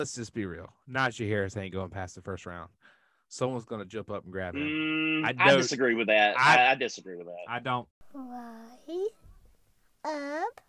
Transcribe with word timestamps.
let's 0.00 0.14
just 0.14 0.34
be 0.34 0.44
real. 0.46 0.72
Najee 0.90 1.28
Harris 1.28 1.56
ain't 1.56 1.72
going 1.72 1.90
past 1.90 2.14
the 2.16 2.22
first 2.22 2.46
round. 2.46 2.68
Someone's 3.28 3.64
going 3.64 3.80
to 3.80 3.86
jump 3.86 4.10
up 4.10 4.24
and 4.24 4.32
grab 4.32 4.54
him. 4.54 4.62
Mm, 4.62 5.24
I 5.24 5.28
I, 5.28 5.48
don't- 5.50 5.58
disagree 5.58 5.94
with 5.94 6.08
that. 6.08 6.38
I- 6.38 6.56
I, 6.68 6.70
I 6.72 6.74
disagree 6.74 7.16
with 7.16 7.26
that. 7.26 7.44
I 7.48 7.58
don't. 7.60 7.86
Right 8.12 9.08
up 10.04 10.60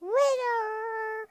Ritter. 0.00 1.28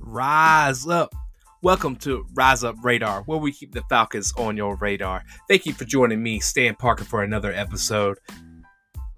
Rise 0.00 0.86
up. 0.86 1.14
Welcome 1.60 1.96
to 1.96 2.24
Rise 2.34 2.62
Up 2.62 2.76
Radar, 2.82 3.22
where 3.22 3.38
we 3.38 3.52
keep 3.52 3.72
the 3.72 3.82
Falcons 3.88 4.32
on 4.38 4.56
your 4.56 4.76
radar. 4.76 5.24
Thank 5.48 5.66
you 5.66 5.72
for 5.72 5.84
joining 5.84 6.22
me, 6.22 6.38
Stan 6.38 6.76
Parker, 6.76 7.04
for 7.04 7.22
another 7.22 7.52
episode. 7.52 8.18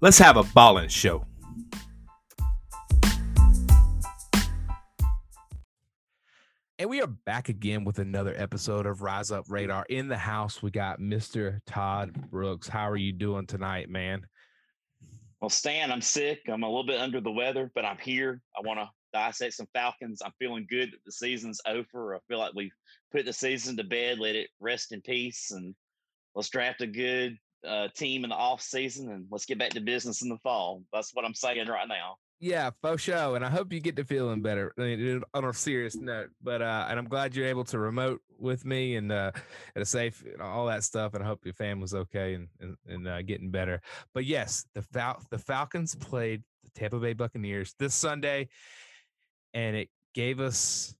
Let's 0.03 0.17
have 0.17 0.35
a 0.35 0.41
ballin' 0.41 0.89
show. 0.89 1.27
And 6.79 6.89
we 6.89 6.99
are 7.03 7.07
back 7.07 7.49
again 7.49 7.83
with 7.83 7.99
another 7.99 8.33
episode 8.35 8.87
of 8.87 9.03
Rise 9.03 9.29
Up 9.29 9.45
Radar. 9.47 9.85
In 9.89 10.07
the 10.07 10.17
house, 10.17 10.63
we 10.63 10.71
got 10.71 10.99
Mr. 10.99 11.59
Todd 11.67 12.31
Brooks. 12.31 12.67
How 12.67 12.89
are 12.89 12.97
you 12.97 13.13
doing 13.13 13.45
tonight, 13.45 13.89
man? 13.89 14.25
Well, 15.39 15.51
Stan, 15.51 15.91
I'm 15.91 16.01
sick. 16.01 16.39
I'm 16.47 16.63
a 16.63 16.67
little 16.67 16.83
bit 16.83 16.99
under 16.99 17.21
the 17.21 17.31
weather, 17.31 17.71
but 17.75 17.85
I'm 17.85 17.99
here. 17.99 18.41
I 18.57 18.67
want 18.67 18.79
to 18.79 18.89
dissect 19.13 19.53
some 19.53 19.67
Falcons. 19.71 20.23
I'm 20.25 20.33
feeling 20.39 20.65
good 20.67 20.93
that 20.93 21.05
the 21.05 21.11
season's 21.11 21.61
over. 21.67 22.15
I 22.15 22.19
feel 22.27 22.39
like 22.39 22.55
we've 22.55 22.73
put 23.11 23.25
the 23.25 23.33
season 23.33 23.77
to 23.77 23.83
bed, 23.83 24.17
let 24.17 24.35
it 24.35 24.49
rest 24.59 24.93
in 24.93 25.01
peace, 25.01 25.51
and 25.51 25.75
let's 26.33 26.49
draft 26.49 26.81
a 26.81 26.87
good 26.87 27.37
uh, 27.67 27.87
team 27.95 28.23
in 28.23 28.29
the 28.29 28.35
off 28.35 28.61
season 28.61 29.11
and 29.11 29.25
let's 29.31 29.45
get 29.45 29.59
back 29.59 29.71
to 29.71 29.81
business 29.81 30.21
in 30.21 30.29
the 30.29 30.37
fall. 30.37 30.83
That's 30.91 31.13
what 31.13 31.25
I'm 31.25 31.33
saying 31.33 31.67
right 31.67 31.87
now. 31.87 32.15
Yeah, 32.39 32.71
for 32.81 32.97
sure. 32.97 33.35
And 33.35 33.45
I 33.45 33.51
hope 33.51 33.71
you 33.71 33.79
get 33.79 33.95
to 33.97 34.03
feeling 34.03 34.41
better 34.41 34.73
I 34.79 34.81
mean, 34.81 35.21
on 35.35 35.45
a 35.45 35.53
serious 35.53 35.95
note. 35.95 36.29
But 36.41 36.63
uh 36.63 36.87
and 36.89 36.97
I'm 36.97 37.07
glad 37.07 37.35
you're 37.35 37.45
able 37.45 37.65
to 37.65 37.77
remote 37.77 38.19
with 38.39 38.65
me 38.65 38.95
and 38.95 39.11
uh 39.11 39.31
and 39.75 39.83
a 39.83 39.85
safe 39.85 40.23
and 40.25 40.41
all 40.41 40.65
that 40.65 40.83
stuff. 40.83 41.13
And 41.13 41.23
I 41.23 41.27
hope 41.27 41.45
your 41.45 41.53
family's 41.53 41.93
okay 41.93 42.33
and 42.33 42.47
and, 42.59 42.75
and 42.87 43.07
uh, 43.07 43.21
getting 43.21 43.51
better. 43.51 43.79
But 44.15 44.25
yes, 44.25 44.65
the 44.73 44.81
Fal- 44.81 45.21
the 45.29 45.37
Falcons 45.37 45.93
played 45.93 46.41
the 46.63 46.71
Tampa 46.71 46.97
Bay 46.97 47.13
Buccaneers 47.13 47.75
this 47.77 47.93
Sunday, 47.93 48.49
and 49.53 49.75
it 49.75 49.89
gave 50.15 50.39
us 50.39 50.95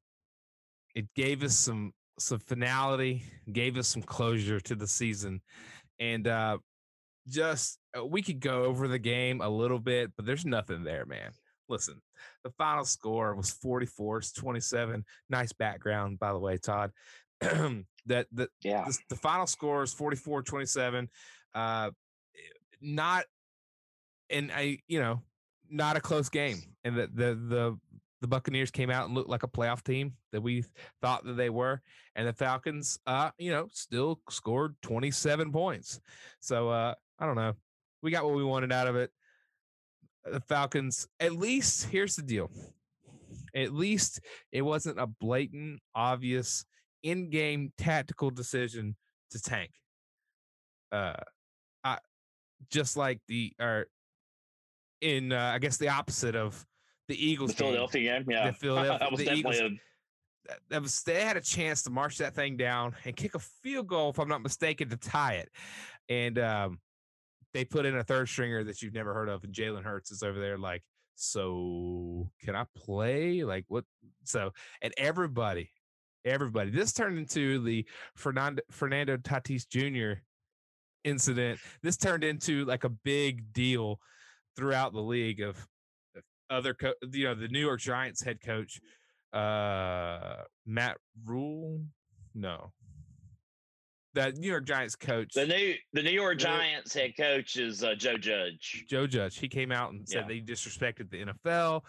it 0.94 1.08
gave 1.16 1.42
us 1.42 1.58
some 1.58 1.92
some 2.20 2.40
finality, 2.40 3.24
gave 3.52 3.78
us 3.78 3.88
some 3.88 4.04
closure 4.04 4.60
to 4.60 4.76
the 4.76 4.88
season. 4.88 5.42
And 6.02 6.28
uh 6.28 6.58
just 7.28 7.80
uh, 7.98 8.04
we 8.06 8.22
could 8.22 8.40
go 8.40 8.64
over 8.66 8.88
the 8.88 9.00
game 9.00 9.42
a 9.42 9.50
little 9.50 9.80
bit, 9.80 10.12
but 10.18 10.26
there's 10.26 10.46
nothing 10.46 10.84
there, 10.84 11.06
man. 11.06 11.32
Listen, 11.70 12.02
the 12.44 12.50
final 12.58 12.84
score 12.84 13.36
was 13.36 13.52
44 13.52 14.22
27. 14.36 15.06
Nice 15.30 15.54
background, 15.54 16.20
by 16.20 16.34
the 16.34 16.40
way, 16.40 16.58
Todd. 16.58 16.92
that 17.42 17.86
the, 18.32 18.50
Yeah. 18.62 18.86
the 18.86 18.98
the 19.10 19.16
final 19.16 19.48
score 19.48 19.84
is 19.84 19.94
44 19.94 20.42
27. 20.42 21.10
Uh, 21.54 21.92
not, 22.82 23.26
and 24.30 24.52
I, 24.52 24.80
you 24.88 25.00
know, 25.00 25.22
not 25.70 25.96
a 25.96 26.02
close 26.02 26.30
game. 26.30 26.58
And 26.84 26.98
the, 26.98 27.08
the, 27.14 27.36
the, 27.36 27.80
the 28.22 28.28
Buccaneers 28.28 28.72
came 28.72 28.90
out 28.90 29.08
and 29.08 29.16
looked 29.16 29.30
like 29.30 29.44
a 29.44 29.48
playoff 29.48 29.84
team 29.84 30.14
that 30.32 30.42
we 30.42 30.64
thought 31.02 31.26
that 31.26 31.34
they 31.34 31.50
were. 31.50 31.82
And 32.16 32.28
the 32.28 32.34
Falcons, 32.34 33.00
uh, 33.08 33.32
you 33.38 33.52
know, 33.52 33.68
still 33.72 34.22
scored 34.30 34.76
27 34.84 35.52
points. 35.52 36.00
So, 36.40 36.70
uh, 36.70 36.94
I 37.20 37.26
don't 37.26 37.36
know. 37.36 37.54
We 38.04 38.12
got 38.12 38.26
what 38.26 38.36
we 38.36 38.44
wanted 38.44 38.72
out 38.72 38.88
of 38.88 38.96
it. 38.96 39.12
The 40.26 40.42
Falcons, 40.42 41.08
at 41.20 41.34
least, 41.34 41.86
here's 41.86 42.16
the 42.16 42.22
deal. 42.22 42.52
At 43.56 43.74
least 43.74 44.22
it 44.52 44.62
wasn't 44.62 45.00
a 45.00 45.08
blatant, 45.08 45.80
obvious, 45.96 46.64
in-game 47.04 47.74
tactical 47.78 48.30
decision 48.30 48.96
to 49.32 49.42
tank. 49.42 49.72
Uh, 50.92 51.16
I 51.84 51.98
just 52.70 52.98
like 52.98 53.20
the 53.28 53.54
or 53.60 53.88
in 55.02 55.32
uh, 55.32 55.52
I 55.56 55.60
guess 55.60 55.78
the 55.78 55.90
opposite 55.90 56.36
of 56.36 56.64
the 57.08 57.26
Eagles. 57.26 57.52
The. 57.52 57.58
Philadelphia 57.64 58.20
game. 58.20 58.26
Yeah. 58.30 58.48
The 58.48 58.54
Philadelphia- 58.60 59.00
that 59.00 59.12
was 59.12 59.20
the 59.20 59.26
definitely 59.26 59.58
Eagles- 59.58 59.80
a 60.50 60.60
that- 60.70 60.82
was 60.82 61.04
they 61.04 61.24
had 61.24 61.38
a 61.38 61.42
chance 61.42 61.84
to 61.84 61.90
march 61.90 62.18
that 62.18 62.34
thing 62.36 62.58
down 62.58 62.96
and 63.06 63.16
kick 63.16 63.36
a 63.36 63.40
field 63.40 63.88
goal, 63.88 64.10
if 64.10 64.20
I'm 64.20 64.28
not 64.28 64.42
mistaken, 64.42 64.90
to 64.90 64.98
tie 64.98 65.34
it. 65.34 65.50
And 66.10 66.40
um, 66.40 66.80
they 67.54 67.64
put 67.64 67.86
in 67.86 67.96
a 67.96 68.04
third 68.04 68.28
stringer 68.28 68.64
that 68.64 68.82
you've 68.82 68.94
never 68.94 69.14
heard 69.14 69.30
of, 69.30 69.44
and 69.44 69.54
Jalen 69.54 69.84
Hurts 69.84 70.12
is 70.12 70.24
over 70.24 70.40
there 70.40 70.58
like, 70.58 70.84
so 71.16 72.30
can 72.44 72.56
I 72.56 72.66
play? 72.76 73.44
Like 73.44 73.66
what? 73.68 73.86
So 74.24 74.52
and 74.82 74.94
everybody, 74.98 75.70
everybody, 76.26 76.72
this 76.72 76.92
turned 76.94 77.18
into 77.20 77.62
the 77.64 77.86
Fernando 78.16 78.62
Fernando 78.72 79.18
Tatis 79.18 79.68
Jr. 79.70 80.22
incident. 81.04 81.60
This 81.84 81.98
turned 81.98 82.24
into 82.24 82.66
like 82.66 82.84
a 82.84 82.90
big 82.90 83.54
deal 83.54 84.00
throughout 84.56 84.94
the 84.94 85.02
league 85.02 85.42
of 85.42 85.66
other, 86.52 86.74
co- 86.76 86.94
you 87.12 87.24
know, 87.26 87.34
the 87.36 87.48
New 87.48 87.60
York 87.60 87.80
Giants 87.80 88.22
head 88.24 88.40
coach 88.44 88.80
uh 89.34 90.44
Matt 90.66 90.98
Rhule. 91.26 91.82
No. 92.36 92.72
that 94.14 94.36
New 94.38 94.50
York 94.50 94.66
Giants 94.66 94.96
coach 94.96 95.34
the 95.34 95.46
new 95.46 95.74
the 95.94 96.04
New 96.04 96.12
York 96.12 96.38
Giants 96.38 96.94
head 96.94 97.14
coach 97.18 97.56
is 97.56 97.84
uh, 97.84 97.96
Joe 97.96 98.18
Judge. 98.18 98.86
Joe 98.90 99.08
Judge. 99.08 99.38
He 99.40 99.48
came 99.48 99.72
out 99.72 99.94
and 99.94 100.08
said 100.08 100.24
Yeah. 100.24 100.28
they 100.28 100.42
disrespected 100.42 101.10
the 101.10 101.26
NFL. 101.26 101.82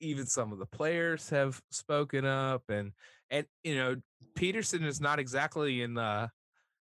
Even 0.00 0.26
some 0.26 0.52
of 0.52 0.58
the 0.58 0.66
players 0.66 1.30
have 1.30 1.60
spoken 1.70 2.24
up 2.26 2.62
and 2.68 2.92
and 3.30 3.46
you 3.64 3.74
know, 3.76 3.96
Pederson 4.36 4.84
is 4.84 5.00
not 5.00 5.18
exactly 5.18 5.80
in 5.82 5.94
the 5.94 6.28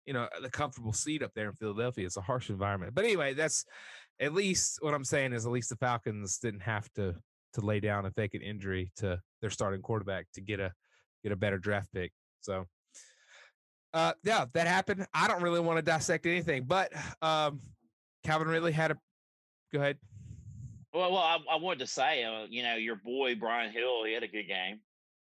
you 0.07 0.13
know, 0.13 0.27
the 0.41 0.49
comfortable 0.49 0.93
seat 0.93 1.21
up 1.21 1.31
there 1.35 1.47
in 1.49 1.53
Philadelphia. 1.53 2.07
It's 2.07 2.17
a 2.17 2.21
harsh 2.21 2.49
environment. 2.49 2.95
But 2.95 3.05
anyway, 3.05 3.35
that's 3.35 3.63
at 4.21 4.33
least 4.33 4.77
what 4.81 4.93
I'm 4.93 5.03
saying 5.03 5.33
is 5.33 5.45
at 5.45 5.51
least 5.51 5.69
the 5.69 5.75
Falcons 5.75 6.37
didn't 6.37 6.61
have 6.61 6.87
to 6.93 7.15
to 7.53 7.61
lay 7.61 7.79
down 7.81 8.05
and 8.05 8.15
fake 8.15 8.33
an 8.33 8.41
injury 8.41 8.91
to 8.97 9.19
their 9.41 9.49
starting 9.49 9.81
quarterback 9.81 10.27
to 10.35 10.41
get 10.41 10.59
a 10.61 10.71
get 11.23 11.31
a 11.33 11.35
better 11.35 11.57
draft 11.57 11.89
pick. 11.93 12.11
So 12.41 12.65
uh 13.93 14.13
yeah, 14.23 14.45
that 14.53 14.67
happened. 14.67 15.05
I 15.13 15.27
don't 15.27 15.41
really 15.41 15.59
want 15.59 15.77
to 15.77 15.81
dissect 15.81 16.25
anything, 16.25 16.63
but 16.63 16.91
um 17.21 17.59
Calvin 18.23 18.47
Ridley 18.47 18.71
had 18.71 18.91
a 18.91 18.97
go 19.73 19.79
ahead. 19.79 19.97
Well, 20.93 21.11
well, 21.13 21.21
I, 21.21 21.37
I 21.53 21.55
wanted 21.55 21.79
to 21.79 21.87
say, 21.87 22.23
uh, 22.25 22.45
you 22.49 22.63
know, 22.63 22.75
your 22.75 22.97
boy 22.97 23.35
Brian 23.35 23.71
Hill, 23.71 24.03
he 24.05 24.13
had 24.13 24.23
a 24.23 24.27
good 24.27 24.45
game. 24.47 24.81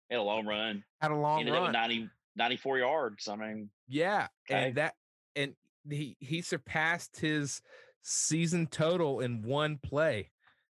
He 0.10 0.16
had 0.16 0.20
a 0.20 0.22
long 0.22 0.46
run. 0.46 0.84
Had 1.02 1.12
a 1.12 1.16
long 1.16 1.40
Ended 1.40 1.56
up 1.56 1.60
run. 1.62 1.70
with 1.70 1.74
90, 1.74 2.10
94 2.36 2.78
yards. 2.80 3.28
I 3.30 3.36
mean, 3.38 3.70
Yeah, 3.88 4.28
Okay. 4.50 4.68
and 4.68 4.76
that 4.76 4.94
and 5.36 5.54
he 5.90 6.18
he 6.20 6.42
surpassed 6.42 7.20
his 7.20 7.62
season 8.08 8.68
total 8.68 9.20
in 9.22 9.42
one 9.42 9.80
play. 9.84 10.30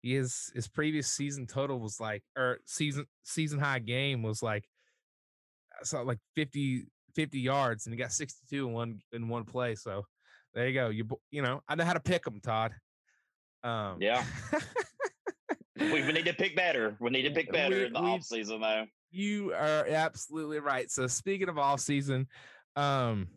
His 0.02 0.50
his 0.54 0.66
previous 0.68 1.08
season 1.08 1.46
total 1.46 1.78
was 1.78 2.00
like 2.00 2.22
or 2.36 2.58
season 2.64 3.04
season 3.24 3.58
high 3.58 3.80
game 3.80 4.22
was 4.22 4.42
like 4.42 4.64
I 5.78 5.84
saw 5.84 6.00
like 6.00 6.18
50 6.36 6.86
50 7.14 7.38
yards 7.40 7.84
and 7.86 7.92
he 7.92 7.98
got 7.98 8.12
62 8.12 8.68
in 8.68 8.72
one 8.72 9.00
in 9.12 9.28
one 9.28 9.44
play. 9.44 9.74
So 9.74 10.04
there 10.54 10.66
you 10.68 10.74
go. 10.74 10.88
You 10.88 11.06
you 11.30 11.42
know, 11.42 11.60
I 11.68 11.74
know 11.74 11.84
how 11.84 11.92
to 11.92 12.00
pick 12.00 12.24
them, 12.24 12.40
Todd. 12.40 12.72
Um 13.64 13.98
Yeah. 14.00 14.24
we, 15.76 15.92
we 16.04 16.12
need 16.12 16.26
to 16.26 16.34
pick 16.34 16.56
better. 16.56 16.96
We 17.00 17.10
need 17.10 17.22
to 17.22 17.30
pick 17.30 17.52
better 17.52 17.76
We- 17.76 17.84
in 17.86 17.92
the 17.92 18.00
we- 18.00 18.08
off 18.08 18.22
season, 18.22 18.60
though. 18.60 18.86
You 19.10 19.52
are 19.54 19.86
absolutely 19.88 20.60
right. 20.60 20.90
So 20.90 21.06
speaking 21.06 21.48
of 21.48 21.58
off 21.58 21.80
season, 21.80 22.26
um, 22.76 23.28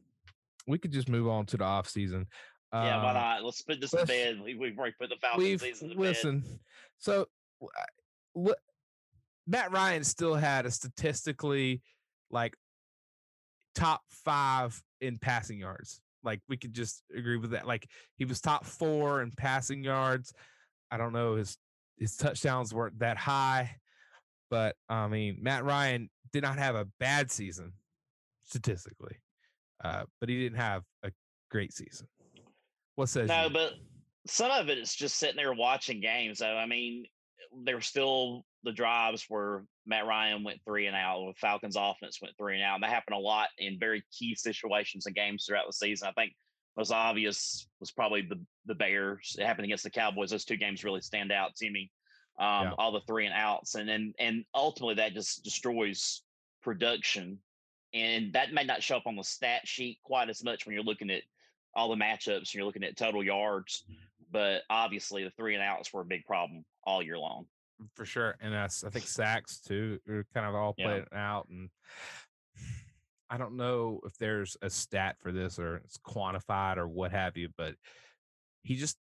we 0.68 0.78
could 0.78 0.92
just 0.92 1.08
move 1.08 1.28
on 1.30 1.46
to 1.48 1.58
the 1.58 1.64
off 1.64 1.88
season. 1.88 2.28
Yeah, 2.74 3.04
why 3.04 3.10
Uh, 3.10 3.14
not? 3.14 3.44
Let's 3.44 3.62
put 3.62 3.82
this 3.82 3.92
to 3.92 3.98
let's- 3.98 4.08
bed. 4.10 4.42
We, 4.44 4.56
we've 4.56 4.78
already 4.78 4.96
put 5.00 5.10
the 5.10 5.18
Falcons 5.18 5.62
season 5.62 5.90
to 5.90 5.96
bed. 5.96 6.02
listen. 6.02 6.44
So, 6.98 7.28
what 8.34 8.58
Matt 9.48 9.72
Ryan 9.72 10.04
still 10.04 10.36
had 10.36 10.66
a 10.66 10.72
statistically 10.72 11.82
like 12.30 12.56
top 13.76 14.02
five 14.10 14.82
in 15.02 15.18
passing 15.18 15.60
yards. 15.60 16.00
Like 16.24 16.40
we 16.48 16.56
could 16.58 16.74
just 16.74 17.04
agree 17.16 17.38
with 17.38 17.52
that. 17.52 17.66
Like 17.68 17.88
he 18.16 18.26
was 18.26 18.40
top 18.40 18.66
four 18.66 19.22
in 19.22 19.32
passing 19.32 19.84
yards. 19.84 20.34
I 20.92 20.98
don't 20.98 21.14
know 21.14 21.36
his 21.36 21.58
his 21.98 22.16
touchdowns 22.16 22.74
weren't 22.74 23.00
that 23.00 23.18
high, 23.18 23.76
but 24.50 24.76
I 24.88 25.08
mean 25.08 25.40
Matt 25.42 25.66
Ryan 25.66 26.10
did 26.32 26.44
not 26.44 26.58
have 26.60 26.76
a 26.76 26.88
bad 27.00 27.32
season 27.32 27.74
statistically, 28.44 29.18
uh, 29.84 30.04
but 30.20 30.30
he 30.30 30.42
didn't 30.42 30.60
have 30.60 30.84
a 31.04 31.12
great 31.50 31.74
season. 31.74 32.08
What 33.02 33.10
says 33.10 33.28
No, 33.28 33.46
you? 33.46 33.50
but 33.50 33.74
some 34.28 34.52
of 34.52 34.70
it 34.70 34.78
is 34.78 34.94
just 34.94 35.18
sitting 35.18 35.36
there 35.36 35.54
watching 35.54 36.02
games. 36.02 36.38
So 36.38 36.46
I 36.46 36.68
mean, 36.68 37.08
there 37.64 37.74
were 37.74 37.82
still 37.82 38.46
the 38.64 38.72
drives 38.72 39.26
where 39.28 39.64
Matt 39.88 40.06
Ryan 40.06 40.44
went 40.44 40.60
three 40.64 40.86
and 40.86 40.96
out, 40.96 41.18
or 41.18 41.34
Falcons 41.34 41.76
offense 41.76 42.20
went 42.22 42.36
three 42.38 42.54
and 42.54 42.64
out. 42.64 42.76
And 42.76 42.84
that 42.84 42.92
happened 42.92 43.16
a 43.16 43.20
lot 43.20 43.48
in 43.58 43.80
very 43.80 44.04
key 44.16 44.36
situations 44.36 45.08
and 45.08 45.16
games 45.16 45.46
throughout 45.46 45.66
the 45.66 45.74
season. 45.74 46.10
I 46.10 46.12
think 46.12 46.34
most 46.78 46.92
obvious 46.92 47.68
was 47.80 47.90
probably 47.90 48.22
the 48.22 48.40
the 48.68 48.76
Bears. 48.76 49.36
It 49.40 49.48
happened 49.48 49.66
against 49.66 49.84
the 49.84 49.90
Cowboys. 49.90 50.30
Those 50.30 50.46
two 50.46 50.58
games 50.58 50.84
really 50.84 51.02
stand 51.02 51.32
out 51.32 51.56
to 51.56 51.72
me. 51.72 51.90
Um, 52.40 52.66
Yeah. 52.68 52.74
All 52.78 52.92
the 52.92 53.02
three 53.08 53.26
and 53.26 53.34
outs, 53.34 53.74
and 53.74 53.90
then 53.90 54.14
and 54.20 54.46
ultimately 54.54 54.94
that 54.96 55.16
just 55.16 55.44
destroys 55.44 56.22
production, 56.62 57.40
and 57.96 58.34
that 58.34 58.54
may 58.54 58.64
not 58.64 58.84
show 58.84 58.98
up 58.98 59.08
on 59.08 59.16
the 59.16 59.24
stat 59.24 59.68
sheet 59.68 59.98
quite 60.04 60.30
as 60.30 60.44
much 60.44 60.68
when 60.68 60.76
you're 60.76 60.84
looking 60.84 61.10
at 61.10 61.24
all 61.74 61.90
the 61.90 61.96
matchups 61.96 62.38
and 62.38 62.54
you're 62.56 62.66
looking 62.66 62.84
at 62.84 62.98
total 62.98 63.24
yards. 63.24 63.84
But 64.32 64.62
obviously, 64.70 65.24
the 65.24 65.32
three 65.32 65.56
and 65.56 65.64
outs 65.64 65.92
were 65.94 66.02
a 66.02 66.06
big 66.06 66.26
problem 66.26 66.64
all 66.86 67.02
year 67.04 67.18
long. 67.18 67.46
for 67.96 68.06
sure. 68.06 68.36
And 68.42 68.54
that's 68.54 68.84
I 68.84 68.90
think 68.90 69.06
sacks 69.08 69.60
too 69.60 70.00
are 70.08 70.26
kind 70.34 70.46
of 70.46 70.54
all 70.56 70.76
Yeah. 70.78 70.86
played 70.88 71.06
out. 71.14 71.48
And 71.50 71.70
I 73.30 73.38
don't 73.38 73.56
know 73.56 74.00
if 74.06 74.16
there's 74.18 74.58
a 74.62 74.70
stat 74.70 75.16
for 75.20 75.32
this 75.32 75.58
or 75.58 75.78
it's 75.78 75.98
quantified 75.98 76.78
or 76.78 76.88
what 76.88 77.12
have 77.12 77.38
you, 77.38 77.50
but 77.58 77.76
he 78.64 78.76
just 78.76 78.98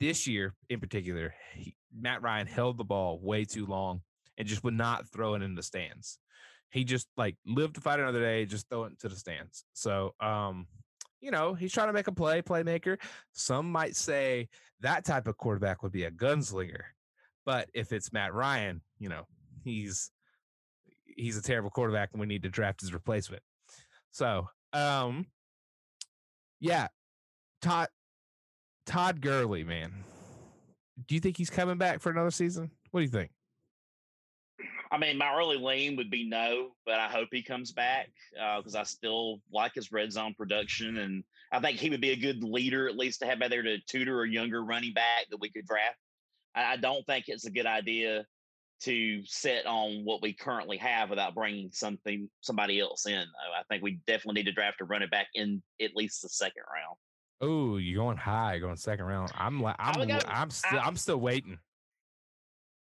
this 0.00 0.26
year 0.26 0.54
in 0.68 0.80
particular, 0.80 1.34
he, 1.54 1.74
Matt 1.96 2.20
Ryan 2.22 2.46
held 2.46 2.76
the 2.76 2.84
ball 2.84 3.18
way 3.22 3.44
too 3.44 3.66
long 3.66 4.02
and 4.36 4.46
just 4.46 4.62
would 4.64 4.74
not 4.74 5.08
throw 5.08 5.34
it 5.34 5.42
in 5.42 5.54
the 5.54 5.62
stands. 5.62 6.18
He 6.70 6.84
just 6.84 7.06
like 7.16 7.36
lived 7.46 7.76
to 7.76 7.80
fight 7.80 7.98
another 8.00 8.20
day, 8.20 8.44
just 8.44 8.68
throw 8.68 8.84
it 8.84 8.88
into 8.90 9.08
the 9.08 9.16
stands. 9.16 9.64
So 9.72 10.14
um, 10.20 10.66
you 11.20 11.30
know, 11.30 11.54
he's 11.54 11.72
trying 11.72 11.88
to 11.88 11.92
make 11.92 12.06
a 12.06 12.12
play, 12.12 12.42
playmaker. 12.42 12.98
Some 13.32 13.70
might 13.70 13.96
say 13.96 14.48
that 14.80 15.04
type 15.04 15.26
of 15.26 15.36
quarterback 15.36 15.82
would 15.82 15.92
be 15.92 16.04
a 16.04 16.10
gunslinger. 16.10 16.82
But 17.44 17.68
if 17.74 17.92
it's 17.92 18.12
Matt 18.12 18.34
Ryan, 18.34 18.82
you 18.98 19.08
know, 19.08 19.26
he's 19.64 20.10
he's 21.04 21.36
a 21.36 21.42
terrible 21.42 21.70
quarterback 21.70 22.10
and 22.12 22.20
we 22.20 22.26
need 22.26 22.42
to 22.42 22.48
draft 22.48 22.80
his 22.80 22.92
replacement. 22.92 23.42
So, 24.10 24.48
um 24.72 25.26
yeah, 26.60 26.88
Todd 27.62 27.88
Todd 28.86 29.20
Gurley, 29.20 29.64
man. 29.64 29.92
Do 31.06 31.14
you 31.14 31.20
think 31.20 31.36
he's 31.36 31.50
coming 31.50 31.78
back 31.78 32.00
for 32.00 32.10
another 32.10 32.30
season? 32.30 32.70
What 32.90 33.00
do 33.00 33.04
you 33.04 33.10
think? 33.10 33.30
I 34.90 34.98
mean, 34.98 35.18
my 35.18 35.34
early 35.34 35.56
lean 35.58 35.96
would 35.96 36.10
be 36.10 36.28
no, 36.28 36.70
but 36.86 36.94
I 36.98 37.08
hope 37.08 37.28
he 37.30 37.42
comes 37.42 37.72
back 37.72 38.08
uh, 38.40 38.58
because 38.58 38.74
I 38.74 38.82
still 38.84 39.40
like 39.52 39.74
his 39.74 39.92
red 39.92 40.12
zone 40.12 40.34
production, 40.36 40.98
and 40.98 41.24
I 41.52 41.60
think 41.60 41.78
he 41.78 41.90
would 41.90 42.00
be 42.00 42.10
a 42.10 42.16
good 42.16 42.42
leader, 42.42 42.88
at 42.88 42.96
least 42.96 43.20
to 43.20 43.26
have 43.26 43.40
out 43.42 43.50
there 43.50 43.62
to 43.62 43.78
tutor 43.86 44.22
a 44.22 44.28
younger 44.28 44.64
running 44.64 44.94
back 44.94 45.26
that 45.30 45.40
we 45.40 45.50
could 45.50 45.66
draft. 45.66 45.96
I 46.54 46.72
I 46.72 46.76
don't 46.76 47.04
think 47.06 47.24
it's 47.28 47.46
a 47.46 47.50
good 47.50 47.66
idea 47.66 48.24
to 48.82 49.22
sit 49.24 49.66
on 49.66 50.04
what 50.04 50.22
we 50.22 50.32
currently 50.32 50.76
have 50.76 51.10
without 51.10 51.34
bringing 51.34 51.68
something 51.72 52.30
somebody 52.42 52.78
else 52.78 53.06
in. 53.06 53.14
though. 53.18 53.52
I 53.58 53.62
think 53.68 53.82
we 53.82 53.98
definitely 54.06 54.40
need 54.40 54.46
to 54.46 54.52
draft 54.52 54.80
a 54.80 54.84
running 54.84 55.08
back 55.08 55.26
in 55.34 55.62
at 55.82 55.96
least 55.96 56.22
the 56.22 56.28
second 56.28 56.62
round. 56.72 56.96
Oh, 57.40 57.76
you're 57.76 58.02
going 58.02 58.16
high, 58.16 58.58
going 58.58 58.76
second 58.76 59.04
round. 59.06 59.32
I'm 59.34 59.60
like, 59.60 59.76
I'm, 59.78 60.06
go- 60.06 60.18
I'm 60.28 60.50
still, 60.50 60.78
I- 60.78 60.82
I'm 60.84 60.96
still 60.96 61.18
waiting. 61.18 61.58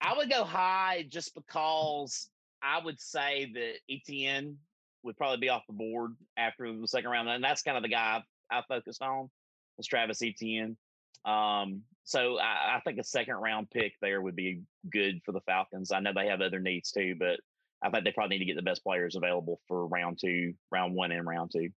I 0.00 0.16
would 0.16 0.30
go 0.30 0.44
high 0.44 1.06
just 1.08 1.34
because 1.34 2.28
I 2.62 2.84
would 2.84 3.00
say 3.00 3.50
that 3.54 3.74
Etienne 3.90 4.56
would 5.02 5.16
probably 5.16 5.38
be 5.38 5.48
off 5.48 5.66
the 5.66 5.72
board 5.72 6.12
after 6.36 6.72
the 6.72 6.88
second 6.88 7.10
round, 7.10 7.28
and 7.28 7.42
that's 7.42 7.62
kind 7.62 7.76
of 7.76 7.82
the 7.82 7.88
guy 7.88 8.22
I, 8.50 8.58
I 8.58 8.62
focused 8.68 9.02
on 9.02 9.30
was 9.76 9.86
Travis 9.86 10.22
Etienne. 10.22 10.76
Um, 11.24 11.82
so 12.04 12.38
I, 12.38 12.76
I 12.76 12.80
think 12.84 12.98
a 12.98 13.04
second 13.04 13.34
round 13.36 13.70
pick 13.70 13.94
there 14.00 14.20
would 14.20 14.36
be 14.36 14.62
good 14.90 15.20
for 15.24 15.32
the 15.32 15.40
Falcons. 15.40 15.92
I 15.92 16.00
know 16.00 16.12
they 16.14 16.28
have 16.28 16.40
other 16.40 16.60
needs 16.60 16.92
too, 16.92 17.16
but 17.18 17.40
I 17.82 17.90
think 17.90 18.04
they 18.04 18.12
probably 18.12 18.36
need 18.36 18.44
to 18.44 18.52
get 18.52 18.56
the 18.56 18.62
best 18.62 18.82
players 18.82 19.16
available 19.16 19.60
for 19.66 19.86
round 19.86 20.18
two, 20.20 20.54
round 20.70 20.94
one, 20.94 21.12
and 21.12 21.26
round 21.26 21.50
two. 21.52 21.70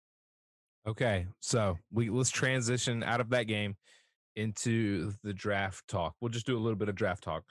Okay, 0.86 1.26
so 1.40 1.76
we 1.92 2.08
let's 2.08 2.30
transition 2.30 3.02
out 3.02 3.20
of 3.20 3.30
that 3.30 3.44
game 3.44 3.76
into 4.36 5.12
the 5.24 5.34
draft 5.34 5.86
talk. 5.88 6.14
We'll 6.20 6.28
just 6.30 6.46
do 6.46 6.56
a 6.56 6.60
little 6.60 6.78
bit 6.78 6.88
of 6.88 6.94
draft 6.94 7.24
talk 7.24 7.44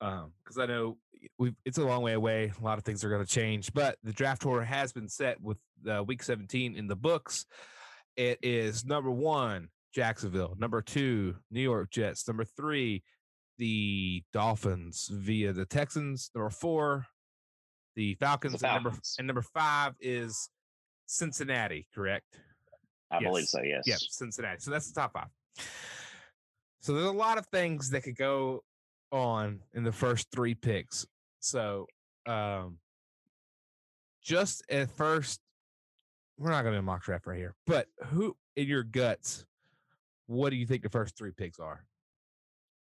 because 0.00 0.58
I 0.58 0.66
know 0.66 0.96
we 1.38 1.54
it's 1.64 1.78
a 1.78 1.84
long 1.84 2.02
way 2.02 2.12
away. 2.12 2.52
A 2.60 2.64
lot 2.64 2.78
of 2.78 2.84
things 2.84 3.04
are 3.04 3.08
going 3.08 3.24
to 3.24 3.30
change, 3.30 3.72
but 3.72 3.98
the 4.02 4.12
draft 4.12 4.46
order 4.46 4.64
has 4.64 4.92
been 4.92 5.08
set 5.08 5.40
with 5.40 5.58
uh, 5.90 6.02
week 6.04 6.22
17 6.22 6.76
in 6.76 6.86
the 6.86 6.96
books. 6.96 7.46
It 8.16 8.38
is 8.42 8.84
number 8.84 9.10
one 9.10 9.68
Jacksonville, 9.94 10.56
number 10.58 10.82
two 10.82 11.36
New 11.50 11.60
York 11.60 11.90
Jets, 11.90 12.26
number 12.26 12.44
three 12.44 13.02
the 13.58 14.22
Dolphins 14.32 15.10
via 15.12 15.52
the 15.52 15.66
Texans, 15.66 16.30
number 16.34 16.50
four 16.50 17.06
the 17.96 18.14
Falcons, 18.14 18.62
And, 18.62 18.72
number, 18.72 18.92
and 19.18 19.26
number 19.26 19.42
five 19.42 19.94
is 20.00 20.50
Cincinnati. 21.06 21.88
Correct. 21.92 22.38
I 23.10 23.20
believe 23.20 23.46
so. 23.46 23.60
Yes. 23.62 23.82
Yep, 23.86 23.98
Cincinnati. 23.98 24.60
So 24.60 24.70
that's 24.70 24.90
the 24.92 25.00
top 25.00 25.14
five. 25.14 25.26
So 26.80 26.94
there's 26.94 27.06
a 27.06 27.12
lot 27.12 27.38
of 27.38 27.46
things 27.46 27.90
that 27.90 28.02
could 28.02 28.16
go 28.16 28.62
on 29.10 29.60
in 29.74 29.84
the 29.84 29.92
first 29.92 30.28
three 30.32 30.54
picks. 30.54 31.06
So 31.40 31.86
um 32.26 32.78
just 34.22 34.62
at 34.70 34.90
first, 34.90 35.40
we're 36.38 36.50
not 36.50 36.62
gonna 36.62 36.82
mock 36.82 37.02
draft 37.02 37.26
right 37.26 37.38
here, 37.38 37.54
but 37.66 37.86
who 38.06 38.36
in 38.56 38.68
your 38.68 38.82
guts, 38.82 39.46
what 40.26 40.50
do 40.50 40.56
you 40.56 40.66
think 40.66 40.82
the 40.82 40.90
first 40.90 41.16
three 41.16 41.32
picks 41.32 41.58
are? 41.58 41.84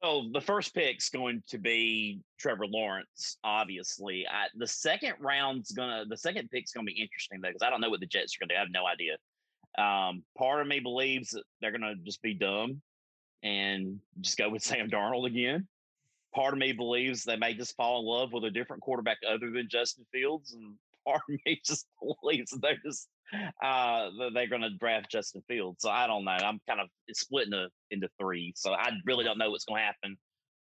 Oh, 0.03 0.29
the 0.31 0.41
first 0.41 0.75
pick's 0.75 1.09
going 1.09 1.41
to 1.47 1.57
be 1.57 2.21
Trevor 2.39 2.67
Lawrence. 2.67 3.37
Obviously, 3.43 4.27
I, 4.27 4.45
the 4.55 4.67
second 4.67 5.15
round's 5.19 5.71
gonna. 5.71 6.05
The 6.07 6.17
second 6.17 6.51
pick's 6.51 6.71
gonna 6.71 6.85
be 6.85 7.01
interesting 7.01 7.41
though, 7.41 7.49
because 7.49 7.63
I 7.63 7.69
don't 7.71 7.81
know 7.81 7.89
what 7.89 7.99
the 7.99 8.05
Jets 8.05 8.35
are 8.35 8.45
gonna 8.45 8.53
do. 8.53 8.57
I 8.57 8.59
have 8.59 8.71
no 8.71 8.85
idea. 8.85 9.17
Um, 9.77 10.23
part 10.37 10.61
of 10.61 10.67
me 10.67 10.79
believes 10.79 11.31
that 11.31 11.43
they're 11.61 11.71
gonna 11.71 11.95
just 12.03 12.21
be 12.21 12.35
dumb 12.35 12.81
and 13.41 13.99
just 14.21 14.37
go 14.37 14.49
with 14.49 14.61
Sam 14.63 14.89
Darnold 14.89 15.25
again. 15.25 15.67
Part 16.35 16.53
of 16.53 16.59
me 16.59 16.71
believes 16.71 17.23
they 17.23 17.37
may 17.37 17.53
just 17.53 17.75
fall 17.75 17.99
in 17.99 18.05
love 18.05 18.33
with 18.33 18.43
a 18.43 18.51
different 18.51 18.81
quarterback 18.81 19.17
other 19.27 19.49
than 19.51 19.67
Justin 19.69 20.05
Fields, 20.11 20.53
and 20.53 20.75
part 21.05 21.21
of 21.29 21.35
me 21.45 21.59
just 21.65 21.87
believes 22.21 22.51
that 22.51 22.61
they're 22.61 22.81
just 22.85 23.07
uh 23.63 24.09
that 24.19 24.31
they're 24.33 24.47
going 24.47 24.61
to 24.61 24.77
draft 24.77 25.11
Justin 25.11 25.41
Fields. 25.47 25.81
So 25.81 25.89
I 25.89 26.07
don't 26.07 26.25
know. 26.25 26.31
I'm 26.31 26.59
kind 26.67 26.79
of 26.79 26.87
splitting 27.11 27.15
split 27.15 27.45
into 27.47 27.69
into 27.91 28.09
three. 28.19 28.53
So 28.55 28.73
I 28.73 28.91
really 29.05 29.23
don't 29.23 29.37
know 29.37 29.49
what's 29.49 29.65
going 29.65 29.81
to 29.81 29.85
happen 29.85 30.17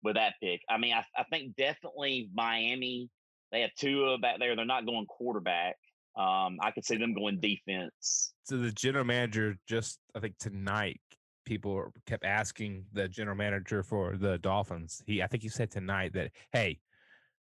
with 0.03 0.15
that 0.15 0.35
pick. 0.43 0.61
I 0.69 0.79
mean, 0.79 0.95
I, 0.95 1.05
I 1.17 1.25
think 1.31 1.57
definitely 1.57 2.31
Miami. 2.35 3.11
They 3.51 3.63
have 3.63 3.71
Tua 3.79 4.19
back 4.19 4.39
there. 4.39 4.55
They're 4.55 4.65
not 4.65 4.87
going 4.87 5.07
quarterback. 5.07 5.77
Um, 6.17 6.59
I 6.61 6.71
could 6.73 6.85
see 6.85 6.97
them 6.97 7.15
going 7.15 7.41
defense. 7.41 8.33
So 8.45 8.57
the 8.57 8.73
general 8.73 9.05
manager 9.05 9.57
just 9.69 9.99
I 10.15 10.21
think 10.21 10.37
tonight 10.39 11.01
people 11.49 11.91
kept 12.07 12.25
asking 12.25 12.85
the 12.93 13.09
general 13.09 13.37
manager 13.37 13.83
for 13.83 14.17
the 14.17 14.37
Dolphins. 14.39 15.03
He 15.07 15.23
I 15.23 15.27
think 15.27 15.43
he 15.43 15.49
said 15.49 15.71
tonight 15.71 16.13
that 16.13 16.31
hey, 16.53 16.79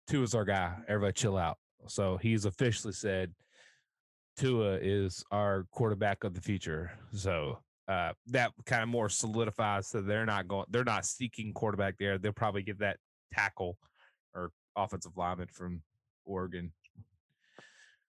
Tua's 0.09 0.35
our 0.35 0.45
guy. 0.45 0.75
Everybody 0.89 1.13
chill 1.13 1.37
out. 1.37 1.59
So 1.87 2.17
he's 2.17 2.45
officially 2.45 2.93
said 2.93 3.33
Tua 4.37 4.79
is 4.83 5.25
our 5.31 5.67
quarterback 5.71 6.25
of 6.25 6.35
the 6.35 6.41
future. 6.41 6.91
So 7.13 7.59
uh, 7.87 8.13
that 8.29 8.51
kind 8.67 8.83
of 8.83 8.89
more 8.89 9.09
solidifies 9.09 9.91
that 9.91 10.07
they're 10.07 10.27
not 10.27 10.49
going 10.49 10.67
they're 10.71 10.85
not 10.85 11.07
seeking 11.07 11.53
quarterback 11.53 11.95
there. 11.99 12.19
They'll 12.19 12.33
probably 12.33 12.63
get 12.63 12.81
that 12.81 12.97
tackle 13.33 13.79
or 14.35 14.51
offensive 14.77 15.17
lineman 15.17 15.49
from 15.53 15.83
Oregon. 16.25 16.73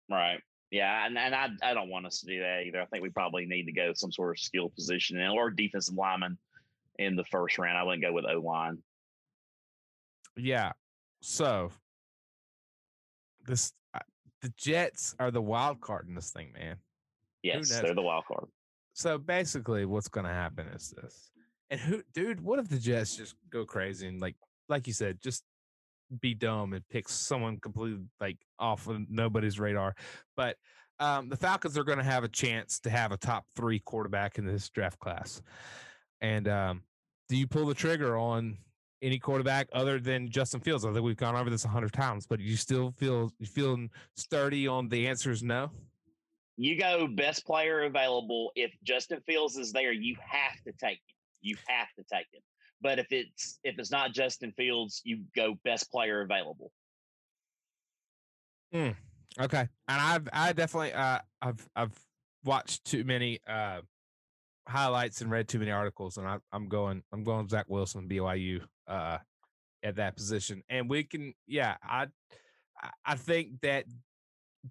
Right. 0.09 0.39
Yeah, 0.75 1.05
and, 1.05 1.17
and 1.17 1.33
I 1.33 1.47
I 1.63 1.73
don't 1.73 1.87
want 1.87 2.05
us 2.05 2.19
to 2.19 2.25
do 2.25 2.41
that 2.41 2.63
either. 2.67 2.81
I 2.81 2.85
think 2.87 3.01
we 3.01 3.09
probably 3.09 3.45
need 3.45 3.63
to 3.63 3.71
go 3.71 3.93
some 3.95 4.11
sort 4.11 4.31
of 4.31 4.39
skill 4.41 4.67
position 4.67 5.21
or 5.25 5.49
defensive 5.49 5.95
lineman 5.95 6.37
in 6.99 7.15
the 7.15 7.23
first 7.23 7.57
round. 7.57 7.77
I 7.77 7.83
wouldn't 7.83 8.03
go 8.03 8.11
with 8.11 8.25
O 8.25 8.41
line. 8.41 8.79
Yeah. 10.35 10.73
So 11.21 11.71
this 13.47 13.71
uh, 13.93 13.99
the 14.41 14.51
Jets 14.57 15.15
are 15.17 15.31
the 15.31 15.41
wild 15.41 15.79
card 15.79 16.09
in 16.09 16.13
this 16.13 16.31
thing, 16.31 16.51
man. 16.51 16.75
Yes, 17.41 17.69
they're 17.69 17.95
the 17.95 18.01
wild 18.01 18.25
card. 18.25 18.49
So 18.91 19.17
basically, 19.17 19.85
what's 19.85 20.09
going 20.09 20.25
to 20.25 20.33
happen 20.33 20.67
is 20.67 20.93
this. 21.01 21.31
And 21.69 21.79
who, 21.79 22.03
dude? 22.13 22.41
What 22.41 22.59
if 22.59 22.67
the 22.67 22.79
Jets 22.79 23.15
just 23.15 23.35
go 23.49 23.63
crazy 23.63 24.09
and 24.09 24.19
like, 24.19 24.35
like 24.67 24.87
you 24.87 24.93
said, 24.93 25.21
just 25.23 25.45
be 26.21 26.33
dumb 26.33 26.73
and 26.73 26.87
pick 26.89 27.09
someone 27.09 27.57
completely 27.59 28.03
like 28.19 28.37
off 28.59 28.87
of 28.87 29.09
nobody's 29.09 29.59
radar? 29.59 29.95
But 30.35 30.57
um, 30.99 31.29
the 31.29 31.35
Falcons 31.35 31.77
are 31.77 31.83
going 31.83 31.97
to 31.97 32.03
have 32.03 32.23
a 32.23 32.29
chance 32.29 32.79
to 32.81 32.89
have 32.89 33.11
a 33.11 33.17
top 33.17 33.45
three 33.55 33.79
quarterback 33.79 34.37
in 34.37 34.45
this 34.45 34.69
draft 34.69 34.99
class. 34.99 35.41
And 36.21 36.47
um, 36.47 36.83
do 37.29 37.35
you 37.35 37.47
pull 37.47 37.65
the 37.65 37.73
trigger 37.73 38.17
on 38.17 38.57
any 39.01 39.19
quarterback 39.19 39.67
other 39.73 39.99
than 39.99 40.29
Justin 40.29 40.61
Fields? 40.61 40.85
I 40.85 40.93
think 40.93 41.03
we've 41.03 41.17
gone 41.17 41.35
over 41.35 41.49
this 41.49 41.65
a 41.65 41.69
hundred 41.69 41.93
times, 41.93 42.25
but 42.25 42.39
you 42.39 42.55
still 42.55 42.91
feel 42.91 43.31
you 43.39 43.45
feeling 43.45 43.89
sturdy 44.15 44.67
on 44.67 44.87
the 44.87 45.07
answer 45.07 45.31
is 45.31 45.43
no. 45.43 45.69
You 46.57 46.79
go 46.79 47.07
best 47.07 47.45
player 47.45 47.83
available. 47.83 48.51
If 48.55 48.71
Justin 48.83 49.19
Fields 49.25 49.57
is 49.57 49.73
there, 49.73 49.91
you 49.91 50.15
have 50.25 50.55
to 50.65 50.71
take 50.79 50.97
him. 50.97 51.15
You 51.41 51.57
have 51.67 51.87
to 51.97 52.03
take 52.11 52.27
him. 52.31 52.41
But 52.85 52.99
if 52.99 53.07
it's 53.09 53.57
if 53.63 53.79
it's 53.79 53.89
not 53.89 54.13
Justin 54.13 54.51
Fields, 54.51 55.01
you 55.03 55.23
go 55.35 55.55
best 55.63 55.89
player 55.89 56.21
available. 56.21 56.71
Okay, 59.39 59.67
and 59.87 60.01
I've 60.01 60.29
I 60.31 60.53
definitely 60.53 60.93
uh 60.93 61.17
I've 61.41 61.67
I've 61.75 61.99
watched 62.43 62.85
too 62.85 63.03
many 63.03 63.39
uh 63.47 63.81
highlights 64.67 65.21
and 65.21 65.31
read 65.31 65.47
too 65.47 65.57
many 65.57 65.71
articles, 65.71 66.17
and 66.17 66.27
I, 66.27 66.37
I'm 66.51 66.69
going 66.69 67.01
I'm 67.11 67.23
going 67.23 67.49
Zach 67.49 67.65
Wilson 67.69 68.07
BYU 68.07 68.61
uh, 68.87 69.17
at 69.81 69.95
that 69.95 70.15
position, 70.15 70.61
and 70.69 70.87
we 70.87 71.05
can 71.05 71.33
yeah 71.47 71.77
I 71.81 72.05
I 73.03 73.15
think 73.15 73.61
that 73.63 73.85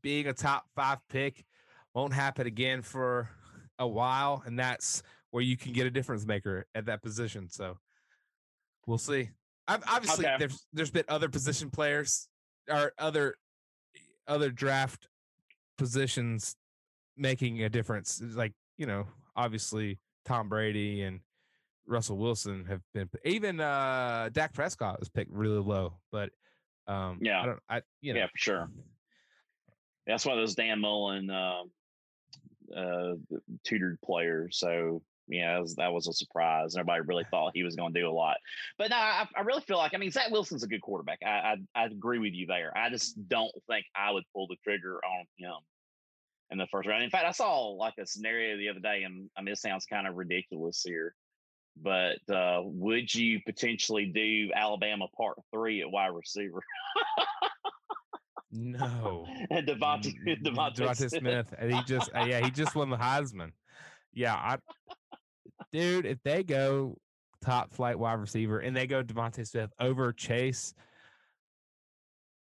being 0.03 0.29
a 0.29 0.33
top 0.33 0.67
five 0.77 0.99
pick 1.09 1.45
won't 1.97 2.13
happen 2.13 2.47
again 2.47 2.81
for 2.83 3.29
a 3.81 3.89
while, 3.89 4.45
and 4.47 4.57
that's 4.57 5.03
where 5.33 5.43
you 5.43 5.57
can 5.57 5.73
get 5.73 5.85
a 5.85 5.91
difference 5.91 6.25
maker 6.25 6.65
at 6.77 6.87
that 6.87 7.03
position. 7.03 7.49
So 7.51 7.77
we'll 8.87 8.99
see. 8.99 9.31
I've, 9.67 9.83
obviously, 9.89 10.27
Okay. 10.27 10.37
there's 10.39 10.67
there's 10.73 10.91
been 10.91 11.05
other 11.09 11.29
position 11.29 11.71
players 11.71 12.29
or 12.69 12.93
other 12.99 13.37
other 14.27 14.51
draft 14.51 15.09
positions 15.79 16.57
making 17.17 17.63
a 17.63 17.69
difference. 17.69 18.21
It's 18.21 18.37
Like 18.37 18.53
you 18.77 18.87
know, 18.87 19.07
obviously 19.37 19.99
Tom 20.25 20.49
Brady 20.49 21.03
and 21.03 21.21
Russell 21.87 22.17
Wilson 22.17 22.65
have 22.67 22.81
been 22.93 23.09
even 23.25 23.61
uh 23.61 24.31
Dak 24.33 24.53
Prescott 24.53 24.99
was 25.01 25.09
picked 25.09 25.33
really 25.33 25.59
low, 25.61 25.99
but 26.11 26.31
um 26.87 27.19
Yeah. 27.21 27.43
I 27.43 27.47
don't 27.47 27.61
I 27.69 27.83
you 28.01 28.15
know 28.15 28.21
Yeah, 28.21 28.27
for 28.27 28.39
sure. 28.39 28.71
That's 30.07 30.27
why 30.27 30.35
those 30.35 30.55
Dan 30.55 30.81
Mullen 30.81 31.31
um 31.31 31.71
uh, 32.75 33.13
tutored 33.65 33.99
players. 34.03 34.59
So 34.59 35.03
yeah, 35.29 35.55
that 35.55 35.61
was, 35.61 35.75
that 35.77 35.93
was 35.93 36.09
a 36.09 36.13
surprise. 36.13 36.77
Everybody 36.77 37.03
really 37.03 37.27
thought 37.31 37.53
he 37.55 37.63
was 37.63 37.77
going 37.77 37.95
to 37.95 38.01
do 38.01 38.09
a 38.09 38.13
lot, 38.13 38.37
but 38.79 38.91
no, 38.91 38.97
I, 38.97 39.27
I 39.37 39.41
really 39.41 39.63
feel 39.63 39.79
like 39.79 39.95
I 39.95 39.99
mean 39.99 40.11
Zach 40.11 40.31
Wilson's 40.31 40.63
a 40.63 40.69
good 40.69 40.83
quarterback. 40.83 41.19
I, 41.25 41.29
I 41.29 41.57
I 41.75 41.85
agree 41.87 42.19
with 42.19 42.35
you 42.35 42.47
there. 42.47 42.77
I 42.77 42.91
just 42.91 43.17
don't 43.29 43.53
think 43.69 43.87
I 43.97 44.11
would 44.11 44.25
pull 44.35 44.47
the 44.47 44.57
trigger 44.63 45.01
on 45.05 45.25
him 45.39 45.57
in 46.51 46.59
the 46.59 46.67
first 46.67 46.89
round. 46.89 47.03
In 47.03 47.11
fact, 47.11 47.27
I 47.27 47.33
saw 47.33 47.69
like 47.71 47.95
a 47.99 48.07
scenario 48.07 48.57
the 48.57 48.69
other 48.69 48.81
day, 48.81 49.05
and 49.05 49.31
I 49.37 49.43
mean 49.43 49.53
it 49.53 49.59
sounds 49.59 49.87
kind 49.87 50.07
of 50.07 50.15
ridiculous 50.17 50.83
here, 50.85 51.15
but 51.81 52.19
uh, 52.31 52.61
would 52.63 53.13
you 53.15 53.41
potentially 53.47 54.07
do 54.07 54.51
Alabama 54.55 55.07
Part 55.17 55.39
Three 55.53 55.81
at 55.81 55.91
wide 55.91 56.15
receiver? 56.15 56.61
no. 58.53 59.27
and 59.51 59.67
DeVonta, 59.67 60.15
DeVonta, 60.27 60.77
DeVonta 60.77 60.97
Smith. 60.97 61.11
Smith. 61.11 61.55
And 61.59 61.75
he 61.75 61.83
just 61.85 62.11
uh, 62.15 62.25
yeah, 62.27 62.45
he 62.45 62.51
just 62.51 62.75
won 62.75 62.91
the 62.91 62.99
Heisman. 62.99 63.53
Yeah, 64.13 64.35
I 64.35 64.59
dude, 65.73 66.07
if 66.07 66.19
they 66.23 66.43
go 66.43 66.97
top 67.45 67.73
flight 67.73 67.99
wide 67.99 68.15
receiver 68.15 68.61
and 68.61 68.77
they 68.77 68.87
go 68.87 69.03
DeVonta 69.03 69.47
Smith 69.47 69.71
over 69.81 70.13
Chase, 70.13 70.75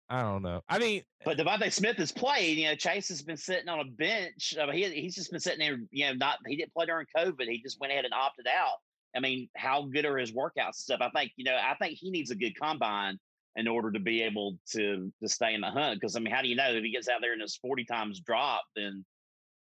I 0.10 0.22
don't 0.22 0.44
know. 0.44 0.62
I 0.70 0.80
mean, 0.80 1.02
But 1.26 1.38
DeVonta 1.38 1.72
Smith 1.72 1.98
has 1.98 2.12
played. 2.12 2.58
You 2.58 2.66
know, 2.66 2.76
Chase 2.76 3.08
has 3.10 3.22
been 3.22 3.38
sitting 3.38 3.70
on 3.70 3.80
a 3.80 3.86
bench. 3.86 4.54
I 4.60 4.66
mean, 4.66 4.76
he 4.76 5.02
he's 5.02 5.16
just 5.16 5.32
been 5.32 5.40
sitting 5.40 5.60
there. 5.60 5.80
You 5.92 6.08
know, 6.08 6.14
not 6.14 6.38
he 6.46 6.56
didn't 6.56 6.74
play 6.74 6.86
during 6.86 7.08
COVID. 7.18 7.48
He 7.48 7.62
just 7.62 7.80
went 7.80 7.92
ahead 7.92 8.06
and 8.06 8.14
opted 8.14 8.46
out. 8.48 8.78
I 9.16 9.20
mean, 9.20 9.50
how 9.56 9.84
good 9.84 10.06
are 10.06 10.18
his 10.18 10.32
workouts 10.32 10.68
and 10.68 10.76
stuff? 10.76 11.02
I 11.02 11.10
think 11.10 11.32
you 11.36 11.46
know. 11.46 11.56
I 11.56 11.76
think 11.76 11.98
he 11.98 12.12
needs 12.12 12.32
a 12.32 12.36
good 12.36 12.60
combine 12.60 13.18
in 13.56 13.68
order 13.68 13.92
to 13.92 14.00
be 14.00 14.22
able 14.22 14.58
to 14.72 15.12
to 15.22 15.30
stay 15.30 15.54
in 15.54 15.62
the 15.62 15.70
hunt. 15.70 16.00
Because 16.00 16.16
I 16.16 16.20
mean, 16.20 16.34
how 16.34 16.42
do 16.42 16.48
you 16.48 16.56
know 16.56 16.72
if 16.72 16.84
he 16.84 16.92
gets 16.92 17.08
out 17.08 17.22
there 17.22 17.34
and 17.34 17.42
his 17.42 17.56
forty 17.56 17.86
times 17.86 18.20
drop? 18.20 18.64
Then 18.76 19.06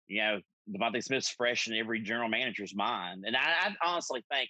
you 0.06 0.22
know, 0.22 0.40
DeVonta 0.68 1.02
Smith's 1.02 1.30
fresh 1.30 1.68
in 1.68 1.74
every 1.74 2.00
general 2.00 2.28
manager's 2.28 2.74
mind. 2.74 3.24
And 3.26 3.36
I, 3.36 3.40
I 3.40 3.74
honestly 3.84 4.24
think 4.30 4.48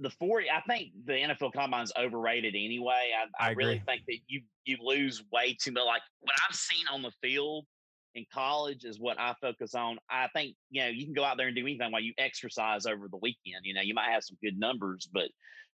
the 0.00 0.10
40 0.10 0.46
i 0.50 0.60
think 0.62 0.92
the 1.04 1.12
nfl 1.12 1.52
combine's 1.52 1.92
overrated 1.98 2.54
anyway 2.54 3.12
i, 3.16 3.44
I 3.44 3.48
I, 3.48 3.52
really 3.52 3.82
think 3.86 4.02
that 4.08 4.16
you 4.28 4.40
you 4.64 4.78
lose 4.82 5.22
way 5.32 5.56
too 5.60 5.72
much 5.72 5.84
like 5.86 6.02
what 6.20 6.34
i've 6.48 6.56
seen 6.56 6.86
on 6.90 7.02
the 7.02 7.12
field 7.22 7.66
in 8.14 8.24
college 8.32 8.84
is 8.84 8.98
what 8.98 9.20
i 9.20 9.34
focus 9.40 9.74
on 9.74 9.98
i 10.10 10.26
think 10.34 10.56
you 10.70 10.82
know 10.82 10.88
you 10.88 11.04
can 11.04 11.14
go 11.14 11.22
out 11.22 11.36
there 11.36 11.46
and 11.46 11.56
do 11.56 11.62
anything 11.62 11.92
while 11.92 12.00
you 12.00 12.14
exercise 12.18 12.86
over 12.86 13.08
the 13.08 13.18
weekend 13.18 13.64
you 13.64 13.74
know 13.74 13.82
you 13.82 13.94
might 13.94 14.10
have 14.10 14.24
some 14.24 14.38
good 14.42 14.58
numbers 14.58 15.08
but 15.12 15.28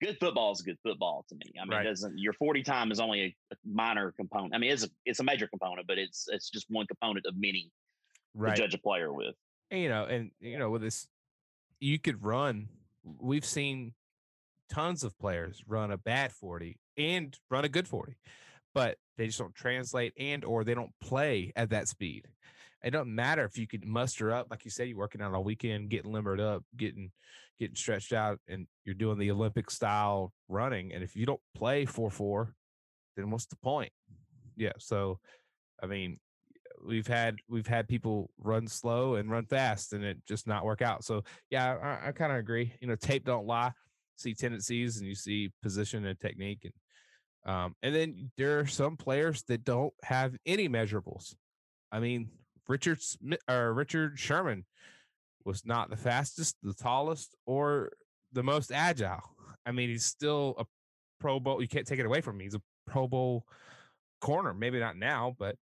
good 0.02 0.16
football 0.20 0.52
is 0.52 0.60
good 0.60 0.78
football 0.82 1.24
to 1.28 1.34
me 1.34 1.52
i 1.60 1.64
mean 1.64 1.78
Right. 1.78 1.84
doesn't 1.84 2.18
your 2.18 2.34
40 2.34 2.62
time 2.62 2.92
is 2.92 3.00
only 3.00 3.36
a, 3.52 3.56
minor 3.64 4.12
component 4.12 4.54
i 4.54 4.58
mean 4.58 4.70
it's 4.70 4.84
a 4.84 4.88
it's 5.06 5.20
a 5.20 5.24
major 5.24 5.48
component 5.48 5.86
but 5.86 5.98
it's 5.98 6.26
it's 6.28 6.50
just 6.50 6.66
one 6.68 6.86
component 6.86 7.26
of 7.26 7.34
many 7.36 7.70
right. 8.34 8.56
to 8.56 8.62
judge 8.62 8.74
a 8.74 8.78
player 8.78 9.12
with 9.12 9.34
And, 9.70 9.80
you 9.82 9.88
know, 9.88 10.04
and 10.04 10.30
you 10.40 10.58
know, 10.58 10.70
with 10.70 10.82
this, 10.82 11.06
you 11.80 11.98
could 11.98 12.24
run. 12.24 12.68
We've 13.02 13.44
seen 13.44 13.94
tons 14.68 15.04
of 15.04 15.18
players 15.18 15.62
run 15.66 15.90
a 15.90 15.98
bad 15.98 16.32
forty 16.32 16.78
and 16.96 17.36
run 17.50 17.64
a 17.64 17.68
good 17.68 17.88
forty, 17.88 18.16
but 18.74 18.96
they 19.16 19.26
just 19.26 19.38
don't 19.38 19.54
translate 19.54 20.12
and 20.18 20.44
or 20.44 20.64
they 20.64 20.74
don't 20.74 20.92
play 21.00 21.52
at 21.56 21.70
that 21.70 21.88
speed. 21.88 22.26
It 22.82 22.92
doesn't 22.92 23.14
matter 23.14 23.44
if 23.44 23.58
you 23.58 23.66
could 23.66 23.84
muster 23.84 24.32
up, 24.32 24.46
like 24.50 24.64
you 24.64 24.70
said, 24.70 24.88
you're 24.88 24.96
working 24.96 25.20
out 25.20 25.34
all 25.34 25.44
weekend, 25.44 25.90
getting 25.90 26.12
limbered 26.12 26.40
up, 26.40 26.64
getting 26.76 27.10
getting 27.58 27.76
stretched 27.76 28.14
out, 28.14 28.38
and 28.48 28.66
you're 28.84 28.94
doing 28.94 29.18
the 29.18 29.30
Olympic 29.30 29.70
style 29.70 30.32
running. 30.48 30.94
And 30.94 31.04
if 31.04 31.14
you 31.14 31.26
don't 31.26 31.40
play 31.54 31.84
four 31.84 32.10
four, 32.10 32.54
then 33.16 33.30
what's 33.30 33.46
the 33.46 33.56
point? 33.56 33.92
Yeah. 34.56 34.72
So, 34.78 35.18
I 35.82 35.86
mean, 35.86 36.18
we've 36.84 37.06
had 37.06 37.36
we've 37.48 37.66
had 37.66 37.88
people 37.88 38.30
run 38.38 38.66
slow 38.66 39.16
and 39.16 39.30
run 39.30 39.46
fast 39.46 39.92
and 39.92 40.04
it 40.04 40.18
just 40.26 40.46
not 40.46 40.64
work 40.64 40.82
out. 40.82 41.04
So 41.04 41.22
yeah, 41.50 41.98
I, 42.02 42.08
I 42.08 42.12
kind 42.12 42.32
of 42.32 42.38
agree. 42.38 42.72
You 42.80 42.88
know, 42.88 42.96
tape 42.96 43.24
don't 43.24 43.46
lie. 43.46 43.72
See 44.16 44.34
tendencies 44.34 44.98
and 44.98 45.06
you 45.06 45.14
see 45.14 45.50
position 45.62 46.04
and 46.06 46.18
technique 46.18 46.64
and 46.64 46.72
um 47.52 47.74
and 47.82 47.94
then 47.94 48.30
there 48.36 48.60
are 48.60 48.66
some 48.66 48.96
players 48.96 49.42
that 49.44 49.64
don't 49.64 49.94
have 50.02 50.36
any 50.46 50.68
measurables. 50.68 51.34
I 51.90 52.00
mean, 52.00 52.30
Richard 52.68 53.02
Smith 53.02 53.40
or 53.48 53.72
Richard 53.72 54.18
Sherman 54.18 54.64
was 55.44 55.64
not 55.64 55.90
the 55.90 55.96
fastest, 55.96 56.56
the 56.62 56.74
tallest, 56.74 57.34
or 57.46 57.90
the 58.32 58.42
most 58.42 58.70
agile. 58.72 59.22
I 59.66 59.72
mean, 59.72 59.88
he's 59.88 60.04
still 60.04 60.54
a 60.58 60.64
Pro 61.18 61.40
Bowl. 61.40 61.60
You 61.60 61.68
can't 61.68 61.86
take 61.86 61.98
it 61.98 62.06
away 62.06 62.20
from 62.20 62.36
him. 62.36 62.40
He's 62.40 62.54
a 62.54 62.62
Pro 62.86 63.08
Bowl 63.08 63.44
corner. 64.20 64.54
Maybe 64.54 64.78
not 64.78 64.96
now, 64.96 65.34
but 65.38 65.56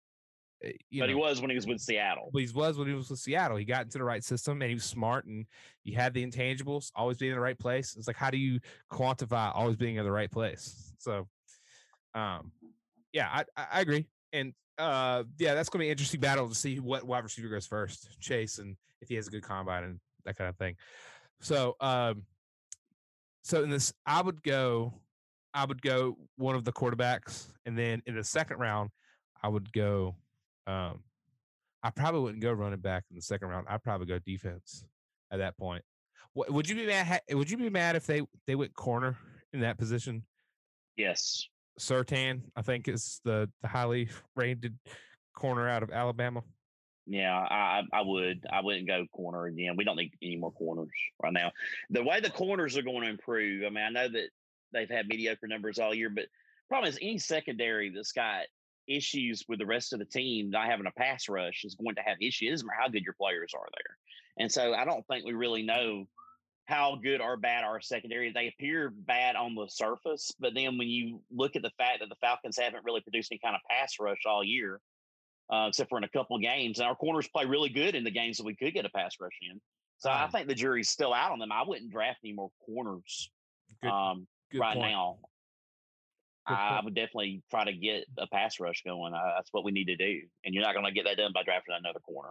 you 0.62 1.02
but 1.02 1.08
know, 1.08 1.08
he 1.08 1.16
was 1.16 1.42
when 1.42 1.50
he 1.50 1.56
was 1.56 1.68
with 1.68 1.80
seattle 1.80 2.30
but 2.32 2.40
he 2.40 2.50
was 2.54 2.78
when 2.78 2.88
he 2.88 2.94
was 2.94 3.10
with 3.10 3.20
Seattle. 3.20 3.58
He 3.58 3.66
got 3.66 3.84
into 3.84 3.98
the 3.98 4.04
right 4.04 4.24
system 4.24 4.62
and 4.62 4.70
he 4.70 4.76
was 4.76 4.86
smart 4.86 5.26
and 5.26 5.46
he 5.84 5.92
had 5.92 6.14
the 6.14 6.26
intangibles, 6.26 6.92
always 6.96 7.18
being 7.18 7.32
in 7.32 7.38
the 7.38 7.42
right 7.42 7.58
place. 7.58 7.96
It's 7.98 8.08
like, 8.08 8.16
how 8.16 8.30
do 8.30 8.38
you 8.38 8.60
quantify 8.92 9.52
always 9.54 9.76
being 9.76 9.98
in 9.98 10.06
the 10.06 10.12
right 10.12 10.32
place? 10.32 10.94
So, 10.98 11.28
um, 12.14 12.52
yeah, 13.14 13.30
I, 13.32 13.46
I, 13.56 13.68
I 13.74 13.82
agree. 13.82 14.08
And 14.34 14.54
uh, 14.78 15.24
yeah, 15.38 15.54
that's 15.54 15.70
going 15.70 15.80
to 15.80 15.84
be 15.84 15.88
an 15.88 15.92
interesting 15.92 16.20
battle 16.20 16.50
to 16.50 16.56
see 16.56 16.80
what 16.80 17.06
wide 17.06 17.24
receiver 17.24 17.50
goes 17.50 17.66
first, 17.66 18.20
Chase, 18.20 18.58
and 18.58 18.76
if 19.02 19.10
he 19.10 19.16
has 19.16 19.28
a 19.28 19.32
good 19.32 19.44
combine 19.44 19.84
and 19.84 20.00
that 20.26 20.38
kind 20.38 20.50
of 20.50 20.58
thing. 20.58 20.76
So, 21.42 21.76
um, 21.80 22.24
so 23.44 23.64
in 23.64 23.70
this, 23.70 23.94
I 24.06 24.22
would 24.22 24.42
go, 24.44 24.94
I 25.54 25.66
would 25.66 25.82
go 25.82 26.18
one 26.38 26.56
of 26.56 26.66
the 26.66 26.74
quarterbacks, 26.74 27.48
and 27.66 27.78
then 27.78 28.02
in 28.06 28.16
the 28.16 28.24
second 28.24 28.58
round, 28.58 28.90
I 29.42 29.48
would 29.48 29.72
go. 29.72 30.16
Um, 30.68 31.04
I 31.84 31.92
probably 31.92 32.22
wouldn't 32.22 32.42
go 32.42 32.52
running 32.52 32.80
back 32.80 33.04
in 33.10 33.16
the 33.16 33.22
second 33.22 33.50
round. 33.50 33.68
I'd 33.70 33.84
probably 33.84 34.08
go 34.08 34.20
defense 34.20 34.86
at 35.32 35.38
that 35.38 35.58
point. 35.58 35.84
What, 36.34 36.50
would 36.50 36.68
you 36.68 36.76
be 36.76 36.88
mad? 36.88 37.22
Would 37.32 37.50
you 37.50 37.58
be 37.58 37.70
mad 37.70 37.96
if 37.96 38.06
they 38.06 38.22
they 38.48 38.56
went 38.56 38.74
corner 38.74 39.18
in 39.54 39.62
that 39.62 39.78
position? 39.78 40.24
yes 40.98 41.48
Surtain, 41.80 42.42
I 42.56 42.62
think, 42.62 42.88
is 42.88 43.20
the 43.24 43.50
the 43.62 43.68
highly 43.68 44.10
rated 44.36 44.78
corner 45.36 45.68
out 45.68 45.84
of 45.84 45.92
Alabama. 45.92 46.42
Yeah, 47.06 47.36
I 47.38 47.84
I 47.94 48.00
I 48.00 48.02
would. 48.02 48.46
I 48.52 48.62
wouldn't 48.62 48.88
go 48.88 49.06
corner 49.14 49.46
again. 49.46 49.76
We 49.78 49.84
don't 49.84 49.98
need 49.98 50.14
any 50.24 50.38
more 50.38 50.52
corners 50.52 50.90
right 51.22 51.34
now. 51.34 51.52
The 51.90 52.04
way 52.04 52.20
the 52.20 52.30
corners 52.30 52.78
are 52.78 52.82
going 52.82 53.02
to 53.02 53.10
improve. 53.10 53.64
I 53.66 53.70
mean, 53.70 53.84
I 53.84 53.90
know 53.90 54.08
that 54.08 54.30
they've 54.74 54.90
had 54.90 55.08
mediocre 55.08 55.48
numbers 55.48 55.78
all 55.78 55.94
year, 55.94 56.10
but 56.10 56.26
problem 56.70 56.90
is 56.90 56.98
any 57.02 57.20
secondary 57.20 57.92
that's 57.94 58.12
got 58.12 58.46
issues 58.88 59.44
with 59.48 59.60
the 59.60 59.66
rest 59.66 59.94
of 59.94 60.00
the 60.00 60.06
team 60.06 60.50
not 60.50 60.68
having 60.68 60.86
a 60.86 60.92
pass 60.92 61.28
rush 61.30 61.64
is 61.64 61.76
going 61.76 61.96
to 61.96 62.02
have 62.02 62.18
issues. 62.22 62.48
It 62.48 62.52
doesn't 62.52 62.68
matter 62.68 62.82
how 62.82 62.90
good 62.90 63.04
your 63.04 63.14
players 63.14 63.54
are 63.56 63.68
there. 63.74 63.98
And 64.40 64.52
so 64.52 64.74
I 64.74 64.86
don't 64.86 65.06
think 65.08 65.26
we 65.26 65.34
really 65.34 65.64
know 65.64 66.06
how 66.66 66.96
good 67.02 67.22
or 67.22 67.38
bad 67.38 67.64
our 67.64 67.80
secondary. 67.80 68.32
They 68.32 68.48
appear 68.48 68.90
bad 68.90 69.36
on 69.36 69.56
the 69.56 69.68
surface, 69.70 70.32
but 70.40 70.54
then 70.56 70.78
when 70.78 70.88
you 70.88 71.22
look 71.32 71.56
at 71.56 71.62
the 71.62 71.72
fact 71.78 72.00
that 72.00 72.10
the 72.10 72.16
Falcons 72.22 72.58
haven't 72.58 72.84
really 72.84 73.02
produced 73.02 73.32
any 73.32 73.40
kind 73.44 73.56
of 73.56 73.62
pass 73.70 73.94
rush 74.00 74.26
all 74.26 74.44
year, 74.44 74.82
uh, 75.52 75.68
except 75.70 75.90
for 75.90 75.98
in 76.00 76.04
a 76.04 76.10
couple 76.10 76.36
of 76.36 76.42
games. 76.42 76.80
And 76.80 76.88
our 76.88 76.96
corners 76.96 77.28
play 77.28 77.46
really 77.46 77.70
good 77.70 77.94
in 77.94 78.04
the 78.04 78.12
games 78.12 78.38
that 78.38 78.46
we 78.46 78.56
could 78.56 78.74
get 78.74 78.86
a 78.86 78.90
pass 78.90 79.16
rush 79.20 79.38
in. 79.50 79.62
So 79.98 80.10
I 80.10 80.24
Um, 80.24 80.32
think 80.32 80.48
the 80.48 80.56
jury's 80.56 80.90
still 80.90 81.14
out 81.14 81.32
on 81.32 81.40
them. 81.40 81.52
I 81.52 81.64
wouldn't 81.64 81.92
draft 81.92 82.20
any 82.24 82.34
more 82.34 82.50
corners 82.66 83.32
Good, 83.82 83.90
um, 83.92 84.28
good 84.52 84.60
right 84.60 84.76
point. 84.76 84.92
now. 84.92 85.20
I 86.48 86.82
would 86.84 86.94
definitely 86.96 87.42
try 87.50 87.64
to 87.66 87.74
get 87.74 88.06
a 88.18 88.28
pass 88.28 88.60
rush 88.60 88.84
going. 88.84 89.14
Uh, 89.14 89.34
that's 89.36 89.50
what 89.52 89.64
we 89.64 89.72
need 89.72 89.86
to 89.86 89.96
do. 89.96 90.22
And 90.44 90.54
you're 90.54 90.64
not 90.64 90.74
going 90.74 90.86
to 90.86 90.92
get 90.92 91.06
that 91.06 91.18
done 91.18 91.32
by 91.34 91.44
drafting 91.44 91.76
another 91.78 92.00
corner. 92.00 92.30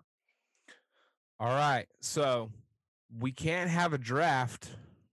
All 1.40 1.48
right, 1.48 1.86
so 2.00 2.50
we 3.18 3.32
can't 3.32 3.68
have 3.68 3.92
a 3.92 3.98
draft 3.98 4.70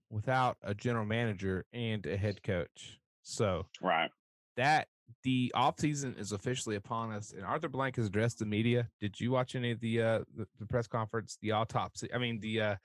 without 0.09 0.57
a 0.61 0.73
general 0.73 1.05
manager 1.05 1.65
and 1.73 2.05
a 2.05 2.15
head 2.15 2.43
coach. 2.43 2.99
So 3.23 3.65
Right. 3.81 4.11
that 4.55 4.87
the 5.23 5.51
offseason 5.55 6.17
is 6.19 6.31
officially 6.31 6.75
upon 6.75 7.11
us, 7.11 7.33
and 7.33 7.43
Arthur 7.43 7.69
Blank 7.69 7.95
has 7.97 8.05
addressed 8.05 8.39
the 8.39 8.45
media. 8.45 8.87
Did 8.99 9.19
you 9.19 9.31
watch 9.31 9.55
any 9.55 9.71
of 9.71 9.79
the 9.79 10.01
uh 10.01 10.19
the, 10.35 10.47
the 10.59 10.65
press 10.65 10.87
conference, 10.87 11.37
the 11.41 11.51
autopsy? 11.51 12.11
I 12.13 12.17
mean 12.17 12.39
the 12.39 12.61
uh 12.61 12.75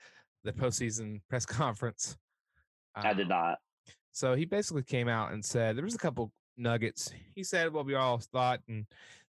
the 0.43 0.53
postseason 0.53 1.21
press 1.29 1.45
conference. 1.45 2.17
I 2.95 3.13
did 3.13 3.23
Um, 3.23 3.29
not. 3.29 3.57
So 4.17 4.33
he 4.33 4.45
basically 4.45 4.81
came 4.81 5.07
out 5.07 5.31
and 5.31 5.45
said 5.45 5.77
there 5.77 5.85
was 5.85 5.93
a 5.93 5.99
couple 5.99 6.31
nuggets. 6.57 7.11
He 7.35 7.43
said 7.43 7.71
what 7.71 7.85
we 7.85 7.93
all 7.93 8.17
thought, 8.17 8.61
and 8.67 8.87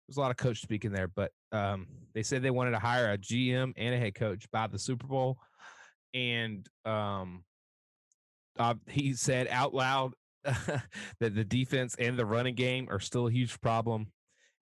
there's 0.06 0.16
a 0.16 0.20
lot 0.20 0.30
of 0.30 0.36
coach 0.36 0.60
speaking 0.60 0.92
there, 0.92 1.08
but 1.08 1.32
um, 1.50 1.88
they 2.14 2.22
said 2.22 2.40
they 2.40 2.52
wanted 2.52 2.70
to 2.70 2.78
hire 2.78 3.10
a 3.10 3.18
GM 3.18 3.72
and 3.76 3.94
a 3.96 3.98
head 3.98 4.14
coach 4.14 4.48
by 4.52 4.68
the 4.68 4.78
Super 4.78 5.08
Bowl, 5.08 5.38
and 6.14 6.68
um, 6.84 7.42
uh, 8.60 8.74
he 8.86 9.14
said 9.14 9.48
out 9.50 9.74
loud 9.74 10.12
that 10.44 10.84
the 11.18 11.44
defense 11.44 11.96
and 11.98 12.16
the 12.16 12.24
running 12.24 12.54
game 12.54 12.86
are 12.88 13.00
still 13.00 13.26
a 13.26 13.32
huge 13.32 13.60
problem, 13.60 14.12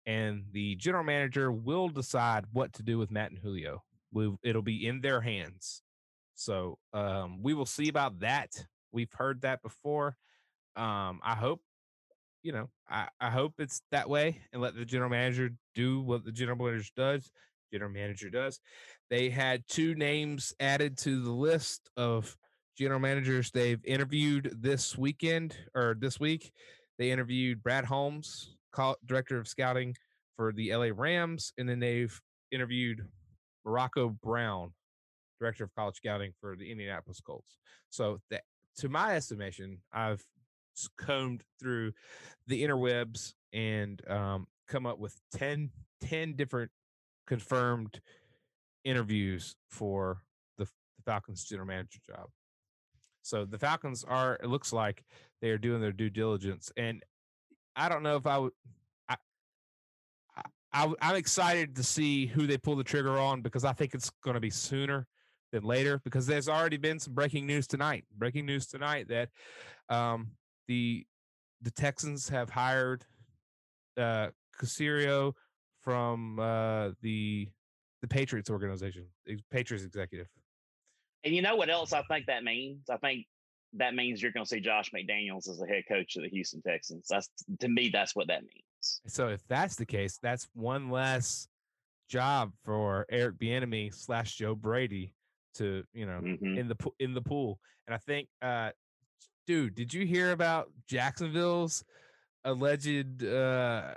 and 0.06 0.46
the 0.54 0.76
general 0.78 1.04
manager 1.04 1.52
will 1.52 1.90
decide 1.90 2.46
what 2.54 2.72
to 2.72 2.82
do 2.82 2.98
with 2.98 3.12
Matt 3.12 3.32
and 3.32 3.40
Julio. 3.40 3.84
We, 4.14 4.34
it'll 4.42 4.62
be 4.62 4.88
in 4.88 5.02
their 5.02 5.20
hands. 5.20 5.82
So 6.36 6.78
um, 6.94 7.44
we 7.44 7.54
will 7.54 7.66
see 7.66 7.90
about 7.90 8.22
that. 8.22 8.52
We've 8.94 9.12
heard 9.12 9.42
that 9.42 9.62
before. 9.62 10.16
Um, 10.76 11.20
I 11.24 11.36
hope, 11.36 11.62
you 12.44 12.54
know, 12.54 12.70
I, 12.90 13.08
I 13.20 13.30
hope 13.30 13.56
it's 13.58 13.82
that 13.92 14.10
way 14.10 14.42
and 14.54 14.62
let 14.62 14.76
the 14.76 14.86
general 14.86 15.10
manager 15.10 15.50
do 15.76 16.02
what 16.02 16.24
the 16.24 16.32
general 16.32 16.58
manager 16.58 16.92
does. 16.96 17.30
General 17.72 17.92
manager 17.92 18.30
does. 18.30 18.60
They 19.10 19.30
had 19.30 19.64
two 19.68 19.96
names 19.96 20.54
added 20.60 20.98
to 21.00 21.22
the 21.22 21.32
list 21.32 21.90
of 21.98 22.38
general 22.78 23.00
managers 23.00 23.52
they've 23.52 23.84
interviewed 23.84 24.56
this 24.62 24.98
weekend 24.98 25.56
or 25.76 25.96
this 26.00 26.20
week. 26.20 26.52
They 27.00 27.12
interviewed 27.12 27.64
Brad 27.64 27.86
Holmes, 27.86 28.56
director 29.06 29.40
of 29.40 29.48
scouting 29.48 29.96
for 30.36 30.52
the 30.54 30.76
LA 30.76 30.90
Rams, 30.94 31.54
and 31.58 31.68
then 31.68 31.80
they've 31.80 32.20
interviewed 32.52 33.02
Morocco 33.66 34.10
Brown, 34.10 34.74
director 35.40 35.64
of 35.64 35.74
college 35.76 35.96
scouting 35.96 36.34
for 36.40 36.56
the 36.56 36.72
Indianapolis 36.72 37.22
Colts. 37.22 37.58
So 37.90 38.20
that 38.30 38.44
to 38.78 38.90
my 38.90 39.16
estimation, 39.16 39.80
I've 39.92 40.24
combed 40.98 41.44
through 41.60 41.94
the 42.48 42.64
interwebs 42.64 43.34
and 43.54 44.02
um, 44.10 44.48
come 44.68 44.86
up 44.86 45.00
with 45.00 45.20
10, 45.34 45.70
10 46.02 46.34
different 46.36 46.72
confirmed 47.28 48.02
interviews 48.84 49.56
for 49.70 50.24
the, 50.58 50.66
the 50.66 51.04
Falcons 51.06 51.44
general 51.44 51.68
manager 51.68 52.00
job. 52.06 52.28
So 53.22 53.46
the 53.46 53.58
Falcons 53.58 54.04
are, 54.04 54.38
it 54.44 54.48
looks 54.48 54.74
like 54.74 55.04
they 55.42 55.50
are 55.50 55.58
doing 55.58 55.82
their 55.82 55.94
due 55.94 56.10
diligence. 56.10 56.72
And 56.76 57.04
I 57.76 57.88
don't 57.88 58.04
know 58.04 58.18
if 58.18 58.28
I 58.28 58.38
would, 58.40 58.52
I, 60.74 60.92
I'm 61.02 61.16
excited 61.16 61.76
to 61.76 61.84
see 61.84 62.26
who 62.26 62.48
they 62.48 62.58
pull 62.58 62.76
the 62.76 62.84
trigger 62.84 63.20
on 63.20 63.42
because 63.42 63.64
I 63.64 63.74
think 63.74 63.94
it's 63.94 64.10
going 64.24 64.34
to 64.34 64.40
be 64.40 64.50
sooner 64.50 65.08
than 65.54 65.64
later 65.64 66.02
because 66.04 66.26
there's 66.26 66.50
already 66.50 66.78
been 66.78 67.00
some 67.00 67.14
breaking 67.14 67.46
news 67.46 67.68
tonight. 67.68 68.04
Breaking 68.18 68.46
news 68.46 68.68
tonight 68.68 69.08
that 69.08 69.30
um, 69.88 70.32
the 70.68 71.06
the 71.62 71.72
Texans 71.72 72.28
have 72.28 72.50
hired 72.50 73.06
uh, 73.98 74.28
Caserio 74.60 75.34
from 75.82 76.40
uh, 76.40 76.90
the 77.02 77.48
the 78.02 78.08
Patriots 78.10 78.50
organization, 78.50 79.06
Patriots 79.50 79.86
executive. 79.86 80.28
And 81.24 81.34
you 81.34 81.42
know 81.42 81.56
what 81.56 81.70
else 81.70 81.94
I 81.94 82.02
think 82.10 82.26
that 82.26 82.44
means? 82.44 82.90
I 82.90 82.98
think 82.98 83.26
that 83.76 83.96
means 83.96 84.22
you're 84.22 84.34
going 84.34 84.46
to 84.46 84.50
see 84.50 84.60
Josh 84.60 84.92
McDaniels 84.92 85.48
as 85.48 85.58
the 85.60 85.68
head 85.68 85.84
coach 85.88 86.18
of 86.18 86.24
the 86.24 86.30
Houston 86.30 86.62
Texans. 86.62 87.08
That's 87.10 87.30
to 87.60 87.70
me, 87.70 87.90
that's 87.94 88.16
what 88.16 88.28
that 88.28 88.42
means. 88.42 89.02
So 89.08 89.30
if 89.30 89.48
that's 89.48 89.76
the 89.76 89.86
case, 89.86 90.20
that's 90.22 90.50
one 90.54 90.90
less 90.90 91.48
job 92.10 92.52
for 92.66 93.06
Eric 93.10 93.38
Bieniemy 93.38 93.94
slash 93.94 94.36
Joe 94.36 94.56
Brady 94.56 95.14
to 95.56 95.84
you 95.94 96.06
know 96.06 96.20
Mhm. 96.22 96.58
in 96.58 96.68
the 96.68 96.76
in 97.00 97.14
the 97.14 97.22
pool. 97.22 97.60
And 97.88 97.94
I 97.94 97.98
think, 97.98 98.30
uh, 98.42 98.72
dude, 99.48 99.76
did 99.76 99.94
you 99.94 100.06
hear 100.06 100.32
about 100.32 100.72
Jacksonville's 100.88 101.84
alleged 102.46 103.24
uh, 103.24 103.94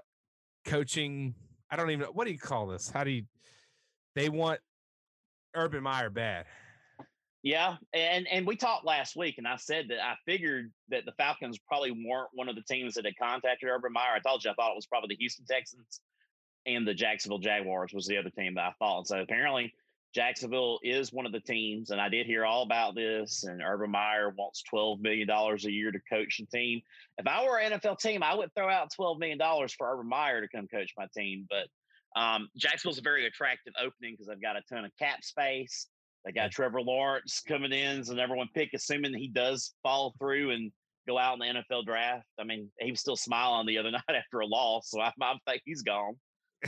coaching? 0.65 1.35
I 1.71 1.77
don't 1.77 1.91
even 1.91 2.01
know 2.07 2.13
what 2.13 2.27
do 2.27 2.33
you 2.33 2.39
call 2.39 2.67
this. 2.67 2.91
How 2.91 3.05
do 3.05 3.11
you? 3.11 3.25
They 4.15 4.29
want 4.29 4.61
Urban 5.55 5.83
Meyer 5.83 6.11
bad. 6.11 6.47
Yeah, 7.43 7.77
and 7.93 8.27
and 8.27 8.45
we 8.47 8.57
talked 8.57 8.85
last 8.85 9.15
week, 9.15 9.39
and 9.39 9.47
I 9.47 9.55
said 9.57 9.87
that 9.89 10.01
I 10.05 10.17
figured 10.25 10.73
that 10.89 11.05
the 11.05 11.13
Falcons 11.13 11.59
probably 11.61 11.93
weren't 11.93 12.31
one 12.33 12.49
of 12.49 12.57
the 12.57 12.63
teams 12.63 12.95
that 12.95 13.05
had 13.05 13.17
contacted 13.17 13.69
Urban 13.69 13.93
Meyer. 13.93 14.15
I 14.17 14.19
told 14.19 14.45
you 14.45 14.51
I 14.51 14.55
thought 14.55 14.73
it 14.73 14.77
was 14.77 14.87
probably 14.87 15.15
the 15.15 15.19
Houston 15.21 15.45
Texans 15.47 16.01
and 16.67 16.87
the 16.89 16.95
Jacksonville 16.95 17.39
Jaguars 17.39 17.93
was 17.93 18.07
the 18.07 18.17
other 18.17 18.31
team 18.31 18.55
that 18.55 18.65
I 18.65 18.73
thought. 18.81 19.07
So 19.07 19.21
apparently 19.21 19.73
Jacksonville 20.17 20.79
is 20.83 21.13
one 21.13 21.27
of 21.27 21.33
the 21.33 21.41
teams, 21.41 21.91
and 21.91 22.01
I 22.01 22.09
did 22.09 22.25
hear 22.25 22.47
all 22.47 22.63
about 22.63 22.95
this. 22.95 23.45
And 23.45 23.61
Urban 23.61 23.91
Meyer 23.91 24.31
wants 24.31 24.63
twelve 24.63 24.99
million 24.99 25.29
dollars 25.29 25.67
a 25.67 25.71
year 25.71 25.93
to 25.93 25.99
coach 26.11 26.39
the 26.39 26.47
team. 26.47 26.81
If 27.19 27.27
I 27.27 27.45
were 27.45 27.59
an 27.59 27.79
NFL 27.79 27.99
team, 27.99 28.23
I 28.23 28.35
would 28.35 28.49
throw 28.55 28.71
out 28.71 28.91
twelve 28.95 29.19
million 29.19 29.37
dollars 29.37 29.75
for 29.75 29.93
Urban 29.93 30.09
Meyer 30.09 30.41
to 30.41 30.49
come 30.49 30.69
coach 30.69 30.95
my 30.97 31.07
team. 31.15 31.47
But 31.51 31.69
um, 32.19 32.49
Jacksonville's 32.57 32.97
a 32.97 33.03
very 33.03 33.27
attractive 33.27 33.75
opening 33.79 34.15
because 34.15 34.29
they've 34.29 34.41
got 34.41 34.57
a 34.57 34.63
ton 34.63 34.87
of 34.87 34.91
cap 34.99 35.23
space. 35.23 35.87
They 36.25 36.33
got 36.33 36.51
Trevor 36.51 36.81
Lawrence 36.81 37.43
coming 37.47 37.73
in 37.73 38.01
as 38.01 38.07
the 38.07 38.15
number 38.15 38.37
one 38.37 38.49
pick, 38.55 38.71
assuming 38.75 39.13
he 39.13 39.29
does 39.29 39.75
follow 39.83 40.15
through 40.19 40.53
and 40.53 40.73
go 41.07 41.19
out 41.19 41.35
in 41.35 41.41
the 41.41 41.61
NFL 41.61 41.85
draft. 41.85 42.25
I 42.41 42.45
mean, 42.45 42.71
he 42.81 42.91
was 42.91 43.01
still 43.01 43.17
smiling 43.17 43.67
the 43.67 43.77
other 43.77 43.91
night 43.93 44.03
after 44.09 44.41
a 44.41 44.47
loss, 44.47 44.89
so 44.91 44.99
I, 44.99 45.13
I 45.21 45.35
think 45.47 45.61
he's 45.67 45.83
gone. 45.83 46.15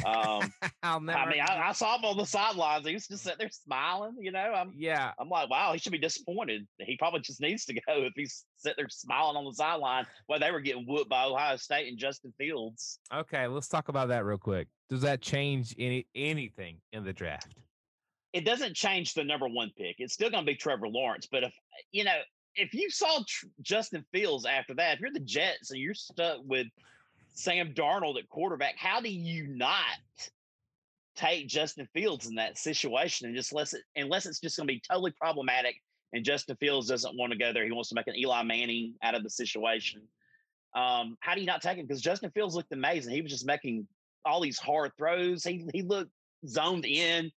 Um, 0.04 0.52
I'll 0.82 1.00
never. 1.00 1.18
I 1.18 1.30
mean, 1.30 1.40
I, 1.40 1.68
I 1.68 1.72
saw 1.72 1.96
him 1.96 2.04
on 2.04 2.16
the 2.16 2.24
sidelines. 2.24 2.86
He 2.86 2.94
was 2.94 3.06
just 3.06 3.24
sitting 3.24 3.38
there 3.38 3.50
smiling. 3.50 4.16
You 4.20 4.32
know, 4.32 4.38
I'm 4.38 4.72
yeah, 4.76 5.12
I'm 5.18 5.28
like, 5.28 5.50
wow, 5.50 5.72
he 5.72 5.78
should 5.78 5.92
be 5.92 5.98
disappointed. 5.98 6.66
He 6.78 6.96
probably 6.96 7.20
just 7.20 7.40
needs 7.40 7.64
to 7.66 7.74
go 7.86 8.02
if 8.02 8.12
he's 8.16 8.44
sitting 8.56 8.76
there 8.78 8.88
smiling 8.88 9.36
on 9.36 9.44
the 9.44 9.54
sideline 9.54 10.06
while 10.26 10.38
they 10.38 10.50
were 10.50 10.60
getting 10.60 10.84
whooped 10.86 11.10
by 11.10 11.24
Ohio 11.24 11.56
State 11.56 11.88
and 11.88 11.98
Justin 11.98 12.32
Fields. 12.38 12.98
Okay, 13.14 13.46
let's 13.46 13.68
talk 13.68 13.88
about 13.88 14.08
that 14.08 14.24
real 14.24 14.38
quick. 14.38 14.68
Does 14.88 15.02
that 15.02 15.20
change 15.20 15.74
any 15.78 16.06
anything 16.14 16.78
in 16.92 17.04
the 17.04 17.12
draft? 17.12 17.54
it 18.32 18.44
doesn't 18.44 18.74
change 18.74 19.14
the 19.14 19.24
number 19.24 19.48
one 19.48 19.70
pick. 19.76 19.96
It's 19.98 20.14
still 20.14 20.30
going 20.30 20.44
to 20.44 20.46
be 20.46 20.54
Trevor 20.54 20.88
Lawrence. 20.88 21.26
But 21.30 21.44
if 21.44 21.52
you 21.92 22.04
know, 22.04 22.18
if 22.54 22.74
you 22.74 22.90
saw 22.90 23.20
Tr- 23.26 23.46
Justin 23.62 24.04
Fields 24.12 24.46
after 24.46 24.74
that, 24.74 24.94
if 24.94 25.00
you're 25.00 25.12
the 25.12 25.20
Jets 25.20 25.70
and 25.70 25.80
you're 25.80 25.94
stuck 25.94 26.38
with 26.44 26.66
Sam 27.38 27.72
Darnold 27.72 28.18
at 28.18 28.28
quarterback, 28.28 28.74
how 28.76 29.00
do 29.00 29.08
you 29.08 29.46
not 29.46 29.84
take 31.14 31.46
Justin 31.46 31.86
Fields 31.94 32.26
in 32.26 32.34
that 32.34 32.58
situation 32.58 33.28
and 33.28 33.36
just 33.36 33.52
unless 33.52 33.74
it 33.74 33.82
unless 33.94 34.26
it's 34.26 34.40
just 34.40 34.56
going 34.56 34.66
to 34.66 34.74
be 34.74 34.82
totally 34.90 35.12
problematic 35.12 35.76
and 36.12 36.24
Justin 36.24 36.56
Fields 36.56 36.88
doesn't 36.88 37.16
want 37.16 37.32
to 37.32 37.38
go 37.38 37.52
there, 37.52 37.64
he 37.64 37.70
wants 37.70 37.90
to 37.90 37.94
make 37.94 38.08
an 38.08 38.16
Eli 38.16 38.42
Manning 38.42 38.94
out 39.04 39.14
of 39.14 39.22
the 39.22 39.30
situation. 39.30 40.02
Um, 40.74 41.16
how 41.20 41.34
do 41.34 41.40
you 41.40 41.46
not 41.46 41.62
take 41.62 41.78
him? 41.78 41.86
Because 41.86 42.02
Justin 42.02 42.32
Fields 42.32 42.56
looked 42.56 42.72
amazing. 42.72 43.14
He 43.14 43.22
was 43.22 43.30
just 43.30 43.46
making 43.46 43.86
all 44.24 44.40
these 44.40 44.58
hard 44.58 44.90
throws. 44.98 45.44
He 45.44 45.64
he 45.72 45.82
looked 45.82 46.10
zoned 46.44 46.86
in 46.86 47.30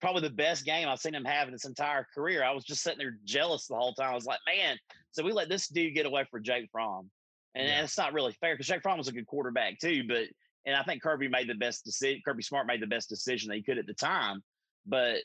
probably 0.00 0.22
the 0.22 0.34
best 0.34 0.64
game 0.64 0.88
I've 0.88 1.00
seen 1.00 1.14
him 1.14 1.24
have 1.26 1.48
in 1.48 1.52
his 1.52 1.66
entire 1.66 2.06
career. 2.14 2.42
I 2.42 2.52
was 2.52 2.64
just 2.64 2.82
sitting 2.82 2.98
there 2.98 3.18
jealous 3.26 3.66
the 3.66 3.76
whole 3.76 3.92
time. 3.92 4.12
I 4.12 4.14
was 4.14 4.24
like, 4.24 4.40
man, 4.46 4.78
so 5.10 5.22
we 5.22 5.32
let 5.32 5.50
this 5.50 5.68
dude 5.68 5.94
get 5.94 6.06
away 6.06 6.24
for 6.30 6.40
Jake 6.40 6.70
Fromm. 6.72 7.10
And 7.54 7.68
Yeah. 7.68 7.82
it's 7.84 7.96
not 7.98 8.12
really 8.12 8.32
fair 8.32 8.54
because 8.54 8.66
Jake 8.66 8.82
Fromm 8.82 8.98
was 8.98 9.08
a 9.08 9.12
good 9.12 9.26
quarterback 9.26 9.78
too. 9.78 10.04
But 10.06 10.24
and 10.66 10.74
I 10.76 10.82
think 10.82 11.02
Kirby 11.02 11.28
made 11.28 11.48
the 11.48 11.54
best 11.54 11.84
decision. 11.84 12.22
Kirby 12.24 12.42
Smart 12.42 12.66
made 12.66 12.80
the 12.80 12.86
best 12.86 13.08
decision 13.08 13.48
that 13.50 13.56
he 13.56 13.62
could 13.62 13.78
at 13.78 13.86
the 13.86 13.94
time. 13.94 14.42
But 14.86 15.18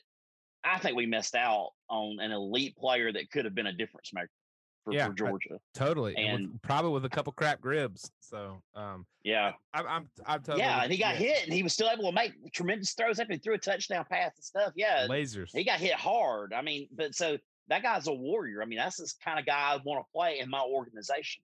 I 0.64 0.78
think 0.78 0.96
we 0.96 1.06
missed 1.06 1.34
out 1.34 1.70
on 1.88 2.18
an 2.20 2.30
elite 2.32 2.76
player 2.76 3.10
that 3.12 3.30
could 3.30 3.44
have 3.46 3.54
been 3.54 3.66
a 3.66 3.72
difference 3.72 4.12
maker 4.12 4.28
for, 4.84 4.92
Yeah, 4.92 5.06
for 5.06 5.12
I- 5.12 5.14
Georgia. 5.14 5.58
Totally, 5.74 6.14
and, 6.16 6.52
with- 6.52 6.62
probably 6.62 6.90
with 6.92 7.04
a 7.06 7.08
couple 7.08 7.32
crap 7.32 7.64
ribs. 7.64 8.10
So, 8.20 8.62
um, 8.74 9.06
yeah. 9.24 9.52
I'm, 9.74 9.86
I'm, 9.86 10.10
I'm 10.26 10.42
totally. 10.42 10.60
yeah. 10.62 10.82
And 10.82 10.92
he 10.92 10.98
got 10.98 11.14
yeah, 11.18 11.26
hit 11.28 11.44
and 11.44 11.52
he 11.54 11.62
was 11.62 11.72
still 11.72 11.88
able 11.90 12.04
to 12.04 12.12
make 12.12 12.32
tremendous 12.52 12.92
throws 12.92 13.18
after 13.18 13.32
he 13.32 13.38
threw 13.38 13.54
a 13.54 13.58
touchdown 13.58 14.04
pass 14.10 14.32
and 14.36 14.44
stuff. 14.44 14.72
Yeah. 14.76 15.06
lasers. 15.08 15.50
he 15.54 15.64
got 15.64 15.80
hit 15.80 15.94
hard. 15.94 16.52
I 16.52 16.60
mean, 16.62 16.86
but 16.94 17.14
so 17.14 17.38
that 17.68 17.82
guy's 17.82 18.06
a 18.06 18.12
warrior. 18.12 18.62
I 18.62 18.66
mean, 18.66 18.78
that's 18.78 18.98
the 18.98 19.10
kind 19.24 19.38
of 19.38 19.46
guy 19.46 19.72
I 19.72 19.78
want 19.84 20.04
to 20.04 20.12
play 20.12 20.38
in 20.40 20.50
my 20.50 20.60
organization. 20.62 21.42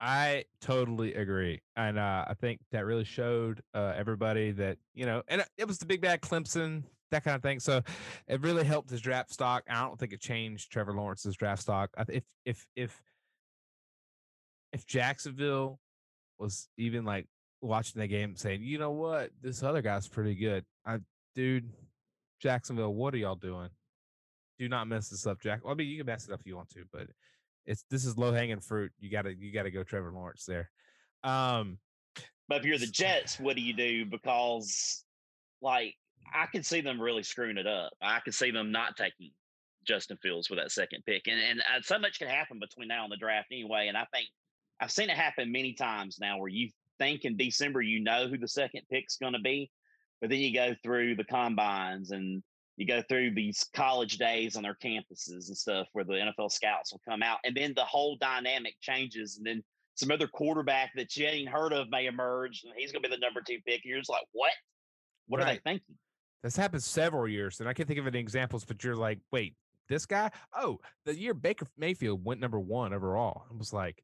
I 0.00 0.44
totally 0.62 1.14
agree, 1.14 1.60
and 1.76 1.98
uh, 1.98 2.24
I 2.26 2.34
think 2.34 2.60
that 2.72 2.86
really 2.86 3.04
showed 3.04 3.60
uh, 3.74 3.92
everybody 3.94 4.50
that 4.52 4.78
you 4.94 5.04
know, 5.04 5.22
and 5.28 5.44
it 5.58 5.68
was 5.68 5.78
the 5.78 5.86
big 5.86 6.00
bad 6.00 6.22
Clemson, 6.22 6.84
that 7.10 7.22
kind 7.22 7.36
of 7.36 7.42
thing. 7.42 7.60
So 7.60 7.82
it 8.26 8.40
really 8.40 8.64
helped 8.64 8.88
his 8.90 9.00
draft 9.02 9.30
stock. 9.30 9.64
I 9.68 9.82
don't 9.82 9.98
think 9.98 10.12
it 10.12 10.20
changed 10.20 10.72
Trevor 10.72 10.94
Lawrence's 10.94 11.36
draft 11.36 11.60
stock. 11.62 11.90
If 12.08 12.24
if 12.46 12.66
if 12.76 13.02
if 14.72 14.86
Jacksonville 14.86 15.78
was 16.38 16.68
even 16.78 17.04
like 17.04 17.26
watching 17.60 18.00
the 18.00 18.08
game, 18.08 18.36
saying, 18.36 18.62
you 18.62 18.78
know 18.78 18.92
what, 18.92 19.30
this 19.42 19.62
other 19.62 19.82
guy's 19.82 20.08
pretty 20.08 20.34
good. 20.34 20.64
I, 20.86 20.98
dude, 21.34 21.68
Jacksonville, 22.40 22.94
what 22.94 23.14
are 23.14 23.18
y'all 23.18 23.34
doing? 23.34 23.68
Do 24.58 24.68
not 24.68 24.88
mess 24.88 25.08
this 25.08 25.26
up, 25.26 25.40
Jack. 25.40 25.64
Well, 25.64 25.72
I 25.72 25.76
mean, 25.76 25.88
you 25.88 25.98
can 25.98 26.06
mess 26.06 26.26
it 26.26 26.32
up 26.32 26.40
if 26.40 26.46
you 26.46 26.56
want 26.56 26.70
to, 26.70 26.84
but 26.92 27.08
it's 27.66 27.84
this 27.90 28.04
is 28.04 28.16
low 28.16 28.32
hanging 28.32 28.60
fruit. 28.60 28.92
You 28.98 29.10
gotta 29.10 29.34
you 29.34 29.52
gotta 29.52 29.70
go 29.70 29.82
Trevor 29.82 30.12
Lawrence 30.12 30.44
there. 30.44 30.70
Um, 31.22 31.78
but 32.48 32.58
if 32.58 32.64
you're 32.64 32.78
the 32.78 32.86
Jets, 32.86 33.38
what 33.38 33.56
do 33.56 33.62
you 33.62 33.74
do? 33.74 34.04
Because 34.06 35.04
like 35.62 35.94
I 36.34 36.46
could 36.46 36.64
see 36.66 36.80
them 36.80 37.00
really 37.00 37.22
screwing 37.22 37.58
it 37.58 37.66
up. 37.66 37.92
I 38.00 38.20
could 38.20 38.34
see 38.34 38.50
them 38.50 38.72
not 38.72 38.96
taking 38.96 39.30
Justin 39.86 40.18
Fields 40.22 40.50
with 40.50 40.58
that 40.58 40.72
second 40.72 41.04
pick, 41.06 41.26
and 41.26 41.40
and 41.40 41.60
uh, 41.60 41.80
so 41.82 41.98
much 41.98 42.18
can 42.18 42.28
happen 42.28 42.58
between 42.58 42.88
now 42.88 43.04
and 43.04 43.12
the 43.12 43.16
draft 43.16 43.48
anyway. 43.52 43.88
And 43.88 43.96
I 43.96 44.06
think 44.12 44.28
I've 44.80 44.92
seen 44.92 45.10
it 45.10 45.16
happen 45.16 45.52
many 45.52 45.74
times 45.74 46.18
now, 46.20 46.38
where 46.38 46.48
you 46.48 46.70
think 46.98 47.24
in 47.24 47.36
December 47.36 47.80
you 47.80 48.00
know 48.00 48.28
who 48.28 48.38
the 48.38 48.48
second 48.48 48.82
pick's 48.90 49.16
going 49.16 49.32
to 49.32 49.40
be, 49.40 49.70
but 50.20 50.30
then 50.30 50.38
you 50.38 50.52
go 50.52 50.74
through 50.82 51.16
the 51.16 51.24
combines 51.24 52.10
and 52.10 52.42
you 52.80 52.86
go 52.86 53.02
through 53.10 53.34
these 53.34 53.66
college 53.74 54.16
days 54.16 54.56
on 54.56 54.62
their 54.62 54.76
campuses 54.82 55.48
and 55.48 55.56
stuff 55.56 55.86
where 55.92 56.02
the 56.02 56.14
NFL 56.14 56.50
scouts 56.50 56.92
will 56.92 57.02
come 57.06 57.22
out, 57.22 57.38
and 57.44 57.54
then 57.54 57.74
the 57.76 57.84
whole 57.84 58.16
dynamic 58.16 58.74
changes, 58.80 59.36
and 59.36 59.46
then 59.46 59.62
some 59.96 60.10
other 60.10 60.26
quarterback 60.26 60.90
that 60.96 61.14
you 61.14 61.26
ain't 61.26 61.50
heard 61.50 61.74
of 61.74 61.90
may 61.90 62.06
emerge, 62.06 62.62
and 62.64 62.72
he's 62.74 62.90
going 62.90 63.02
to 63.02 63.08
be 63.10 63.14
the 63.14 63.20
number 63.20 63.42
two 63.46 63.58
pick. 63.66 63.82
And 63.84 63.90
you're 63.90 63.98
just 63.98 64.08
like, 64.08 64.24
what? 64.32 64.52
What 65.26 65.40
right. 65.40 65.46
are 65.46 65.52
they 65.52 65.60
thinking? 65.62 65.94
This 66.42 66.56
happened 66.56 66.82
several 66.82 67.28
years, 67.28 67.60
and 67.60 67.68
I 67.68 67.74
can't 67.74 67.86
think 67.86 68.00
of 68.00 68.06
any 68.06 68.18
examples. 68.18 68.64
But 68.64 68.82
you're 68.82 68.96
like, 68.96 69.18
wait, 69.30 69.56
this 69.90 70.06
guy? 70.06 70.30
Oh, 70.56 70.80
the 71.04 71.14
year 71.14 71.34
Baker 71.34 71.66
Mayfield 71.76 72.24
went 72.24 72.40
number 72.40 72.58
one 72.58 72.94
overall. 72.94 73.42
I 73.52 73.56
was 73.58 73.74
like, 73.74 74.02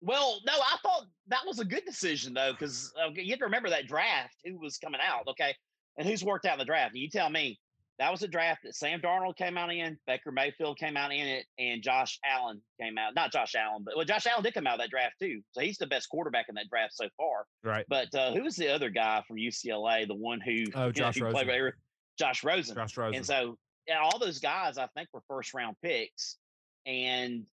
well, 0.00 0.40
no, 0.46 0.54
I 0.54 0.78
thought 0.82 1.04
that 1.28 1.46
was 1.46 1.58
a 1.58 1.66
good 1.66 1.84
decision 1.84 2.32
though, 2.32 2.52
because 2.52 2.94
uh, 2.98 3.10
you 3.14 3.28
have 3.28 3.40
to 3.40 3.44
remember 3.44 3.68
that 3.68 3.86
draft. 3.86 4.36
Who 4.46 4.58
was 4.58 4.78
coming 4.78 5.02
out? 5.06 5.28
Okay, 5.28 5.54
and 5.98 6.08
who's 6.08 6.24
worked 6.24 6.46
out 6.46 6.54
in 6.54 6.60
the 6.60 6.64
draft? 6.64 6.94
You 6.94 7.10
tell 7.10 7.28
me. 7.28 7.58
That 8.00 8.10
was 8.10 8.22
a 8.22 8.28
draft 8.28 8.62
that 8.64 8.74
Sam 8.74 9.02
Darnold 9.02 9.36
came 9.36 9.58
out 9.58 9.70
in, 9.70 9.98
Baker 10.06 10.32
Mayfield 10.32 10.78
came 10.78 10.96
out 10.96 11.12
in 11.12 11.26
it, 11.26 11.44
and 11.58 11.82
Josh 11.82 12.18
Allen 12.24 12.62
came 12.80 12.96
out. 12.96 13.14
Not 13.14 13.30
Josh 13.30 13.54
Allen, 13.54 13.82
but 13.84 13.94
well, 13.94 14.06
Josh 14.06 14.26
Allen 14.26 14.42
did 14.42 14.54
come 14.54 14.66
out 14.66 14.74
of 14.74 14.80
that 14.80 14.88
draft 14.88 15.16
too. 15.20 15.42
So 15.52 15.60
he's 15.60 15.76
the 15.76 15.86
best 15.86 16.08
quarterback 16.08 16.46
in 16.48 16.54
that 16.54 16.64
draft 16.70 16.94
so 16.96 17.08
far. 17.18 17.44
Right. 17.62 17.84
But 17.90 18.14
uh, 18.14 18.32
who 18.32 18.44
was 18.44 18.56
the 18.56 18.74
other 18.74 18.88
guy 18.88 19.22
from 19.28 19.36
UCLA? 19.36 20.08
The 20.08 20.14
one 20.14 20.40
who 20.40 20.64
oh 20.74 20.90
Josh 20.90 21.18
know, 21.18 21.26
Rosen. 21.26 21.46
Played, 21.46 21.72
Josh 22.18 22.42
Rosen. 22.42 22.74
Josh 22.74 22.96
Rosen. 22.96 23.16
And 23.16 23.26
so 23.26 23.58
yeah, 23.86 23.98
all 24.00 24.18
those 24.18 24.38
guys 24.38 24.78
I 24.78 24.86
think 24.96 25.10
were 25.12 25.22
first 25.28 25.52
round 25.52 25.76
picks, 25.82 26.38
and 26.86 27.44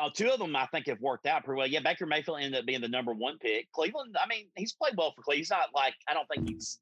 uh, 0.00 0.08
two 0.14 0.30
of 0.30 0.38
them 0.38 0.56
I 0.56 0.64
think 0.66 0.86
have 0.86 1.02
worked 1.02 1.26
out 1.26 1.44
pretty 1.44 1.58
well. 1.58 1.66
Yeah, 1.66 1.80
Baker 1.80 2.06
Mayfield 2.06 2.38
ended 2.40 2.60
up 2.60 2.64
being 2.64 2.80
the 2.80 2.88
number 2.88 3.12
one 3.12 3.36
pick. 3.36 3.70
Cleveland, 3.72 4.16
I 4.18 4.26
mean, 4.26 4.46
he's 4.56 4.72
played 4.72 4.94
well 4.96 5.12
for 5.14 5.20
Cleveland. 5.20 5.40
He's 5.40 5.50
not 5.50 5.68
like 5.74 5.92
I 6.08 6.14
don't 6.14 6.26
think 6.34 6.48
he's 6.48 6.78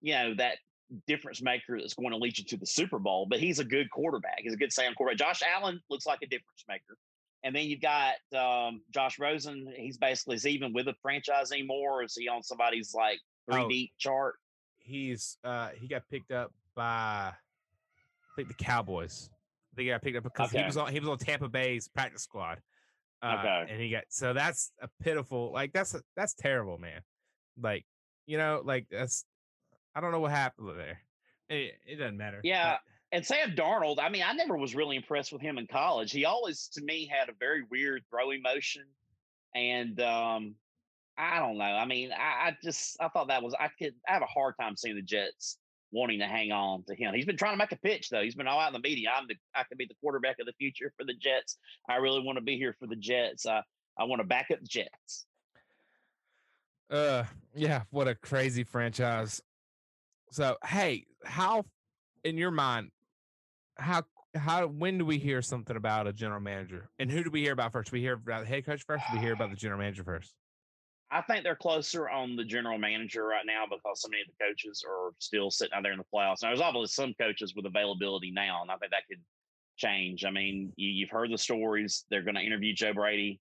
you 0.00 0.14
know 0.14 0.34
that 0.34 0.58
difference 1.06 1.42
maker 1.42 1.78
that's 1.80 1.94
going 1.94 2.10
to 2.10 2.16
lead 2.16 2.38
you 2.38 2.44
to 2.44 2.56
the 2.56 2.66
Super 2.66 2.98
Bowl, 2.98 3.26
but 3.28 3.40
he's 3.40 3.58
a 3.58 3.64
good 3.64 3.90
quarterback. 3.90 4.40
He's 4.40 4.54
a 4.54 4.56
good 4.56 4.72
sound 4.72 4.96
quarterback. 4.96 5.18
Josh 5.18 5.42
Allen 5.42 5.80
looks 5.90 6.06
like 6.06 6.20
a 6.22 6.26
difference 6.26 6.64
maker. 6.68 6.96
And 7.44 7.54
then 7.54 7.64
you've 7.64 7.80
got 7.80 8.14
um, 8.36 8.82
Josh 8.92 9.18
Rosen. 9.18 9.72
He's 9.76 9.98
basically 9.98 10.36
is 10.36 10.46
even 10.46 10.72
with 10.72 10.88
a 10.88 10.94
franchise 11.02 11.52
anymore? 11.52 12.02
is 12.02 12.16
he 12.16 12.28
on 12.28 12.42
somebody's 12.42 12.92
like 12.94 13.20
three 13.50 13.62
oh, 13.62 13.68
deep 13.68 13.92
chart? 13.98 14.34
He's 14.78 15.38
uh 15.44 15.70
he 15.76 15.88
got 15.88 16.02
picked 16.10 16.30
up 16.30 16.52
by 16.74 17.32
I 17.32 17.34
think 18.36 18.48
the 18.48 18.54
Cowboys. 18.54 19.30
I 19.72 19.76
think 19.76 19.86
he 19.86 19.90
got 19.92 20.02
picked 20.02 20.16
up 20.16 20.24
because 20.24 20.48
okay. 20.48 20.58
he 20.58 20.64
was 20.64 20.76
on 20.76 20.92
he 20.92 20.98
was 20.98 21.08
on 21.08 21.18
Tampa 21.18 21.48
Bay's 21.48 21.88
practice 21.88 22.22
squad. 22.22 22.58
Uh, 23.22 23.36
okay. 23.38 23.72
And 23.72 23.80
he 23.80 23.90
got 23.90 24.04
so 24.08 24.32
that's 24.32 24.72
a 24.80 24.88
pitiful 25.02 25.52
like 25.52 25.72
that's 25.72 25.94
a, 25.94 26.02
that's 26.16 26.34
terrible, 26.34 26.78
man. 26.78 27.00
Like 27.60 27.84
you 28.26 28.38
know, 28.38 28.62
like 28.64 28.86
that's 28.90 29.24
I 29.96 30.00
don't 30.00 30.12
know 30.12 30.20
what 30.20 30.30
happened 30.30 30.68
there. 30.76 31.00
It, 31.48 31.74
it 31.86 31.96
doesn't 31.96 32.18
matter. 32.18 32.40
Yeah. 32.44 32.72
But. 32.74 33.16
And 33.16 33.26
Sam 33.26 33.52
Darnold, 33.52 33.96
I 33.98 34.10
mean, 34.10 34.22
I 34.26 34.32
never 34.34 34.56
was 34.56 34.74
really 34.74 34.96
impressed 34.96 35.32
with 35.32 35.40
him 35.40 35.58
in 35.58 35.66
college. 35.66 36.12
He 36.12 36.24
always, 36.26 36.68
to 36.74 36.82
me, 36.82 37.10
had 37.10 37.28
a 37.28 37.32
very 37.40 37.62
weird 37.70 38.02
throwing 38.10 38.42
motion. 38.42 38.84
And 39.54 39.98
um, 40.00 40.54
I 41.16 41.38
don't 41.38 41.56
know. 41.56 41.64
I 41.64 41.86
mean, 41.86 42.10
I, 42.12 42.48
I 42.48 42.56
just, 42.62 42.96
I 43.00 43.08
thought 43.08 43.28
that 43.28 43.42
was, 43.42 43.54
I 43.58 43.68
could, 43.78 43.94
I 44.08 44.12
have 44.12 44.22
a 44.22 44.26
hard 44.26 44.54
time 44.60 44.76
seeing 44.76 44.96
the 44.96 45.02
Jets 45.02 45.56
wanting 45.92 46.18
to 46.18 46.26
hang 46.26 46.52
on 46.52 46.82
to 46.84 46.94
him. 46.94 47.14
He's 47.14 47.24
been 47.24 47.36
trying 47.36 47.54
to 47.54 47.58
make 47.58 47.72
a 47.72 47.76
pitch 47.76 48.10
though. 48.10 48.22
He's 48.22 48.34
been 48.34 48.48
all 48.48 48.60
out 48.60 48.74
in 48.74 48.80
the 48.80 48.86
media. 48.86 49.08
I'm 49.16 49.26
the 49.28 49.36
I 49.54 49.62
could 49.62 49.78
be 49.78 49.86
the 49.86 49.94
quarterback 50.00 50.38
of 50.40 50.46
the 50.46 50.52
future 50.58 50.92
for 50.96 51.04
the 51.04 51.14
Jets. 51.14 51.58
I 51.88 51.96
really 51.96 52.22
want 52.22 52.36
to 52.36 52.44
be 52.44 52.58
here 52.58 52.74
for 52.78 52.86
the 52.86 52.96
Jets. 52.96 53.46
I 53.46 53.62
I 53.96 54.04
want 54.04 54.20
to 54.20 54.26
back 54.26 54.48
up 54.52 54.60
the 54.60 54.66
Jets. 54.66 55.26
Uh 56.90 57.24
yeah, 57.54 57.82
what 57.90 58.08
a 58.08 58.14
crazy 58.14 58.64
franchise. 58.64 59.40
So, 60.36 60.58
hey, 60.66 61.06
how 61.24 61.64
in 62.22 62.36
your 62.36 62.50
mind, 62.50 62.90
how 63.78 64.02
how 64.34 64.66
when 64.66 64.98
do 64.98 65.06
we 65.06 65.16
hear 65.16 65.40
something 65.40 65.74
about 65.74 66.06
a 66.06 66.12
general 66.12 66.42
manager? 66.42 66.90
And 66.98 67.10
who 67.10 67.24
do 67.24 67.30
we 67.30 67.40
hear 67.40 67.54
about 67.54 67.72
first? 67.72 67.90
We 67.90 68.02
hear 68.02 68.12
about 68.12 68.42
the 68.42 68.46
head 68.46 68.66
coach 68.66 68.82
first? 68.86 69.02
Or 69.08 69.16
we 69.16 69.22
hear 69.22 69.32
about 69.32 69.48
the 69.48 69.56
general 69.56 69.80
manager 69.80 70.04
first? 70.04 70.34
I 71.10 71.22
think 71.22 71.42
they're 71.42 71.56
closer 71.56 72.10
on 72.10 72.36
the 72.36 72.44
general 72.44 72.76
manager 72.76 73.24
right 73.24 73.46
now 73.46 73.64
because 73.64 74.02
so 74.02 74.08
many 74.10 74.20
of 74.20 74.28
the 74.28 74.44
coaches 74.44 74.84
are 74.86 75.12
still 75.20 75.50
sitting 75.50 75.72
out 75.72 75.82
there 75.82 75.92
in 75.92 75.98
the 75.98 76.04
playoffs. 76.14 76.42
Now, 76.42 76.48
there's 76.48 76.60
obviously 76.60 76.88
some 76.88 77.14
coaches 77.18 77.54
with 77.56 77.64
availability 77.64 78.30
now, 78.30 78.60
and 78.60 78.70
I 78.70 78.76
think 78.76 78.90
that 78.90 79.08
could 79.08 79.22
change. 79.78 80.26
I 80.26 80.30
mean, 80.30 80.70
you, 80.76 81.06
have 81.06 81.18
heard 81.18 81.32
the 81.32 81.38
stories. 81.38 82.04
They're 82.10 82.20
going 82.20 82.34
to 82.34 82.42
interview 82.42 82.74
Joe 82.74 82.92
Brady. 82.92 83.40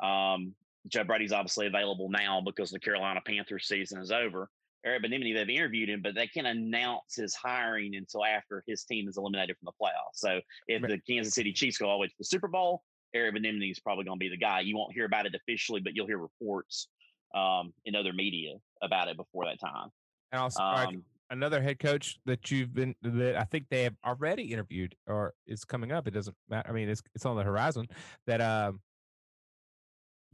Um, 0.00 0.54
Joe 0.86 1.02
Brady's 1.02 1.32
obviously 1.32 1.66
available 1.66 2.08
now 2.10 2.40
because 2.46 2.70
the 2.70 2.78
Carolina 2.78 3.22
Panthers 3.26 3.66
season 3.66 4.00
is 4.00 4.12
over. 4.12 4.48
Eric 4.84 5.02
Bieniemy, 5.02 5.34
they've 5.34 5.48
interviewed 5.48 5.90
him, 5.90 6.02
but 6.02 6.14
they 6.14 6.26
can't 6.26 6.46
announce 6.46 7.16
his 7.16 7.34
hiring 7.34 7.96
until 7.96 8.24
after 8.24 8.62
his 8.66 8.84
team 8.84 9.08
is 9.08 9.16
eliminated 9.16 9.56
from 9.58 9.66
the 9.66 9.84
playoffs. 9.84 10.14
So 10.14 10.40
if 10.68 10.82
right. 10.82 10.90
the 10.90 10.98
Kansas 11.12 11.34
City 11.34 11.52
Chiefs 11.52 11.78
go 11.78 11.88
all 11.88 11.98
the 11.98 12.02
way 12.02 12.06
to 12.06 12.14
the 12.18 12.24
Super 12.24 12.48
Bowl, 12.48 12.82
Eric 13.14 13.34
Bieniemy 13.34 13.70
is 13.70 13.80
probably 13.80 14.04
going 14.04 14.18
to 14.18 14.24
be 14.24 14.28
the 14.28 14.36
guy. 14.36 14.60
You 14.60 14.76
won't 14.76 14.92
hear 14.92 15.04
about 15.04 15.26
it 15.26 15.34
officially, 15.34 15.80
but 15.80 15.94
you'll 15.94 16.06
hear 16.06 16.18
reports 16.18 16.88
um, 17.34 17.72
in 17.84 17.94
other 17.94 18.12
media 18.12 18.54
about 18.82 19.08
it 19.08 19.16
before 19.16 19.44
that 19.46 19.60
time. 19.60 19.88
And 20.32 20.42
also, 20.42 20.62
um, 20.62 21.02
another 21.30 21.60
head 21.60 21.78
coach 21.78 22.18
that 22.26 22.50
you've 22.50 22.74
been 22.74 22.94
that 23.02 23.36
I 23.36 23.44
think 23.44 23.66
they 23.70 23.84
have 23.84 23.94
already 24.06 24.44
interviewed 24.44 24.94
or 25.06 25.34
is 25.46 25.64
coming 25.64 25.92
up. 25.92 26.06
It 26.06 26.12
doesn't 26.12 26.36
matter. 26.48 26.68
I 26.68 26.72
mean, 26.72 26.88
it's 26.88 27.02
it's 27.14 27.26
on 27.26 27.36
the 27.36 27.42
horizon 27.42 27.86
that 28.26 28.40
um, 28.40 28.80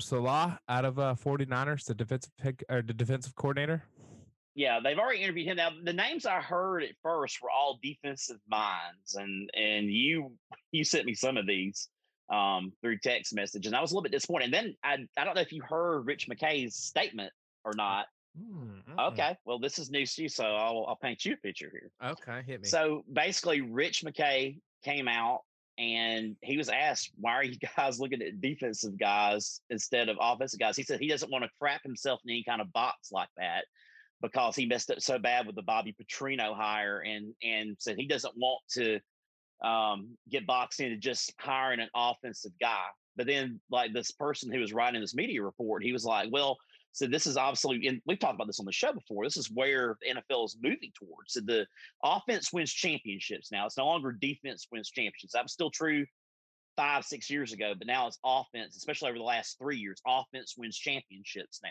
Saleh 0.01 0.59
out 0.69 0.85
of 0.85 0.99
uh, 0.99 1.15
49ers, 1.15 1.85
the 1.85 1.95
defensive 1.95 2.33
head, 2.41 2.63
or 2.69 2.83
the 2.83 2.95
defensive 2.95 3.35
coordinator. 3.35 3.83
Yeah, 4.55 4.79
they've 4.83 4.99
already 4.99 5.23
interviewed 5.23 5.49
him. 5.49 5.57
Now, 5.57 5.71
the 5.83 5.93
names 5.93 6.27
I 6.27 6.41
heard 6.41 6.85
at 6.85 6.95
first 7.03 7.43
were 7.43 7.51
all 7.51 7.79
defensive 7.83 8.39
minds, 8.49 9.15
and 9.15 9.51
and 9.55 9.87
you 9.91 10.33
you 10.73 10.85
sent 10.85 11.07
me 11.07 11.15
some 11.15 11.37
of 11.37 11.47
these 11.47 11.89
um, 12.33 12.73
through 12.81 12.99
text 12.99 13.35
message, 13.35 13.67
and 13.67 13.75
I 13.75 13.81
was 13.81 13.91
a 13.91 13.95
little 13.95 14.05
bit 14.05 14.13
disappointed. 14.13 14.47
And 14.47 14.55
then 14.55 14.77
I 14.85 14.99
I 15.19 15.25
don't 15.25 15.35
know 15.35 15.41
if 15.41 15.53
you 15.53 15.63
heard 15.63 16.07
Rich 16.07 16.29
McKay's 16.29 16.77
statement 16.77 17.33
or 17.65 17.73
not. 17.75 18.07
Mm, 18.41 19.13
okay, 19.13 19.37
well, 19.45 19.61
this 19.61 19.79
is 19.79 19.91
news 19.91 20.15
to 20.15 20.23
you, 20.23 20.29
so 20.29 20.45
I'll 20.45 20.87
I'll 20.89 20.99
paint 21.03 21.25
you 21.25 21.35
a 21.35 21.37
picture 21.37 21.71
here. 21.73 21.91
Okay, 22.11 22.43
hit 22.47 22.63
me. 22.63 22.69
So 22.69 23.05
basically, 23.13 23.61
Rich 23.61 24.05
McKay 24.05 24.61
came 24.85 25.09
out 25.09 25.41
and 25.79 26.37
he 26.43 26.57
was 26.57 26.69
asked, 26.69 27.11
"Why 27.19 27.33
are 27.33 27.45
you 27.45 27.57
guys 27.77 27.99
looking 27.99 28.23
at 28.23 28.41
defensive 28.41 28.99
guys 28.99 29.61
instead 29.71 30.09
of 30.09 30.17
offensive 30.21 30.61
guys?" 30.61 30.77
He 30.77 30.85
said 30.85 31.01
he 31.01 31.09
doesn't 31.09 31.31
want 31.31 31.43
to 31.43 31.51
crap 31.61 31.83
himself 31.83 32.21
in 32.25 32.31
any 32.31 32.45
kind 32.45 32.61
of 32.61 32.73
box 32.73 33.11
like 33.11 33.31
that 33.37 33.65
because 34.25 34.57
he 34.57 34.65
messed 34.65 34.91
up 34.91 35.01
so 35.01 35.19
bad 35.19 35.47
with 35.47 35.55
the 35.55 35.63
Bobby 35.63 35.95
Petrino 36.01 36.57
hire 36.57 37.01
and 37.01 37.35
and 37.43 37.77
said 37.79 37.97
he 37.99 38.07
doesn't 38.07 38.35
want 38.37 38.63
to 38.71 38.99
um, 39.63 40.17
get 40.31 40.47
boxed 40.47 40.81
into 40.81 40.97
just 40.97 41.33
hiring 41.39 41.81
an 41.81 41.91
offensive 41.95 42.53
guy. 42.61 42.87
But 43.17 43.27
then 43.27 43.61
like 43.71 43.93
this 43.93 44.11
person 44.11 44.51
who 44.51 44.61
was 44.61 44.73
writing 44.73 45.01
this 45.01 45.15
media 45.15 45.43
report, 45.43 45.85
he 45.85 45.93
was 45.93 46.05
like, 46.05 46.29
well, 46.33 46.57
so 46.93 47.07
this 47.07 47.27
is 47.27 47.37
obviously, 47.37 47.87
and 47.87 48.01
we've 48.07 48.19
talked 48.19 48.35
about 48.35 48.47
this 48.47 48.61
on 48.61 48.67
the 48.67 48.73
show 48.73 48.93
before. 48.93 49.25
This 49.25 49.37
is 49.37 49.51
where 49.53 49.97
the 50.01 50.15
NFL 50.15 50.47
is 50.47 50.57
moving 50.63 50.93
towards. 50.95 51.35
So 51.35 51.41
the 51.41 51.67
offense 52.03 52.53
wins 52.53 52.73
championships 52.73 53.53
now. 53.53 53.67
It's 53.67 53.77
no 53.77 53.87
longer 53.87 54.13
defense 54.13 54.67
wins 54.71 54.91
championships. 54.91 55.33
That 55.33 55.45
was 55.45 55.53
still 55.53 55.71
true 55.71 56.07
five, 56.77 57.05
six 57.05 57.31
years 57.31 57.53
ago, 57.53 57.75
but 57.77 57.87
now 57.87 58.07
it's 58.07 58.19
offense, 58.25 58.77
especially 58.77 59.11
over 59.11 59.19
the 59.19 59.25
last 59.25 59.59
three 59.59 59.77
years. 59.77 60.01
Offense 60.07 60.55
wins 60.57 60.77
championships 60.77 61.61
now. 61.63 61.71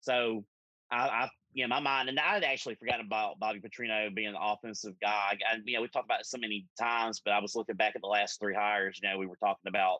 So 0.00 0.44
I, 0.90 1.08
I 1.08 1.28
you 1.54 1.62
know, 1.62 1.68
my 1.68 1.80
mind, 1.80 2.08
and 2.08 2.18
I 2.18 2.34
had 2.34 2.42
actually 2.42 2.74
forgotten 2.74 3.06
about 3.06 3.38
Bobby 3.38 3.60
Petrino 3.60 4.12
being 4.12 4.28
an 4.28 4.34
offensive 4.38 4.94
guy. 5.00 5.38
I, 5.50 5.56
you 5.64 5.76
know, 5.76 5.82
we 5.82 5.88
talked 5.88 6.06
about 6.06 6.20
it 6.20 6.26
so 6.26 6.36
many 6.36 6.66
times, 6.78 7.22
but 7.24 7.32
I 7.32 7.40
was 7.40 7.54
looking 7.54 7.76
back 7.76 7.94
at 7.94 8.02
the 8.02 8.08
last 8.08 8.40
three 8.40 8.54
hires. 8.54 8.98
You 9.00 9.08
know, 9.08 9.18
we 9.18 9.26
were 9.26 9.36
talking 9.36 9.68
about. 9.68 9.98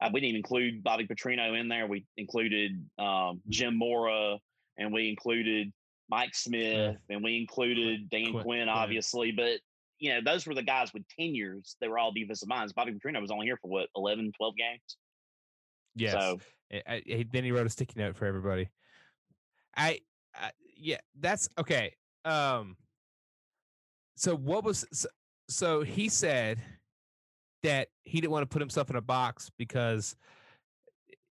Uh, 0.00 0.10
we 0.12 0.20
didn't 0.20 0.36
include 0.36 0.82
Bobby 0.82 1.06
Petrino 1.06 1.58
in 1.58 1.68
there. 1.68 1.86
We 1.86 2.04
included 2.16 2.72
um, 2.98 3.42
Jim 3.48 3.78
Mora, 3.78 4.38
and 4.78 4.92
we 4.92 5.08
included 5.08 5.72
Mike 6.08 6.34
Smith, 6.34 6.96
and 7.08 7.22
we 7.22 7.38
included 7.38 8.10
Dan 8.10 8.32
Quinn, 8.32 8.42
Quinn, 8.42 8.68
obviously. 8.68 9.30
But 9.30 9.60
you 9.98 10.14
know, 10.14 10.20
those 10.24 10.46
were 10.46 10.54
the 10.54 10.62
guys 10.62 10.92
with 10.94 11.04
tenures. 11.08 11.76
They 11.80 11.88
were 11.88 11.98
all 11.98 12.12
defensive 12.12 12.48
minds. 12.48 12.72
Bobby 12.72 12.92
Petrino 12.92 13.20
was 13.20 13.30
only 13.30 13.46
here 13.46 13.58
for 13.60 13.68
what 13.68 13.88
11, 13.94 14.32
12 14.36 14.54
games. 14.56 14.96
Yes. 15.94 16.12
So, 16.12 16.40
I, 16.72 17.02
I, 17.08 17.26
then 17.30 17.44
he 17.44 17.52
wrote 17.52 17.66
a 17.66 17.70
sticky 17.70 18.00
note 18.00 18.16
for 18.16 18.24
everybody. 18.26 18.70
I 19.76 20.00
uh, 20.40 20.48
yeah, 20.76 20.98
that's 21.20 21.48
okay. 21.58 21.94
Um, 22.24 22.76
so 24.16 24.36
what 24.36 24.64
was 24.64 24.86
so, 24.92 25.08
so 25.48 25.82
he 25.82 26.08
said 26.08 26.60
that 27.62 27.88
he 28.02 28.20
didn't 28.20 28.32
want 28.32 28.42
to 28.42 28.52
put 28.52 28.62
himself 28.62 28.90
in 28.90 28.96
a 28.96 29.00
box 29.00 29.50
because 29.58 30.16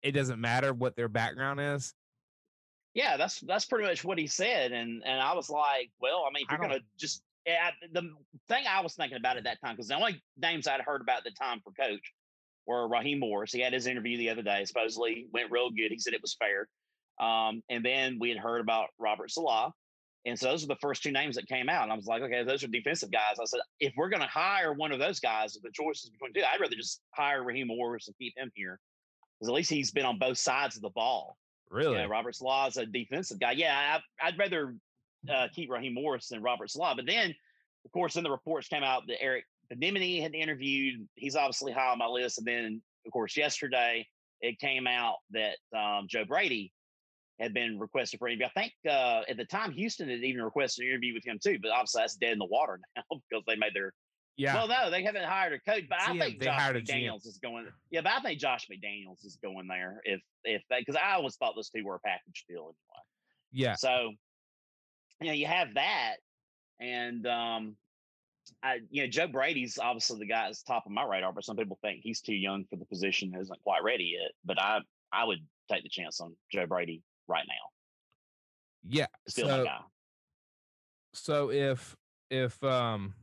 it 0.04 0.12
doesn't 0.12 0.40
matter 0.40 0.74
what 0.74 0.96
their 0.96 1.08
background 1.08 1.60
is. 1.60 1.94
Yeah, 2.94 3.18
that's 3.18 3.40
that's 3.42 3.66
pretty 3.66 3.86
much 3.86 4.04
what 4.04 4.18
he 4.18 4.28
said, 4.28 4.72
and 4.72 5.04
and 5.06 5.22
I 5.22 5.34
was 5.34 5.50
like, 5.50 5.92
well, 6.02 6.26
I 6.28 6.34
mean, 6.34 6.46
if 6.46 6.52
you're 6.52 6.60
gonna 6.60 6.82
just 6.98 7.22
yeah, 7.46 7.72
the 7.94 8.10
thing 8.50 8.66
I 8.70 8.82
was 8.82 8.96
thinking 8.96 9.18
about 9.18 9.38
at 9.38 9.46
that 9.46 9.62
time 9.62 9.76
because 9.76 9.88
the 9.88 9.96
only 9.96 10.22
names 10.38 10.68
I'd 10.68 10.82
heard 10.82 11.02
about 11.02 11.20
at 11.20 11.24
the 11.24 11.32
time 11.32 11.62
for 11.64 11.72
coach 11.72 12.14
were 12.66 12.88
Raheem 12.90 13.20
Morris. 13.20 13.54
He 13.54 13.62
had 13.62 13.72
his 13.72 13.88
interview 13.88 14.18
the 14.18 14.30
other 14.30 14.42
day. 14.42 14.66
Supposedly 14.66 15.28
went 15.32 15.50
real 15.50 15.70
good. 15.70 15.92
He 15.92 16.00
said 16.00 16.14
it 16.14 16.22
was 16.22 16.36
fair. 16.38 16.68
Um, 17.20 17.64
and 17.70 17.84
then 17.84 18.18
we 18.20 18.30
had 18.30 18.38
heard 18.38 18.62
about 18.62 18.90
Robert 19.00 19.32
Saleh. 19.32 19.72
And 20.26 20.38
so 20.38 20.48
those 20.50 20.64
are 20.64 20.68
the 20.68 20.76
first 20.82 21.04
two 21.04 21.12
names 21.12 21.36
that 21.36 21.48
came 21.48 21.70
out. 21.70 21.84
And 21.84 21.92
I 21.92 21.96
was 21.96 22.06
like, 22.06 22.22
okay, 22.22 22.44
those 22.44 22.64
are 22.64 22.68
defensive 22.68 23.12
guys. 23.12 23.38
I 23.40 23.46
said, 23.46 23.62
if 23.80 23.94
we're 23.96 24.10
going 24.10 24.22
to 24.22 24.28
hire 24.28 24.74
one 24.74 24.92
of 24.92 25.00
those 25.00 25.20
guys, 25.20 25.54
the 25.54 25.72
choice 25.72 26.04
is 26.04 26.10
between 26.10 26.34
two, 26.34 26.42
I'd 26.42 26.60
rather 26.60 26.76
just 26.76 27.02
hire 27.12 27.44
Raheem 27.44 27.68
Morris 27.68 28.08
and 28.08 28.18
keep 28.18 28.34
him 28.38 28.52
here 28.54 28.80
because 29.40 29.50
at 29.50 29.56
least 29.56 29.70
he's 29.70 29.92
been 29.92 30.06
on 30.06 30.20
both 30.20 30.38
sides 30.38 30.76
of 30.76 30.82
the 30.82 30.90
ball. 30.90 31.38
Really? 31.70 31.96
Yeah, 31.96 32.06
Robert 32.06 32.36
Saleh 32.36 32.70
is 32.70 32.78
a 32.78 32.86
defensive 32.86 33.40
guy. 33.40 33.52
Yeah, 33.52 34.00
I, 34.22 34.30
would 34.30 34.40
rather 34.40 34.76
uh, 35.34 35.48
keep 35.54 35.70
Raheem 35.70 35.94
Morris 35.94 36.30
than 36.30 36.42
Robert 36.42 36.72
Saleh. 36.72 36.96
But 36.98 37.06
then, 37.06 37.34
of 37.86 37.92
course, 37.92 38.16
then 38.16 38.24
the 38.24 38.32
reports 38.32 38.68
came 38.68 38.84
out 38.84 39.04
that 39.08 39.22
Eric 39.22 39.46
Bieniemy 39.74 40.22
had 40.22 40.34
interviewed. 40.34 41.08
He's 41.16 41.36
obviously 41.36 41.72
high 41.72 41.92
on 41.92 41.98
my 41.98 42.08
list. 42.08 42.38
And 42.38 42.48
then, 42.48 42.82
of 43.06 43.12
course, 43.12 43.38
yesterday 43.38 44.08
it 44.42 44.60
came 44.60 44.88
out 44.88 45.16
that 45.32 45.58
um, 45.78 46.08
Joe 46.10 46.26
Brady 46.26 46.72
had 47.40 47.54
been 47.54 47.80
requested 47.80 48.20
for 48.20 48.28
an 48.28 48.34
interview. 48.34 48.48
I 48.48 48.60
think 48.60 48.74
uh, 48.88 49.22
at 49.30 49.38
the 49.38 49.46
time 49.46 49.72
Houston 49.72 50.10
had 50.10 50.24
even 50.24 50.44
requested 50.44 50.86
an 50.86 50.92
interview 50.92 51.14
with 51.14 51.26
him 51.26 51.40
too, 51.42 51.60
but 51.62 51.72
obviously 51.72 52.02
that's 52.02 52.16
dead 52.16 52.32
in 52.34 52.40
the 52.40 52.46
water 52.46 52.80
now 52.96 53.04
because 53.30 53.44
they 53.48 53.56
made 53.56 53.74
their. 53.74 53.94
Yeah. 54.38 54.54
Well, 54.54 54.68
no, 54.68 54.92
they 54.92 55.02
haven't 55.02 55.24
hired 55.24 55.54
a 55.54 55.60
coach, 55.60 55.86
but 55.90 55.98
GM, 55.98 56.16
I 56.16 56.20
think 56.20 56.40
they 56.40 56.46
Josh 56.46 56.70
McDaniels 56.70 57.26
is 57.26 57.40
going. 57.42 57.68
Yeah, 57.90 58.02
but 58.02 58.12
I 58.12 58.20
think 58.20 58.40
Josh 58.40 58.68
McDaniels 58.72 59.26
is 59.26 59.38
going 59.42 59.68
there 59.68 60.00
if 60.04 60.22
if 60.44 60.62
that 60.70 60.80
because 60.80 60.96
I 60.96 61.14
always 61.14 61.36
thought 61.38 61.54
those 61.56 61.70
two 61.70 61.84
were 61.84 61.96
a 61.96 62.00
package 62.00 62.46
deal 62.48 62.62
anyway. 62.62 63.04
Yeah. 63.52 63.74
So, 63.76 64.12
you 65.22 65.28
know, 65.28 65.34
you 65.34 65.48
have 65.48 65.74
that, 65.74 66.18
and 66.80 67.26
um, 67.26 67.78
I, 68.62 68.80
you 68.90 69.04
know, 69.04 69.10
Joe 69.10 69.28
Brady's 69.28 69.80
obviously 69.80 70.20
the 70.20 70.28
guy 70.28 70.46
that's 70.46 70.62
top 70.62 70.86
of 70.86 70.92
my 70.92 71.04
radar, 71.04 71.34
but 71.34 71.44
some 71.44 71.58
people 71.58 71.80
think 71.82 72.02
he's 72.04 72.22
too 72.22 72.36
young 72.36 72.66
for 72.70 72.76
the 72.76 72.86
position, 72.86 73.34
isn't 73.40 73.64
quite 73.64 73.84
ready 73.84 74.16
yet. 74.20 74.32
But 74.46 74.62
I, 74.62 74.82
I 75.12 75.26
would 75.26 75.40
take 75.72 75.84
the 75.84 75.90
chance 75.90 76.22
on 76.22 76.36
Joe 76.52 76.68
Brady 76.68 77.02
right 77.28 77.46
now. 77.48 77.54
Yeah. 78.88 79.08
Still 79.28 79.48
so, 79.48 79.58
my 79.58 79.64
guy. 79.64 79.80
So 81.14 81.52
if 81.52 81.96
if 82.30 82.62
um 82.64 83.14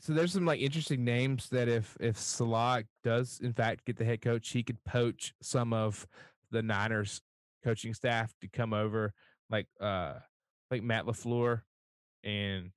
so 0.00 0.12
there's 0.12 0.32
some 0.32 0.46
like 0.46 0.60
interesting 0.60 1.04
names 1.04 1.48
that 1.50 1.68
if 1.68 1.96
if 2.00 2.16
Saleh 2.16 2.84
does 3.02 3.40
in 3.42 3.52
fact 3.52 3.84
get 3.84 3.96
the 3.96 4.04
head 4.04 4.20
coach, 4.20 4.50
he 4.50 4.62
could 4.62 4.82
poach 4.84 5.34
some 5.42 5.72
of 5.72 6.06
the 6.50 6.62
Niners 6.62 7.20
coaching 7.64 7.92
staff 7.92 8.32
to 8.40 8.48
come 8.48 8.72
over, 8.72 9.12
like 9.50 9.66
uh 9.80 10.14
like 10.70 10.82
Matt 10.82 11.06
LaFleur 11.06 11.62
and 12.24 12.70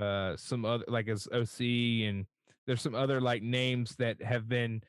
uh 0.00 0.36
some 0.36 0.64
other 0.64 0.84
like 0.88 1.08
as 1.08 1.28
OC 1.32 1.60
and 2.08 2.26
there's 2.66 2.80
some 2.80 2.94
other 2.94 3.20
like 3.20 3.42
names 3.42 3.96
that 3.96 4.22
have 4.22 4.48
been 4.48 4.82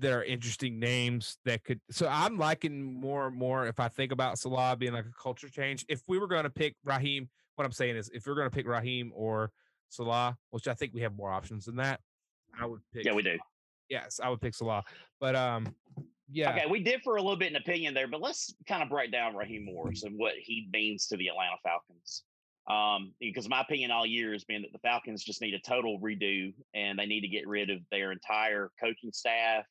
there 0.00 0.18
are 0.18 0.24
interesting 0.24 0.78
names 0.78 1.36
that 1.44 1.62
could. 1.62 1.80
So 1.90 2.08
I'm 2.10 2.38
liking 2.38 2.98
more 3.00 3.26
and 3.26 3.36
more 3.36 3.66
if 3.66 3.78
I 3.78 3.88
think 3.88 4.12
about 4.12 4.38
Saleh 4.38 4.78
being 4.78 4.92
like 4.92 5.04
a 5.04 5.22
culture 5.22 5.48
change. 5.48 5.84
If 5.88 6.02
we 6.08 6.18
were 6.18 6.26
going 6.26 6.44
to 6.44 6.50
pick 6.50 6.74
Raheem, 6.84 7.28
what 7.56 7.64
I'm 7.64 7.72
saying 7.72 7.96
is 7.96 8.10
if 8.12 8.26
we're 8.26 8.34
going 8.34 8.48
to 8.48 8.54
pick 8.54 8.66
Raheem 8.66 9.12
or 9.14 9.52
Saleh, 9.90 10.34
which 10.50 10.68
I 10.68 10.74
think 10.74 10.94
we 10.94 11.02
have 11.02 11.14
more 11.14 11.30
options 11.30 11.66
than 11.66 11.76
that, 11.76 12.00
I 12.58 12.66
would 12.66 12.80
pick. 12.94 13.04
Yeah, 13.04 13.12
we 13.12 13.22
do. 13.22 13.38
Yes, 13.90 14.20
I 14.22 14.30
would 14.30 14.40
pick 14.40 14.54
Saleh. 14.54 14.82
But 15.20 15.36
um, 15.36 15.74
yeah. 16.32 16.50
Okay, 16.54 16.64
we 16.68 16.80
differ 16.80 17.16
a 17.16 17.22
little 17.22 17.36
bit 17.36 17.50
in 17.50 17.56
opinion 17.56 17.92
there, 17.92 18.08
but 18.08 18.22
let's 18.22 18.54
kind 18.66 18.82
of 18.82 18.88
break 18.88 19.12
down 19.12 19.36
Raheem 19.36 19.66
Morris 19.66 20.04
and 20.04 20.18
what 20.18 20.32
he 20.40 20.68
means 20.72 21.06
to 21.08 21.16
the 21.18 21.28
Atlanta 21.28 21.56
Falcons. 21.62 22.24
Um, 22.68 23.12
because 23.20 23.48
my 23.48 23.62
opinion 23.62 23.90
all 23.90 24.06
year 24.06 24.32
has 24.32 24.44
been 24.44 24.62
that 24.62 24.72
the 24.72 24.78
Falcons 24.78 25.24
just 25.24 25.42
need 25.42 25.54
a 25.54 25.58
total 25.58 25.98
redo 26.00 26.54
and 26.72 26.98
they 26.98 27.06
need 27.06 27.22
to 27.22 27.28
get 27.28 27.48
rid 27.48 27.68
of 27.68 27.80
their 27.90 28.12
entire 28.12 28.70
coaching 28.80 29.10
staff 29.12 29.64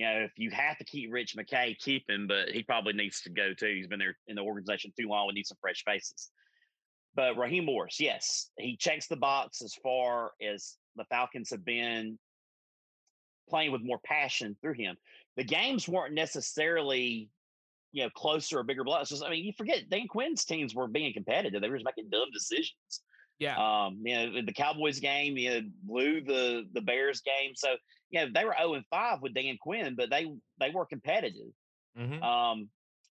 you 0.00 0.06
know, 0.06 0.20
if 0.20 0.32
you 0.38 0.50
have 0.50 0.78
to 0.78 0.84
keep 0.84 1.12
Rich 1.12 1.36
McKay, 1.36 1.76
keep 1.76 2.08
him, 2.08 2.26
but 2.26 2.48
he 2.48 2.62
probably 2.62 2.94
needs 2.94 3.20
to 3.20 3.28
go 3.28 3.52
too. 3.52 3.74
He's 3.76 3.86
been 3.86 3.98
there 3.98 4.16
in 4.28 4.36
the 4.36 4.40
organization 4.40 4.94
too 4.98 5.06
long. 5.06 5.26
We 5.26 5.34
need 5.34 5.46
some 5.46 5.58
fresh 5.60 5.84
faces. 5.84 6.30
But 7.14 7.36
Raheem 7.36 7.66
Morris, 7.66 8.00
yes, 8.00 8.48
he 8.56 8.78
checks 8.78 9.08
the 9.08 9.16
box 9.16 9.60
as 9.60 9.74
far 9.74 10.30
as 10.42 10.78
the 10.96 11.04
Falcons 11.04 11.50
have 11.50 11.66
been 11.66 12.18
playing 13.50 13.72
with 13.72 13.82
more 13.82 14.00
passion 14.02 14.56
through 14.62 14.72
him. 14.72 14.96
The 15.36 15.44
games 15.44 15.86
weren't 15.86 16.14
necessarily, 16.14 17.28
you 17.92 18.04
know, 18.04 18.10
closer 18.16 18.60
or 18.60 18.62
bigger. 18.62 18.84
Just, 19.04 19.22
I 19.22 19.28
mean, 19.28 19.44
you 19.44 19.52
forget 19.52 19.90
Dan 19.90 20.08
Quinn's 20.08 20.46
teams 20.46 20.74
were 20.74 20.88
being 20.88 21.12
competitive. 21.12 21.60
They 21.60 21.68
were 21.68 21.76
just 21.76 21.84
making 21.84 22.08
dumb 22.08 22.30
decisions. 22.32 23.02
Yeah. 23.40 23.56
Um, 23.56 24.02
you 24.04 24.14
know, 24.14 24.42
the 24.42 24.52
Cowboys 24.52 25.00
game, 25.00 25.36
you 25.36 25.50
know, 25.50 25.60
blew 25.82 26.20
the 26.20 26.66
the 26.72 26.80
Bears 26.80 27.22
game. 27.22 27.52
So, 27.56 27.70
you 28.10 28.20
know, 28.20 28.28
they 28.32 28.44
were 28.44 28.54
0 28.56 28.74
and 28.74 28.84
5 28.90 29.22
with 29.22 29.34
Dan 29.34 29.56
Quinn, 29.60 29.94
but 29.96 30.10
they 30.10 30.30
they 30.60 30.70
were 30.70 30.86
competitive. 30.86 31.50
Mm-hmm. 31.98 32.22
Um, 32.22 32.68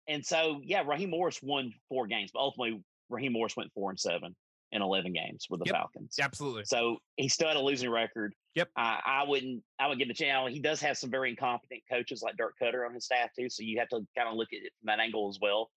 and 0.07 0.25
so 0.25 0.61
yeah, 0.63 0.83
Raheem 0.85 1.09
Morris 1.09 1.41
won 1.41 1.73
four 1.89 2.07
games, 2.07 2.29
but 2.33 2.39
ultimately 2.39 2.81
Raheem 3.09 3.33
Morris 3.33 3.57
went 3.57 3.73
four 3.73 3.89
and 3.89 3.99
seven 3.99 4.35
in 4.71 4.81
11 4.83 5.13
games 5.13 5.47
with 5.49 5.59
the 5.61 5.65
yep. 5.65 5.75
Falcons. 5.75 6.17
Absolutely. 6.21 6.63
So 6.65 6.97
he 7.15 7.27
still 7.27 7.47
had 7.47 7.57
a 7.57 7.61
losing 7.61 7.89
record. 7.89 8.35
Yep. 8.53 8.69
I, 8.75 8.99
I 9.03 9.23
wouldn't, 9.27 9.63
I 9.79 9.87
would 9.87 9.97
give 9.97 10.07
the 10.07 10.13
challenge. 10.13 10.53
He 10.53 10.61
does 10.61 10.79
have 10.81 10.97
some 10.97 11.09
very 11.09 11.31
incompetent 11.31 11.81
coaches 11.91 12.21
like 12.21 12.37
Dirk 12.37 12.53
Koetter 12.61 12.85
on 12.85 12.93
his 12.93 13.05
staff 13.05 13.29
too. 13.37 13.49
So 13.49 13.63
you 13.63 13.79
have 13.79 13.89
to 13.89 14.05
kind 14.15 14.29
of 14.29 14.35
look 14.35 14.49
at 14.53 14.59
it 14.59 14.71
from 14.79 14.87
that 14.87 14.99
angle 14.99 15.27
as 15.27 15.39
well. 15.41 15.71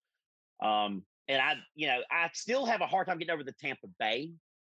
Um, 0.62 1.04
and 1.28 1.40
I, 1.40 1.54
you 1.74 1.86
know, 1.86 2.00
I 2.10 2.30
still 2.32 2.66
have 2.66 2.80
a 2.80 2.86
hard 2.86 3.06
time 3.06 3.18
getting 3.18 3.32
over 3.32 3.44
the 3.44 3.52
Tampa 3.52 3.86
Bay 3.98 4.30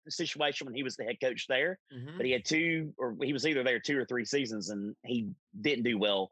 situation 0.08 0.66
when 0.66 0.74
he 0.74 0.82
was 0.82 0.96
the 0.96 1.04
head 1.04 1.20
coach 1.20 1.46
there. 1.48 1.78
Mm-hmm. 1.92 2.16
But 2.16 2.26
he 2.26 2.32
had 2.32 2.44
two, 2.44 2.92
or 2.98 3.16
he 3.22 3.32
was 3.32 3.46
either 3.46 3.62
there 3.62 3.80
two 3.80 3.98
or 3.98 4.04
three 4.04 4.24
seasons, 4.24 4.70
and 4.70 4.94
he 5.04 5.28
didn't 5.60 5.84
do 5.84 5.98
well 5.98 6.30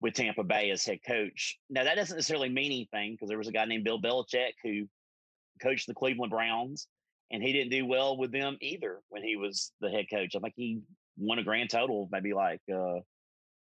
with 0.00 0.14
Tampa 0.14 0.44
Bay 0.44 0.70
as 0.70 0.84
head 0.84 0.98
coach. 1.06 1.58
Now 1.70 1.84
that 1.84 1.94
doesn't 1.94 2.16
necessarily 2.16 2.48
mean 2.48 2.66
anything 2.66 3.12
because 3.12 3.28
there 3.28 3.38
was 3.38 3.48
a 3.48 3.52
guy 3.52 3.64
named 3.64 3.84
Bill 3.84 4.00
Belichick 4.00 4.52
who 4.62 4.88
coached 5.62 5.86
the 5.86 5.94
Cleveland 5.94 6.30
Browns, 6.30 6.86
and 7.30 7.42
he 7.42 7.52
didn't 7.52 7.70
do 7.70 7.86
well 7.86 8.16
with 8.16 8.32
them 8.32 8.58
either 8.60 9.00
when 9.08 9.22
he 9.22 9.36
was 9.36 9.72
the 9.80 9.90
head 9.90 10.06
coach. 10.10 10.36
I 10.36 10.40
think 10.40 10.54
he 10.56 10.80
won 11.16 11.38
a 11.38 11.44
grand 11.44 11.70
total 11.70 12.04
of 12.04 12.10
maybe 12.12 12.34
like 12.34 12.60
uh, 12.72 13.00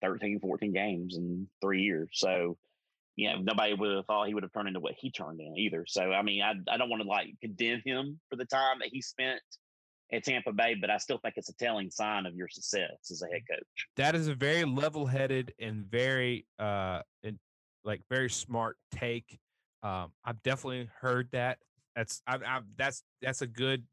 13, 0.02 0.40
14 0.40 0.74
games 0.74 1.18
in 1.18 1.48
three 1.62 1.82
years. 1.82 2.10
So 2.14 2.58
know, 3.28 3.42
nobody 3.42 3.74
would 3.74 3.96
have 3.96 4.06
thought 4.06 4.28
he 4.28 4.34
would 4.34 4.44
have 4.44 4.54
turned 4.54 4.68
into 4.68 4.80
what 4.80 4.94
he 4.98 5.12
turned 5.12 5.42
in 5.42 5.58
either. 5.58 5.84
So, 5.88 6.12
I 6.12 6.22
mean, 6.22 6.42
I, 6.42 6.54
I 6.72 6.78
don't 6.78 6.90
want 6.90 7.02
to 7.02 7.08
like 7.08 7.28
condemn 7.42 7.82
him 7.84 8.20
for 8.30 8.36
the 8.36 8.46
time 8.46 8.78
that 8.80 8.90
he 8.92 9.02
spent 9.02 9.42
at 10.14 10.24
Tampa 10.24 10.54
Bay, 10.54 10.76
but 10.80 10.90
I 10.90 10.98
still 10.98 11.18
think 11.18 11.36
it's 11.38 11.50
a 11.50 11.56
telling 11.56 11.92
sign 11.92 12.26
of 12.26 12.36
your 12.36 12.48
success 12.48 13.12
as 13.12 13.22
a 13.22 13.28
head 13.28 13.42
coach. 13.50 13.88
That 13.98 14.16
is 14.16 14.28
a 14.28 14.36
very 14.36 14.64
level 14.64 15.06
headed 15.06 15.54
and 15.60 15.86
very, 15.86 16.46
uh, 16.58 17.02
and 17.24 17.38
like 17.84 18.02
very 18.10 18.30
smart 18.30 18.78
take. 18.92 19.40
Um, 19.84 20.12
I've 20.24 20.42
definitely 20.44 20.90
heard 21.00 21.30
that. 21.32 21.58
That's, 21.96 22.22
I've, 22.26 22.44
I've, 22.44 22.64
that's, 22.78 23.04
that's 23.22 23.42
a 23.42 23.48
good, 23.48 23.84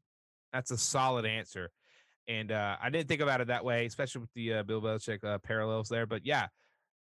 that's 0.53 0.71
a 0.71 0.77
solid 0.77 1.25
answer. 1.25 1.71
And 2.27 2.51
uh, 2.51 2.75
I 2.81 2.89
didn't 2.89 3.07
think 3.07 3.21
about 3.21 3.41
it 3.41 3.47
that 3.47 3.63
way, 3.63 3.85
especially 3.85 4.21
with 4.21 4.33
the 4.35 4.53
uh, 4.55 4.63
Bill 4.63 4.81
Belichick 4.81 5.23
uh, 5.23 5.37
parallels 5.37 5.87
there. 5.87 6.05
But 6.05 6.25
yeah, 6.25 6.47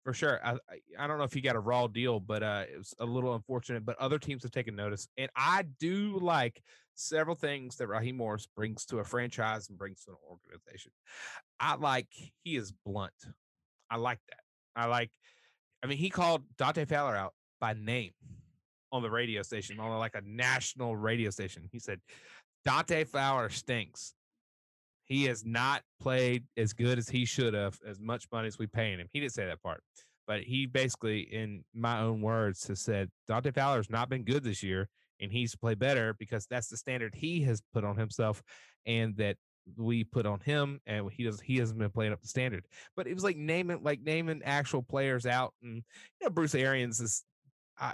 for 0.04 0.12
sure. 0.12 0.40
I 0.44 0.56
I 0.98 1.06
don't 1.06 1.18
know 1.18 1.24
if 1.24 1.32
he 1.32 1.40
got 1.40 1.56
a 1.56 1.60
raw 1.60 1.86
deal, 1.86 2.20
but 2.20 2.42
uh, 2.42 2.64
it 2.72 2.78
was 2.78 2.94
a 2.98 3.06
little 3.06 3.34
unfortunate. 3.34 3.84
But 3.84 3.98
other 3.98 4.18
teams 4.18 4.42
have 4.42 4.52
taken 4.52 4.74
notice, 4.74 5.08
and 5.16 5.30
I 5.36 5.64
do 5.78 6.18
like 6.20 6.62
several 6.94 7.36
things 7.36 7.76
that 7.76 7.88
Raheem 7.88 8.16
Morris 8.16 8.46
brings 8.54 8.84
to 8.86 8.98
a 8.98 9.04
franchise 9.04 9.68
and 9.68 9.78
brings 9.78 10.04
to 10.04 10.12
an 10.12 10.16
organization. 10.28 10.92
I 11.60 11.76
like 11.76 12.08
he 12.42 12.56
is 12.56 12.72
blunt. 12.84 13.12
I 13.90 13.96
like 13.96 14.20
that. 14.28 14.40
I 14.80 14.86
like. 14.86 15.10
I 15.82 15.86
mean, 15.86 15.98
he 15.98 16.10
called 16.10 16.44
Dante 16.58 16.84
Fowler 16.84 17.16
out 17.16 17.34
by 17.60 17.74
name 17.74 18.12
on 18.92 19.02
the 19.02 19.10
radio 19.10 19.42
station, 19.42 19.80
on 19.80 19.98
like 19.98 20.14
a 20.14 20.22
national 20.24 20.94
radio 20.94 21.30
station. 21.30 21.68
He 21.72 21.78
said, 21.78 22.00
Dante 22.64 23.04
Fowler 23.04 23.48
stinks. 23.48 24.14
He 25.12 25.24
has 25.24 25.44
not 25.44 25.82
played 26.00 26.44
as 26.56 26.72
good 26.72 26.96
as 26.96 27.06
he 27.06 27.26
should 27.26 27.52
have, 27.52 27.78
as 27.86 28.00
much 28.00 28.26
money 28.32 28.48
as 28.48 28.58
we 28.58 28.66
paying 28.66 28.98
him. 28.98 29.08
He 29.12 29.20
didn't 29.20 29.34
say 29.34 29.44
that 29.44 29.62
part, 29.62 29.82
but 30.26 30.40
he 30.40 30.64
basically, 30.64 31.20
in 31.20 31.64
my 31.74 32.00
own 32.00 32.22
words, 32.22 32.66
has 32.68 32.80
said 32.80 33.10
Dante 33.28 33.50
Fowler's 33.50 33.90
not 33.90 34.08
been 34.08 34.24
good 34.24 34.42
this 34.42 34.62
year, 34.62 34.88
and 35.20 35.30
he's 35.30 35.52
to 35.52 35.58
play 35.58 35.74
better 35.74 36.14
because 36.18 36.46
that's 36.46 36.68
the 36.68 36.78
standard 36.78 37.14
he 37.14 37.42
has 37.42 37.60
put 37.74 37.84
on 37.84 37.98
himself, 37.98 38.42
and 38.86 39.14
that 39.18 39.36
we 39.76 40.02
put 40.02 40.24
on 40.24 40.40
him, 40.40 40.80
and 40.86 41.10
he 41.12 41.24
does 41.24 41.42
he 41.42 41.58
hasn't 41.58 41.78
been 41.78 41.90
playing 41.90 42.14
up 42.14 42.22
the 42.22 42.28
standard. 42.28 42.64
But 42.96 43.06
it 43.06 43.12
was 43.12 43.22
like 43.22 43.36
naming 43.36 43.82
like 43.82 44.00
naming 44.00 44.40
actual 44.42 44.82
players 44.82 45.26
out, 45.26 45.52
and 45.62 45.76
you 45.76 45.82
know 46.22 46.30
Bruce 46.30 46.54
Arians 46.54 47.00
is, 47.00 47.22
I 47.78 47.92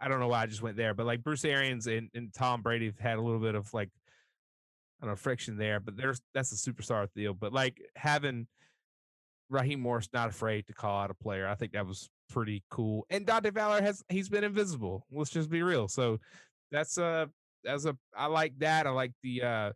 I 0.00 0.06
don't 0.06 0.20
know 0.20 0.28
why 0.28 0.42
I 0.42 0.46
just 0.46 0.62
went 0.62 0.76
there, 0.76 0.94
but 0.94 1.04
like 1.04 1.24
Bruce 1.24 1.44
Arians 1.44 1.88
and, 1.88 2.10
and 2.14 2.32
Tom 2.32 2.62
Brady 2.62 2.86
have 2.86 2.98
had 3.00 3.18
a 3.18 3.22
little 3.22 3.40
bit 3.40 3.56
of 3.56 3.74
like 3.74 3.90
I 5.00 5.06
don't 5.06 5.12
know 5.12 5.16
friction 5.16 5.56
there, 5.56 5.80
but 5.80 5.96
there's 5.96 6.20
that's 6.32 6.52
a 6.52 6.70
superstar 6.70 7.08
deal. 7.14 7.34
But 7.34 7.52
like 7.52 7.80
having 7.96 8.46
Raheem 9.50 9.80
Morris 9.80 10.08
not 10.12 10.28
afraid 10.28 10.66
to 10.66 10.72
call 10.72 11.00
out 11.00 11.10
a 11.10 11.14
player. 11.14 11.46
I 11.46 11.54
think 11.54 11.72
that 11.72 11.86
was 11.86 12.08
pretty 12.30 12.62
cool. 12.70 13.06
And 13.10 13.26
Dante 13.26 13.50
Fowler 13.50 13.82
has 13.82 14.02
he's 14.08 14.28
been 14.28 14.44
invisible. 14.44 15.06
Let's 15.12 15.30
just 15.30 15.50
be 15.50 15.62
real. 15.62 15.88
So 15.88 16.18
that's 16.70 16.98
a 16.98 17.28
that's 17.62 17.84
a 17.84 17.96
I 18.16 18.26
like 18.26 18.58
that. 18.58 18.86
I 18.86 18.90
like 18.90 19.12
the 19.22 19.42
uh 19.42 19.72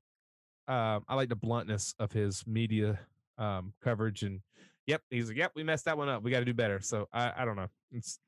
uh, 0.70 1.00
I 1.08 1.14
like 1.14 1.30
the 1.30 1.36
bluntness 1.36 1.94
of 1.98 2.12
his 2.12 2.44
media 2.46 2.98
um 3.38 3.72
coverage 3.82 4.22
and 4.22 4.40
yep, 4.86 5.02
he's 5.10 5.28
like, 5.28 5.38
Yep, 5.38 5.52
we 5.54 5.62
messed 5.62 5.86
that 5.86 5.96
one 5.96 6.08
up. 6.08 6.22
We 6.22 6.30
gotta 6.30 6.44
do 6.44 6.54
better. 6.54 6.80
So 6.80 7.06
I 7.12 7.32
I 7.38 7.44
don't 7.44 7.56
know. 7.56 7.68
It's 7.92 8.18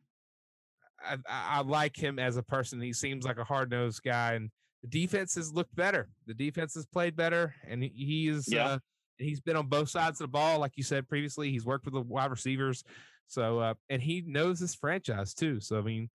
I, 1.04 1.16
I 1.28 1.60
like 1.62 1.96
him 1.96 2.18
as 2.18 2.36
a 2.36 2.42
person. 2.42 2.80
He 2.80 2.92
seems 2.92 3.24
like 3.24 3.38
a 3.38 3.44
hard 3.44 3.70
nosed 3.70 4.02
guy, 4.02 4.34
and 4.34 4.50
the 4.82 4.88
defense 4.88 5.34
has 5.34 5.52
looked 5.52 5.74
better. 5.74 6.08
The 6.26 6.34
defense 6.34 6.74
has 6.74 6.86
played 6.86 7.16
better, 7.16 7.54
and 7.66 7.82
he, 7.82 7.92
he 7.94 8.28
is. 8.28 8.50
Yeah. 8.50 8.66
Uh, 8.66 8.78
he's 9.18 9.40
been 9.40 9.56
on 9.56 9.66
both 9.66 9.90
sides 9.90 10.20
of 10.20 10.24
the 10.24 10.32
ball, 10.32 10.58
like 10.58 10.72
you 10.76 10.82
said 10.82 11.08
previously. 11.08 11.50
He's 11.50 11.66
worked 11.66 11.84
with 11.84 11.94
the 11.94 12.00
wide 12.00 12.30
receivers, 12.30 12.84
so 13.26 13.58
uh, 13.58 13.74
and 13.88 14.02
he 14.02 14.22
knows 14.26 14.58
this 14.58 14.74
franchise 14.74 15.34
too. 15.34 15.60
So 15.60 15.78
I 15.78 15.82
mean, 15.82 16.08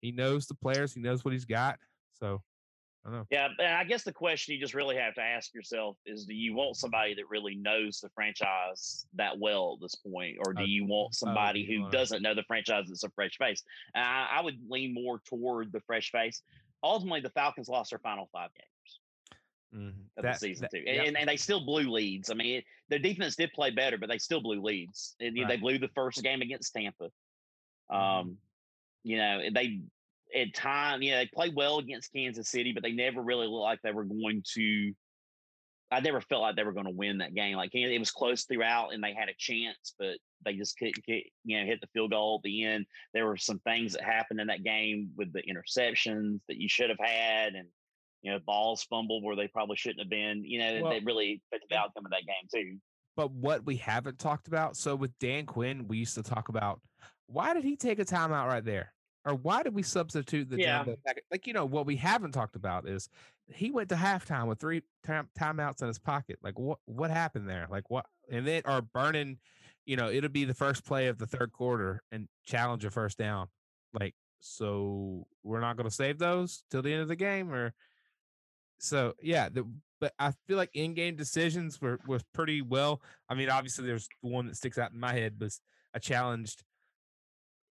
he 0.00 0.12
knows 0.12 0.46
the 0.46 0.54
players. 0.54 0.94
He 0.94 1.00
knows 1.00 1.24
what 1.24 1.32
he's 1.32 1.44
got. 1.44 1.78
So 2.20 2.40
I 3.04 3.10
don't 3.10 3.18
know. 3.18 3.26
Yeah, 3.30 3.48
I 3.80 3.84
guess 3.84 4.04
the 4.04 4.12
question 4.12 4.54
you 4.54 4.60
just 4.60 4.74
really 4.74 4.96
have 4.96 5.14
to 5.14 5.22
ask 5.22 5.52
yourself 5.54 5.96
is: 6.06 6.24
Do 6.24 6.34
you 6.34 6.54
want 6.54 6.76
somebody 6.76 7.14
that 7.14 7.28
really 7.28 7.56
knows 7.56 7.98
the 8.00 8.08
franchise 8.14 9.06
that 9.14 9.38
well 9.38 9.76
at 9.76 9.82
this 9.82 9.96
point, 9.96 10.36
or 10.46 10.52
do 10.52 10.64
you 10.64 10.86
want 10.86 11.14
somebody 11.14 11.66
who 11.66 11.90
doesn't 11.90 12.22
know 12.22 12.34
the 12.34 12.44
franchise 12.44 12.84
that's 12.88 13.02
a 13.02 13.10
fresh 13.10 13.36
face? 13.38 13.62
I, 13.94 14.28
I 14.38 14.42
would 14.42 14.58
lean 14.68 14.94
more 14.94 15.20
toward 15.26 15.72
the 15.72 15.80
fresh 15.80 16.12
face. 16.12 16.42
Ultimately, 16.82 17.20
the 17.20 17.30
Falcons 17.30 17.68
lost 17.68 17.90
their 17.90 17.98
final 17.98 18.28
five 18.32 18.50
games. 18.54 18.68
Mm, 19.74 19.94
of 20.18 20.24
that, 20.24 20.34
the 20.34 20.38
season 20.38 20.68
that, 20.70 20.70
too, 20.70 20.84
and, 20.86 21.14
yeah. 21.14 21.20
and, 21.20 21.28
they 21.28 21.36
still 21.36 21.64
blew 21.64 21.90
leads. 21.90 22.30
I 22.30 22.34
mean, 22.34 22.62
their 22.90 22.98
defense 22.98 23.36
did 23.36 23.52
play 23.54 23.70
better, 23.70 23.96
but 23.96 24.10
they 24.10 24.18
still 24.18 24.42
blew 24.42 24.60
leads. 24.60 25.14
And, 25.18 25.34
right. 25.38 25.48
They 25.48 25.56
blew 25.56 25.78
the 25.78 25.88
first 25.94 26.22
game 26.22 26.42
against 26.42 26.74
Tampa. 26.74 27.04
Mm-hmm. 27.90 27.96
Um, 27.96 28.36
you 29.02 29.16
know, 29.16 29.40
they 29.54 29.80
at 30.34 30.54
time, 30.54 31.02
yeah, 31.02 31.18
they 31.18 31.26
played 31.26 31.54
well 31.54 31.78
against 31.78 32.12
Kansas 32.12 32.48
City, 32.48 32.72
but 32.72 32.82
they 32.82 32.92
never 32.92 33.22
really 33.22 33.46
looked 33.46 33.62
like 33.62 33.82
they 33.82 33.92
were 33.92 34.04
going 34.04 34.42
to. 34.54 34.92
I 35.92 36.00
never 36.00 36.22
felt 36.22 36.40
like 36.40 36.56
they 36.56 36.64
were 36.64 36.72
going 36.72 36.86
to 36.86 36.92
win 36.92 37.18
that 37.18 37.34
game. 37.34 37.56
Like 37.56 37.74
it 37.74 37.98
was 37.98 38.10
close 38.10 38.44
throughout, 38.44 38.94
and 38.94 39.04
they 39.04 39.12
had 39.12 39.28
a 39.28 39.34
chance, 39.38 39.94
but 39.98 40.16
they 40.44 40.54
just 40.54 40.78
couldn't 40.78 41.04
get, 41.04 41.24
you 41.44 41.60
know, 41.60 41.66
hit 41.66 41.80
the 41.82 41.86
field 41.92 42.12
goal 42.12 42.40
at 42.42 42.44
the 42.44 42.64
end. 42.64 42.86
There 43.12 43.26
were 43.26 43.36
some 43.36 43.58
things 43.60 43.92
that 43.92 44.02
happened 44.02 44.40
in 44.40 44.46
that 44.46 44.64
game 44.64 45.10
with 45.16 45.32
the 45.32 45.42
interceptions 45.42 46.40
that 46.48 46.56
you 46.56 46.68
should 46.68 46.88
have 46.88 46.98
had, 46.98 47.54
and 47.54 47.68
you 48.22 48.32
know, 48.32 48.38
balls 48.46 48.84
fumbled 48.84 49.22
where 49.22 49.36
they 49.36 49.48
probably 49.48 49.76
shouldn't 49.76 50.00
have 50.00 50.10
been. 50.10 50.44
You 50.44 50.60
know, 50.60 50.80
well, 50.82 50.92
they 50.92 51.00
really 51.00 51.42
affected 51.46 51.68
the 51.70 51.76
outcome 51.76 52.06
of 52.06 52.12
that 52.12 52.26
game 52.26 52.48
too. 52.52 52.78
But 53.14 53.30
what 53.30 53.66
we 53.66 53.76
haven't 53.76 54.18
talked 54.18 54.48
about, 54.48 54.76
so 54.76 54.96
with 54.96 55.12
Dan 55.18 55.44
Quinn, 55.44 55.86
we 55.86 55.98
used 55.98 56.14
to 56.14 56.22
talk 56.22 56.48
about 56.48 56.80
why 57.26 57.52
did 57.52 57.64
he 57.64 57.76
take 57.76 57.98
a 57.98 58.04
timeout 58.04 58.46
right 58.48 58.64
there? 58.64 58.94
Or 59.24 59.34
why 59.34 59.62
did 59.62 59.74
we 59.74 59.84
substitute 59.84 60.50
the 60.50 60.58
yeah. 60.58 60.84
Like, 61.30 61.46
you 61.46 61.52
know, 61.52 61.64
what 61.64 61.86
we 61.86 61.96
haven't 61.96 62.32
talked 62.32 62.56
about 62.56 62.88
is 62.88 63.08
he 63.46 63.70
went 63.70 63.88
to 63.90 63.94
halftime 63.94 64.48
with 64.48 64.58
three 64.58 64.82
time, 65.04 65.28
timeouts 65.38 65.80
in 65.80 65.88
his 65.88 65.98
pocket. 65.98 66.38
Like, 66.42 66.58
what 66.58 66.78
what 66.86 67.10
happened 67.10 67.48
there? 67.48 67.66
Like, 67.70 67.88
what? 67.88 68.06
And 68.30 68.46
then, 68.46 68.62
are 68.64 68.82
burning, 68.82 69.38
you 69.86 69.96
know, 69.96 70.10
it'll 70.10 70.30
be 70.30 70.44
the 70.44 70.54
first 70.54 70.84
play 70.84 71.06
of 71.06 71.18
the 71.18 71.26
third 71.26 71.52
quarter 71.52 72.02
and 72.10 72.28
challenge 72.44 72.84
a 72.84 72.90
first 72.90 73.16
down. 73.16 73.46
Like, 73.92 74.14
so 74.40 75.26
we're 75.44 75.60
not 75.60 75.76
going 75.76 75.88
to 75.88 75.94
save 75.94 76.18
those 76.18 76.64
till 76.70 76.82
the 76.82 76.92
end 76.92 77.02
of 77.02 77.08
the 77.08 77.16
game, 77.16 77.52
or 77.52 77.74
so 78.78 79.14
yeah, 79.22 79.48
the, 79.48 79.64
but 80.00 80.14
I 80.18 80.32
feel 80.48 80.56
like 80.56 80.70
in-game 80.74 81.14
decisions 81.14 81.80
were 81.80 82.00
was 82.08 82.24
pretty 82.34 82.60
well. 82.60 83.00
I 83.28 83.34
mean, 83.34 83.50
obviously, 83.50 83.86
there's 83.86 84.08
the 84.20 84.30
one 84.30 84.46
that 84.46 84.56
sticks 84.56 84.78
out 84.78 84.90
in 84.90 84.98
my 84.98 85.12
head 85.12 85.36
was 85.38 85.60
a 85.94 86.00
challenged 86.00 86.64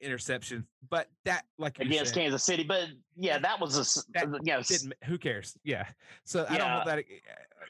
interception, 0.01 0.67
but 0.91 1.09
that 1.25 1.45
like 1.59 1.79
against 1.79 2.15
Kansas 2.15 2.43
City, 2.43 2.65
but 2.65 2.89
yeah, 3.17 3.39
that 3.39 3.61
was 3.61 3.77
a 3.77 4.03
that, 4.15 4.41
yeah. 4.45 4.63
Who 5.07 5.19
cares? 5.19 5.57
Yeah. 5.65 5.87
So 6.25 6.47
I 6.49 6.59
don't 6.59 6.71
know 6.71 6.83
that. 6.85 7.05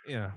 You 0.06 0.16
know, 0.16 0.30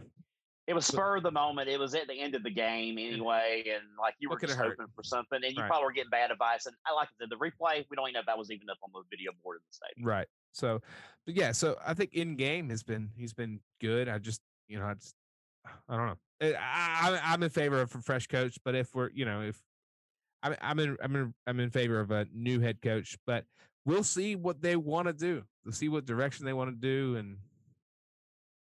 it 0.69 0.75
was 0.75 0.85
spur 0.85 1.17
of 1.17 1.23
the 1.23 1.31
moment. 1.31 1.67
It 1.67 1.79
was 1.79 1.95
at 1.95 2.07
the 2.07 2.13
end 2.13 2.35
of 2.35 2.43
the 2.43 2.51
game 2.51 2.99
anyway, 2.99 3.63
and 3.73 3.83
like 3.99 4.13
you 4.19 4.29
were 4.29 4.39
just 4.39 4.55
hoping 4.55 4.85
for 4.95 5.03
something, 5.03 5.39
and 5.43 5.53
you 5.55 5.61
right. 5.61 5.67
probably 5.67 5.85
were 5.85 5.91
getting 5.91 6.11
bad 6.11 6.29
advice. 6.29 6.67
And 6.67 6.75
I 6.85 6.93
like 6.93 7.09
the, 7.19 7.25
the 7.25 7.37
replay. 7.37 7.83
We 7.89 7.95
don't 7.95 8.05
even 8.05 8.13
know 8.13 8.19
if 8.19 8.25
that 8.27 8.37
was 8.37 8.51
even 8.51 8.69
up 8.69 8.77
on 8.83 8.91
the 8.93 9.01
video 9.09 9.31
board 9.43 9.57
in 9.57 9.61
the 9.67 9.73
stadium. 9.73 10.07
Right. 10.07 10.27
So, 10.51 10.79
but 11.25 11.35
yeah, 11.35 11.53
so 11.53 11.77
I 11.85 11.95
think 11.95 12.13
in 12.13 12.35
game 12.35 12.69
has 12.69 12.83
been 12.83 13.09
he's 13.15 13.33
been 13.33 13.59
good. 13.81 14.07
I 14.07 14.19
just 14.19 14.41
you 14.67 14.77
know 14.77 14.85
I 14.85 14.93
just 14.93 15.15
I 15.87 15.97
don't 15.97 16.05
know. 16.05 16.17
Eh, 16.41 16.53
I, 16.55 17.19
I'm 17.23 17.41
in 17.41 17.49
favor 17.49 17.81
of 17.81 17.93
a 17.95 18.01
fresh 18.01 18.27
coach, 18.27 18.59
but 18.63 18.75
if 18.75 18.93
we're 18.93 19.09
you 19.09 19.25
know 19.25 19.41
if 19.41 19.59
I'm 20.43 20.79
in 20.79 20.97
I'm 21.01 21.15
in 21.15 21.33
I'm 21.47 21.59
in 21.59 21.69
favor 21.69 21.99
of 21.99 22.11
a 22.11 22.25
new 22.33 22.59
head 22.59 22.81
coach, 22.81 23.17
but 23.25 23.45
we'll 23.85 24.03
see 24.03 24.35
what 24.35 24.61
they 24.61 24.75
want 24.75 25.07
to 25.07 25.13
do. 25.13 25.43
We'll 25.65 25.73
see 25.73 25.89
what 25.89 26.05
direction 26.05 26.45
they 26.45 26.53
want 26.53 26.69
to 26.69 26.75
do, 26.75 27.17
and 27.17 27.37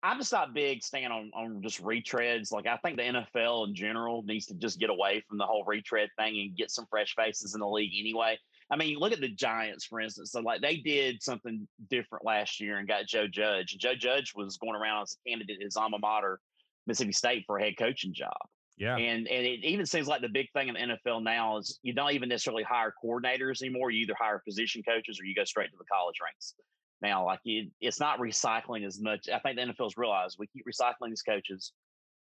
I'm 0.03 0.17
just 0.17 0.31
not 0.31 0.53
big 0.53 0.83
stand 0.83 1.11
on 1.11 1.31
on 1.33 1.61
just 1.61 1.81
retreads. 1.81 2.51
Like 2.51 2.67
I 2.67 2.77
think 2.77 2.97
the 2.97 3.03
NFL 3.03 3.67
in 3.67 3.75
general 3.75 4.23
needs 4.23 4.45
to 4.47 4.53
just 4.53 4.79
get 4.79 4.89
away 4.89 5.23
from 5.27 5.37
the 5.37 5.45
whole 5.45 5.63
retread 5.65 6.09
thing 6.17 6.39
and 6.39 6.55
get 6.55 6.71
some 6.71 6.85
fresh 6.89 7.15
faces 7.15 7.55
in 7.55 7.61
the 7.61 7.67
league 7.67 7.93
anyway. 7.97 8.37
I 8.69 8.75
mean, 8.75 8.97
look 8.97 9.11
at 9.11 9.21
the 9.21 9.29
Giants, 9.29 9.85
for 9.85 9.99
instance. 9.99 10.31
So, 10.31 10.41
like, 10.41 10.61
they 10.61 10.77
did 10.77 11.21
something 11.21 11.67
different 11.89 12.25
last 12.25 12.59
year 12.59 12.77
and 12.77 12.87
got 12.87 13.05
Joe 13.05 13.27
Judge. 13.27 13.77
Joe 13.79 13.95
Judge 13.95 14.33
was 14.35 14.57
going 14.57 14.75
around 14.75 15.03
as 15.03 15.15
a 15.15 15.29
candidate 15.29 15.57
at 15.59 15.63
his 15.63 15.77
alma 15.77 15.99
mater, 15.99 16.39
Mississippi 16.87 17.11
State, 17.13 17.43
for 17.45 17.57
a 17.57 17.63
head 17.63 17.75
coaching 17.77 18.13
job. 18.13 18.33
Yeah. 18.77 18.97
And 18.97 19.27
and 19.27 19.45
it 19.45 19.63
even 19.63 19.85
seems 19.85 20.07
like 20.07 20.21
the 20.21 20.29
big 20.29 20.51
thing 20.51 20.67
in 20.69 20.73
the 20.73 20.97
NFL 20.97 21.23
now 21.23 21.57
is 21.57 21.79
you 21.83 21.93
don't 21.93 22.11
even 22.11 22.29
necessarily 22.29 22.63
hire 22.63 22.93
coordinators 23.03 23.61
anymore. 23.61 23.91
You 23.91 24.01
either 24.01 24.15
hire 24.19 24.41
position 24.47 24.81
coaches 24.83 25.19
or 25.19 25.25
you 25.25 25.35
go 25.35 25.43
straight 25.43 25.71
to 25.71 25.77
the 25.77 25.85
college 25.85 26.15
ranks. 26.23 26.55
Now, 27.01 27.25
like 27.25 27.39
it, 27.45 27.69
it's 27.81 27.99
not 27.99 28.19
recycling 28.19 28.85
as 28.85 28.99
much. 28.99 29.27
I 29.29 29.39
think 29.39 29.57
the 29.57 29.63
NFL's 29.63 29.97
realized 29.97 30.37
we 30.39 30.47
keep 30.47 30.65
recycling 30.65 31.09
these 31.09 31.21
coaches 31.21 31.73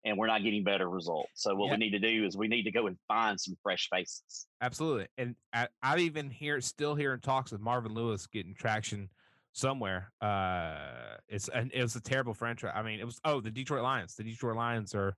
and 0.04 0.16
we're 0.16 0.26
not 0.26 0.42
getting 0.42 0.64
better 0.64 0.88
results. 0.88 1.30
So 1.34 1.54
what 1.54 1.66
yeah. 1.66 1.72
we 1.72 1.76
need 1.78 1.90
to 1.90 1.98
do 1.98 2.24
is 2.24 2.36
we 2.36 2.48
need 2.48 2.62
to 2.64 2.70
go 2.70 2.86
and 2.86 2.96
find 3.06 3.38
some 3.38 3.54
fresh 3.62 3.88
faces. 3.92 4.46
Absolutely. 4.60 5.06
And 5.18 5.34
I, 5.52 5.68
I 5.82 5.98
even 5.98 6.30
hear 6.30 6.60
still 6.60 6.94
hearing 6.94 7.20
talks 7.20 7.52
with 7.52 7.60
Marvin 7.60 7.92
Lewis 7.92 8.26
getting 8.26 8.54
traction 8.54 9.10
somewhere. 9.52 10.12
Uh 10.22 11.16
it's 11.28 11.48
and 11.48 11.70
it 11.74 11.82
was 11.82 11.96
a 11.96 12.00
terrible 12.00 12.34
franchise. 12.34 12.72
I 12.74 12.82
mean, 12.82 13.00
it 13.00 13.04
was 13.04 13.20
oh, 13.24 13.40
the 13.40 13.50
Detroit 13.50 13.82
Lions. 13.82 14.14
The 14.14 14.24
Detroit 14.24 14.56
Lions 14.56 14.94
are 14.94 15.14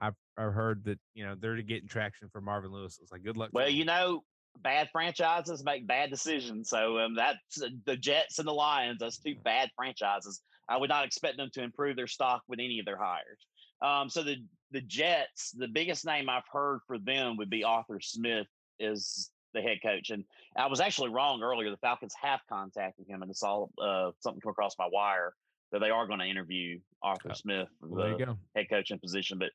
I've 0.00 0.14
I've 0.36 0.52
heard 0.52 0.84
that, 0.84 0.98
you 1.14 1.24
know, 1.24 1.34
they're 1.38 1.60
getting 1.62 1.88
traction 1.88 2.28
for 2.30 2.40
Marvin 2.40 2.72
Lewis. 2.72 2.98
It's 3.02 3.12
like 3.12 3.24
good 3.24 3.36
luck. 3.36 3.50
Well, 3.52 3.68
you 3.68 3.84
know, 3.84 4.22
bad 4.62 4.88
franchises 4.92 5.64
make 5.64 5.86
bad 5.86 6.10
decisions. 6.10 6.68
So 6.68 6.98
um, 6.98 7.14
that's 7.14 7.62
uh, 7.62 7.68
the 7.86 7.96
Jets 7.96 8.38
and 8.38 8.46
the 8.46 8.52
Lions. 8.52 8.98
That's 9.00 9.18
two 9.18 9.34
bad 9.42 9.70
franchises. 9.76 10.40
I 10.68 10.76
would 10.76 10.90
not 10.90 11.04
expect 11.04 11.36
them 11.36 11.50
to 11.54 11.62
improve 11.62 11.96
their 11.96 12.06
stock 12.06 12.42
with 12.48 12.60
any 12.60 12.78
of 12.78 12.84
their 12.84 12.98
hires. 12.98 13.46
Um, 13.80 14.10
so 14.10 14.22
the 14.22 14.36
the 14.70 14.80
Jets, 14.82 15.52
the 15.56 15.68
biggest 15.68 16.04
name 16.04 16.28
I've 16.28 16.42
heard 16.52 16.80
for 16.86 16.98
them 16.98 17.36
would 17.38 17.50
be 17.50 17.64
Arthur 17.64 18.00
Smith 18.00 18.46
is 18.78 19.30
the 19.54 19.62
head 19.62 19.78
coach, 19.82 20.10
and 20.10 20.24
I 20.56 20.66
was 20.66 20.80
actually 20.80 21.10
wrong 21.10 21.42
earlier. 21.42 21.70
The 21.70 21.78
Falcons 21.78 22.14
have 22.20 22.40
contacted 22.48 23.06
him, 23.08 23.22
and 23.22 23.30
it's 23.30 23.42
all 23.42 23.70
uh, 23.82 24.10
something 24.20 24.40
come 24.40 24.50
across 24.50 24.74
my 24.78 24.88
wire 24.92 25.32
that 25.72 25.80
they 25.80 25.90
are 25.90 26.06
going 26.06 26.18
to 26.18 26.26
interview 26.26 26.78
Arthur 27.02 27.30
oh, 27.30 27.34
Smith, 27.34 27.68
the 27.80 28.36
head 28.54 28.66
coaching 28.70 28.98
position. 28.98 29.38
But 29.38 29.50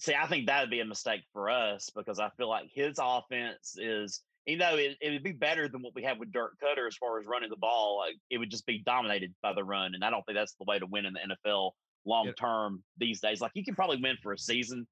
see, 0.00 0.14
I 0.14 0.26
think 0.26 0.46
that 0.46 0.62
would 0.62 0.70
be 0.70 0.80
a 0.80 0.84
mistake 0.84 1.20
for 1.32 1.50
us 1.50 1.90
because 1.94 2.18
I 2.18 2.30
feel 2.36 2.48
like 2.48 2.70
his 2.74 2.98
offense 2.98 3.76
is, 3.76 4.22
you 4.46 4.56
know, 4.56 4.74
it, 4.74 4.96
it 5.00 5.10
would 5.10 5.22
be 5.22 5.32
better 5.32 5.68
than 5.68 5.82
what 5.82 5.94
we 5.94 6.02
have 6.04 6.18
with 6.18 6.32
Dirk 6.32 6.54
Koetter 6.62 6.88
as 6.88 6.96
far 6.96 7.20
as 7.20 7.26
running 7.26 7.50
the 7.50 7.56
ball. 7.56 7.98
Like 7.98 8.16
it 8.30 8.38
would 8.38 8.50
just 8.50 8.66
be 8.66 8.82
dominated 8.84 9.34
by 9.42 9.52
the 9.52 9.62
run, 9.62 9.94
and 9.94 10.02
I 10.02 10.10
don't 10.10 10.24
think 10.24 10.36
that's 10.36 10.54
the 10.54 10.64
way 10.66 10.78
to 10.78 10.86
win 10.86 11.06
in 11.06 11.12
the 11.12 11.36
NFL 11.44 11.72
long 12.06 12.32
term 12.32 12.82
these 12.98 13.20
days. 13.20 13.40
Like 13.40 13.52
you 13.54 13.64
can 13.64 13.74
probably 13.74 13.98
win 14.02 14.16
for 14.22 14.32
a 14.32 14.38
season 14.38 14.86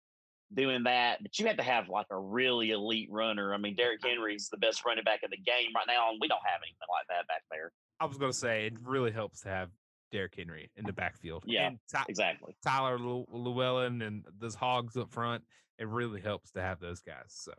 doing 0.55 0.85
that, 0.85 1.23
but 1.23 1.38
you 1.38 1.47
have 1.47 1.57
to 1.57 1.62
have 1.62 1.88
like 1.88 2.07
a 2.11 2.18
really 2.18 2.71
elite 2.71 3.09
runner. 3.11 3.55
I 3.55 3.57
mean, 3.57 3.75
Derrick 3.75 4.05
Henry's 4.05 4.49
the 4.51 4.59
best 4.59 4.85
running 4.85 5.05
back 5.05 5.21
in 5.23 5.31
the 5.31 5.38
game 5.38 5.71
right 5.75 5.87
now, 5.87 6.11
and 6.11 6.18
we 6.21 6.29
don't 6.29 6.40
have 6.44 6.61
anything 6.62 6.88
like 6.90 7.07
that 7.09 7.27
back 7.27 7.42
there. 7.51 7.73
I 8.01 8.05
was 8.05 8.18
going 8.18 8.31
to 8.31 8.38
say 8.38 8.66
it 8.66 8.75
really 8.83 9.11
helps 9.11 9.40
to 9.40 9.49
have 9.49 9.71
Derrick 10.11 10.35
Henry 10.37 10.71
in 10.77 10.85
the 10.85 10.93
backfield. 10.93 11.45
Yeah, 11.47 11.70
Ty- 11.93 12.05
exactly. 12.09 12.57
Taylor 12.66 12.99
Lewan 12.99 14.07
and 14.07 14.24
those 14.39 14.55
hogs 14.55 14.97
up 14.97 15.12
front. 15.12 15.45
It 15.78 15.89
really 15.89 16.20
helps 16.20 16.51
to 16.53 16.62
have 16.62 16.80
those 16.80 17.01
guys. 17.01 17.26
So, 17.28 17.53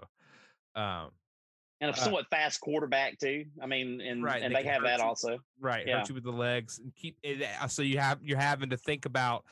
um, 0.76 1.12
and 1.82 1.92
a 1.92 1.94
uh 1.94 1.96
somewhat 1.96 2.26
uh, 2.26 2.36
fast 2.36 2.60
quarterback 2.60 3.20
too. 3.20 3.46
I 3.62 3.66
mean, 3.66 4.02
and 4.02 4.24
right, 4.24 4.42
and 4.42 4.54
they, 4.54 4.64
they 4.64 4.70
have 4.70 4.84
that 4.84 5.00
you, 5.00 5.06
also. 5.06 5.40
Right, 5.60 5.88
yeah. 5.88 6.00
hurt 6.00 6.10
you 6.10 6.16
with 6.16 6.26
the 6.26 6.32
legs 6.32 6.80
and 6.80 6.94
keep 6.96 7.18
it. 7.24 7.46
Uh, 7.62 7.68
so 7.68 7.82
you 7.82 8.00
have 8.00 8.20
you're 8.22 8.38
having 8.38 8.70
to 8.72 8.78
think 8.78 9.06
about 9.06 9.46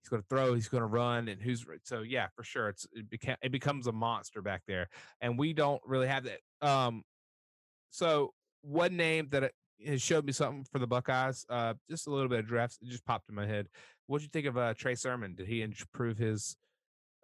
he's 0.00 0.08
going 0.08 0.22
to 0.22 0.28
throw, 0.28 0.54
he's 0.54 0.68
going 0.68 0.82
to 0.82 0.86
run, 0.86 1.28
and 1.28 1.40
who's 1.40 1.66
so 1.82 2.00
yeah 2.00 2.28
for 2.34 2.44
sure. 2.44 2.68
It's 2.68 2.86
it, 2.92 3.10
beca- 3.10 3.36
it 3.42 3.52
becomes 3.52 3.86
a 3.86 3.92
monster 3.92 4.40
back 4.40 4.62
there, 4.66 4.88
and 5.20 5.38
we 5.38 5.52
don't 5.52 5.82
really 5.84 6.08
have 6.08 6.24
that. 6.24 6.66
Um, 6.66 7.02
so 7.90 8.32
one 8.62 8.96
name 8.96 9.28
that 9.30 9.52
has 9.84 10.00
showed 10.02 10.24
me 10.24 10.32
something 10.32 10.64
for 10.70 10.78
the 10.78 10.86
Buckeyes. 10.86 11.44
Uh, 11.48 11.74
just 11.90 12.06
a 12.06 12.10
little 12.10 12.28
bit 12.28 12.40
of 12.40 12.46
drafts. 12.46 12.78
It 12.82 12.88
just 12.88 13.04
popped 13.04 13.28
in 13.28 13.34
my 13.34 13.46
head. 13.46 13.68
What'd 14.06 14.22
you 14.24 14.30
think 14.30 14.46
of 14.46 14.56
uh, 14.56 14.74
Trey 14.74 14.94
Sermon? 14.94 15.34
Did 15.34 15.48
he 15.48 15.62
improve 15.62 16.16
his 16.18 16.56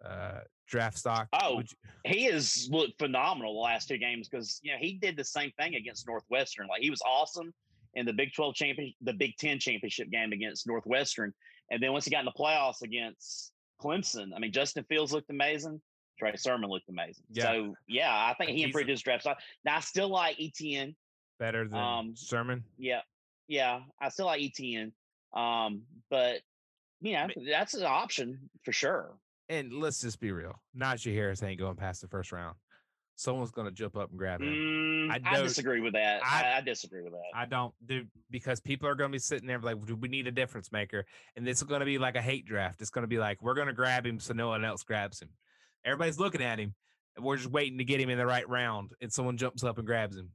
uh, 0.03 0.39
draft 0.67 0.97
stock. 0.97 1.27
Oh, 1.33 1.59
you- 1.59 1.65
he 2.11 2.25
has 2.25 2.67
looked 2.71 2.97
phenomenal 2.99 3.53
the 3.53 3.59
last 3.59 3.87
two 3.87 3.97
games 3.97 4.27
because 4.27 4.59
you 4.63 4.71
know 4.71 4.77
he 4.79 4.93
did 4.93 5.15
the 5.15 5.23
same 5.23 5.51
thing 5.59 5.75
against 5.75 6.07
Northwestern. 6.07 6.67
Like 6.67 6.81
he 6.81 6.89
was 6.89 7.01
awesome 7.05 7.53
in 7.93 8.05
the 8.05 8.13
Big 8.13 8.33
Twelve 8.33 8.55
champion, 8.55 8.93
the 9.01 9.13
Big 9.13 9.37
Ten 9.37 9.59
championship 9.59 10.09
game 10.09 10.33
against 10.33 10.67
Northwestern, 10.67 11.33
and 11.71 11.81
then 11.81 11.93
once 11.93 12.05
he 12.05 12.11
got 12.11 12.19
in 12.19 12.25
the 12.25 12.31
playoffs 12.31 12.81
against 12.81 13.51
Clemson, 13.81 14.31
I 14.35 14.39
mean 14.39 14.51
Justin 14.51 14.83
Fields 14.89 15.13
looked 15.13 15.29
amazing. 15.29 15.81
Trey 16.19 16.35
Sermon 16.35 16.69
looked 16.69 16.89
amazing. 16.89 17.23
Yeah. 17.31 17.43
So 17.43 17.75
yeah, 17.87 18.11
I 18.11 18.35
think 18.37 18.51
he 18.51 18.63
improved 18.63 18.89
his 18.89 19.01
draft 19.01 19.21
stock. 19.23 19.39
Now 19.65 19.77
I 19.77 19.79
still 19.79 20.09
like 20.09 20.37
Etienne. 20.39 20.95
Better 21.43 21.67
than 21.67 21.77
um, 21.77 22.13
Sermon. 22.15 22.63
Yeah, 22.77 23.01
yeah, 23.49 23.81
I 23.99 24.07
still 24.07 24.27
like 24.27 24.41
Etienne. 24.41 24.93
Um, 25.33 25.81
but 26.09 26.39
you 27.01 27.13
know 27.13 27.27
that's 27.51 27.73
an 27.73 27.83
option 27.83 28.49
for 28.63 28.71
sure. 28.71 29.17
And 29.49 29.73
let's 29.73 29.99
just 29.99 30.21
be 30.21 30.31
real. 30.31 30.53
Najee 30.77 31.13
Harris 31.13 31.43
ain't 31.43 31.59
going 31.59 31.75
past 31.75 31.99
the 31.99 32.07
first 32.07 32.31
round. 32.31 32.55
Someone's 33.17 33.51
going 33.51 33.67
to 33.67 33.73
jump 33.73 33.97
up 33.97 34.09
and 34.11 34.17
grab 34.17 34.41
him. 34.41 34.47
Mm, 34.47 35.11
I 35.11 35.19
I, 35.37 35.41
disagree 35.41 35.81
with 35.81 35.93
that. 35.95 36.23
I- 36.23 36.59
I, 36.59 36.61
disagree 36.61 37.01
with 37.03 37.11
that. 37.11 37.23
I 37.35 37.45
don't 37.45 37.73
do 37.85 38.05
because 38.31 38.61
people 38.61 38.87
are 38.87 38.95
going 38.95 39.09
to 39.09 39.13
be 39.13 39.19
sitting 39.19 39.45
there 39.45 39.59
like, 39.59 39.85
do 39.85 39.97
we 39.97 40.07
need 40.07 40.27
a 40.27 40.31
difference 40.31 40.71
maker? 40.71 41.05
And 41.35 41.45
this 41.45 41.57
is 41.57 41.63
going 41.63 41.81
to 41.81 41.85
be 41.85 41.97
like 41.97 42.15
a 42.15 42.21
hate 42.21 42.45
draft. 42.45 42.79
It's 42.79 42.89
going 42.89 43.03
to 43.03 43.09
be 43.09 43.19
like, 43.19 43.43
we're 43.43 43.53
going 43.53 43.67
to 43.67 43.73
grab 43.73 44.05
him 44.05 44.21
so 44.21 44.33
no 44.33 44.47
one 44.47 44.63
else 44.63 44.83
grabs 44.83 45.21
him. 45.21 45.29
Everybody's 45.83 46.19
looking 46.19 46.41
at 46.41 46.57
him. 46.57 46.73
And 47.17 47.25
we're 47.25 47.35
just 47.35 47.51
waiting 47.51 47.79
to 47.79 47.83
get 47.83 47.99
him 47.99 48.09
in 48.09 48.17
the 48.17 48.25
right 48.25 48.47
round. 48.47 48.93
And 49.01 49.11
someone 49.11 49.35
jumps 49.35 49.65
up 49.65 49.77
and 49.77 49.85
grabs 49.85 50.15
him. 50.15 50.29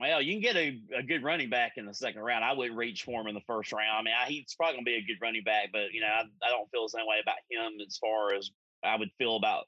Well, 0.00 0.22
you 0.22 0.34
can 0.34 0.42
get 0.42 0.56
a, 0.56 0.80
a 0.96 1.02
good 1.02 1.24
running 1.24 1.50
back 1.50 1.72
in 1.76 1.84
the 1.84 1.94
second 1.94 2.20
round. 2.22 2.44
I 2.44 2.52
wouldn't 2.52 2.76
reach 2.76 3.02
for 3.02 3.20
him 3.20 3.26
in 3.26 3.34
the 3.34 3.40
first 3.46 3.72
round. 3.72 3.98
I 3.98 4.02
mean, 4.02 4.14
I, 4.14 4.28
he's 4.28 4.54
probably 4.54 4.74
going 4.76 4.84
to 4.84 4.90
be 4.90 4.96
a 4.96 5.02
good 5.02 5.20
running 5.20 5.42
back, 5.42 5.70
but 5.72 5.92
you 5.92 6.00
know, 6.00 6.06
I, 6.06 6.20
I 6.46 6.50
don't 6.50 6.70
feel 6.70 6.84
the 6.84 6.90
same 6.90 7.06
way 7.06 7.16
about 7.20 7.36
him 7.50 7.78
as 7.84 7.96
far 7.98 8.32
as 8.34 8.50
I 8.84 8.96
would 8.96 9.10
feel 9.18 9.36
about 9.36 9.64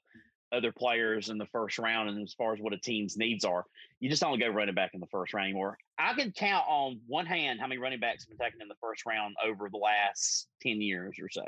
other 0.53 0.71
players 0.71 1.29
in 1.29 1.37
the 1.37 1.45
first 1.47 1.79
round, 1.79 2.09
and 2.09 2.21
as 2.21 2.33
far 2.33 2.53
as 2.53 2.59
what 2.59 2.73
a 2.73 2.77
team's 2.77 3.17
needs 3.17 3.45
are. 3.45 3.63
You 3.99 4.09
just 4.09 4.21
don't 4.21 4.37
go 4.39 4.47
running 4.49 4.75
back 4.75 4.91
in 4.93 4.99
the 4.99 5.07
first 5.07 5.33
round 5.33 5.45
anymore. 5.45 5.77
I 5.97 6.13
can 6.13 6.31
count 6.31 6.65
on 6.67 6.99
one 7.07 7.25
hand 7.25 7.59
how 7.59 7.67
many 7.67 7.79
running 7.79 7.99
backs 8.01 8.25
have 8.27 8.37
been 8.37 8.45
taken 8.45 8.61
in 8.61 8.67
the 8.67 8.75
first 8.81 9.05
round 9.05 9.35
over 9.45 9.69
the 9.69 9.77
last 9.77 10.47
ten 10.61 10.81
years 10.81 11.17
or 11.21 11.29
so. 11.29 11.43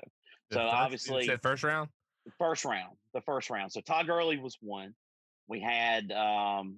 The 0.49 0.55
So 0.55 0.59
first- 0.61 0.73
obviously- 0.73 1.25
said 1.25 1.41
first 1.41 1.63
round. 1.63 1.89
First 2.37 2.63
round, 2.63 2.95
the 3.13 3.19
first 3.21 3.49
round. 3.49 3.71
So 3.73 3.81
Todd 3.81 4.07
Gurley 4.07 4.37
was 4.37 4.57
one. 4.61 4.93
We 5.49 5.59
had, 5.59 6.09
um, 6.13 6.77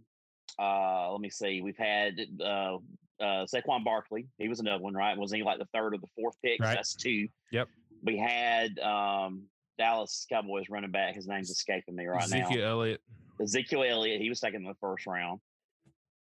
uh, 0.60 1.12
let 1.12 1.22
me 1.22 1.30
see, 1.30 1.62
we've 1.62 1.78
had 1.78 2.16
uh, 2.42 2.78
uh, 3.20 3.46
Saquon 3.46 3.84
Barkley. 3.84 4.28
He 4.38 4.48
was 4.48 4.60
another 4.60 4.84
one, 4.84 4.94
right? 4.94 5.18
Wasn't 5.18 5.38
he 5.38 5.44
like 5.44 5.60
the 5.60 5.68
third 5.74 5.94
or 5.94 5.98
the 5.98 6.08
fourth 6.16 6.36
pick? 6.44 6.60
Right. 6.62 6.76
That's 6.76 6.96
two. 6.96 7.28
Yep. 7.52 7.68
We 8.04 8.18
had 8.18 8.78
um, 8.80 9.44
Dallas 9.78 10.26
Cowboys 10.30 10.66
running 10.70 10.92
back. 10.92 11.16
His 11.16 11.28
name's 11.28 11.50
escaping 11.50 11.96
me 11.96 12.06
right 12.06 12.28
now. 12.30 12.38
Ezekiel 12.48 12.66
Elliott. 12.68 13.02
Ezekiel 13.42 13.84
Elliott. 13.84 14.22
He 14.22 14.30
was 14.30 14.40
taken 14.40 14.62
in 14.62 14.68
the 14.68 14.76
first 14.80 15.06
round. 15.08 15.40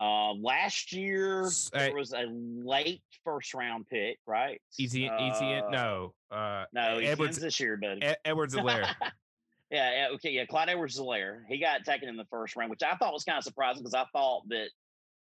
Uh, 0.01 0.33
last 0.35 0.93
year 0.93 1.45
S- 1.47 1.69
there 1.73 1.93
was 1.93 2.13
a 2.13 2.23
late 2.29 3.01
first 3.25 3.53
round 3.53 3.85
pick, 3.89 4.17
right? 4.25 4.61
Etienne. 4.79 5.11
Uh, 5.11 5.69
No. 5.69 6.13
Uh, 6.31 6.63
no, 6.71 6.97
Edwards. 6.99 7.37
This 7.39 7.59
year, 7.59 7.75
buddy. 7.77 8.01
Edwards 8.23 8.55
Helaire. 8.55 8.93
yeah, 9.71 9.91
yeah, 9.91 10.07
okay, 10.15 10.31
yeah. 10.31 10.45
Clyde 10.45 10.69
Edwards 10.69 10.99
Helaire. 10.99 11.41
He 11.47 11.59
got 11.59 11.83
taken 11.85 12.09
in 12.09 12.17
the 12.17 12.25
first 12.25 12.55
round, 12.55 12.69
which 12.69 12.83
I 12.83 12.95
thought 12.95 13.13
was 13.13 13.23
kind 13.23 13.37
of 13.37 13.43
surprising 13.43 13.83
because 13.83 13.93
I 13.93 14.05
thought 14.11 14.47
that 14.49 14.69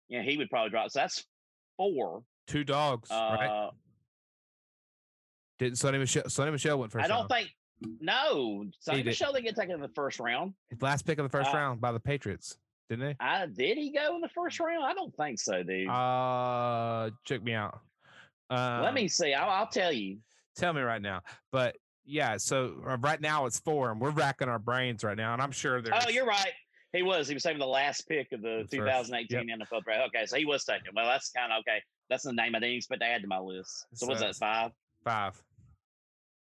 you 0.08 0.18
know 0.18 0.24
he 0.24 0.36
would 0.36 0.50
probably 0.50 0.70
drop. 0.70 0.90
So 0.90 1.00
that's 1.00 1.24
four. 1.76 2.22
Two 2.46 2.64
dogs, 2.64 3.10
right? 3.10 3.46
Uh, 3.46 3.70
Didn't 5.58 5.76
Sony 5.76 5.98
Michel? 5.98 6.24
Sony 6.24 6.52
Michel 6.52 6.78
went 6.78 6.92
first. 6.92 7.04
I 7.04 7.08
don't 7.08 7.20
round. 7.20 7.30
think 7.30 7.48
no. 8.00 8.64
Sony 8.86 8.96
did. 8.96 9.06
Michel 9.06 9.32
didn't 9.32 9.46
get 9.46 9.56
taken 9.56 9.74
in 9.74 9.80
the 9.80 9.88
first 9.88 10.20
round. 10.20 10.52
His 10.70 10.82
last 10.82 11.06
pick 11.06 11.18
of 11.18 11.24
the 11.24 11.30
first 11.30 11.50
uh, 11.50 11.56
round 11.56 11.80
by 11.80 11.92
the 11.92 12.00
Patriots, 12.00 12.56
didn't 12.90 13.06
they? 13.06 13.16
I 13.20 13.46
did 13.46 13.78
he 13.78 13.92
go 13.92 14.14
in 14.14 14.20
the 14.20 14.28
first 14.28 14.60
round? 14.60 14.84
I 14.84 14.92
don't 14.92 15.14
think 15.16 15.40
so, 15.40 15.62
dude. 15.62 15.88
Uh, 15.88 17.10
check 17.24 17.42
me 17.42 17.54
out. 17.54 17.80
Uh, 18.50 18.80
Let 18.82 18.92
me 18.94 19.08
see. 19.08 19.32
I'll, 19.32 19.48
I'll 19.48 19.66
tell 19.68 19.90
you. 19.92 20.18
tell 20.54 20.72
me 20.74 20.82
right 20.82 21.00
now. 21.00 21.22
But 21.50 21.76
yeah, 22.04 22.36
so 22.36 22.74
uh, 22.86 22.96
right 22.98 23.20
now 23.20 23.46
it's 23.46 23.58
four, 23.58 23.90
and 23.90 24.00
we're 24.00 24.10
racking 24.10 24.48
our 24.48 24.58
brains 24.58 25.04
right 25.04 25.16
now, 25.16 25.32
and 25.32 25.42
I'm 25.42 25.52
sure 25.52 25.80
there's. 25.80 26.04
Oh, 26.06 26.10
you're 26.10 26.26
right. 26.26 26.52
He 26.92 27.02
was. 27.02 27.26
He 27.26 27.34
was 27.34 27.42
taking 27.42 27.58
the 27.58 27.66
last 27.66 28.08
pick 28.08 28.30
of 28.32 28.40
the 28.42 28.66
The 28.70 28.78
first, 28.78 29.08
2018 29.10 29.48
NFL 29.48 29.82
draft. 29.82 30.08
Okay, 30.08 30.26
so 30.26 30.36
he 30.36 30.44
was 30.44 30.64
taken. 30.64 30.88
Well, 30.94 31.06
that's 31.06 31.30
kind 31.30 31.52
of 31.52 31.60
okay. 31.60 31.82
That's 32.08 32.22
the 32.22 32.32
name 32.32 32.54
I 32.54 32.60
didn't 32.60 32.76
expect 32.76 33.00
to 33.00 33.06
add 33.06 33.22
to 33.22 33.28
my 33.28 33.38
list. 33.38 33.86
So 33.94 34.06
what's 34.06 34.20
that 34.20 34.36
five? 34.36 34.70
five. 35.04 35.40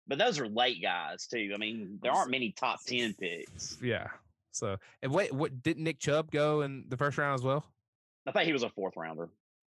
But 0.07 0.19
those 0.19 0.41
are 0.41 0.49
late 0.49 0.83
guys 0.83 1.27
too. 1.27 1.53
I 1.55 1.59
mean, 1.59 1.99
there 2.03 2.13
aren't 2.13 2.31
many 2.31 2.53
top 2.53 2.81
ten 2.85 3.15
picks. 3.15 3.79
Yeah. 3.83 4.09
So 4.51 4.77
and 5.03 5.13
wait, 5.13 5.33
what 5.33 5.63
didn't 5.63 5.85
Nick 5.85 6.01
Chubb 6.01 6.31
go 6.31 6.63
in 6.63 6.85
the 6.89 6.97
first 6.97 7.17
round 7.17 7.35
as 7.35 7.45
well? 7.45 7.65
I 8.27 8.33
think 8.33 8.47
he 8.47 8.53
was 8.53 8.65
a 8.65 8.71
fourth 8.71 8.97
rounder. 8.97 9.29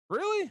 Really? 0.09 0.51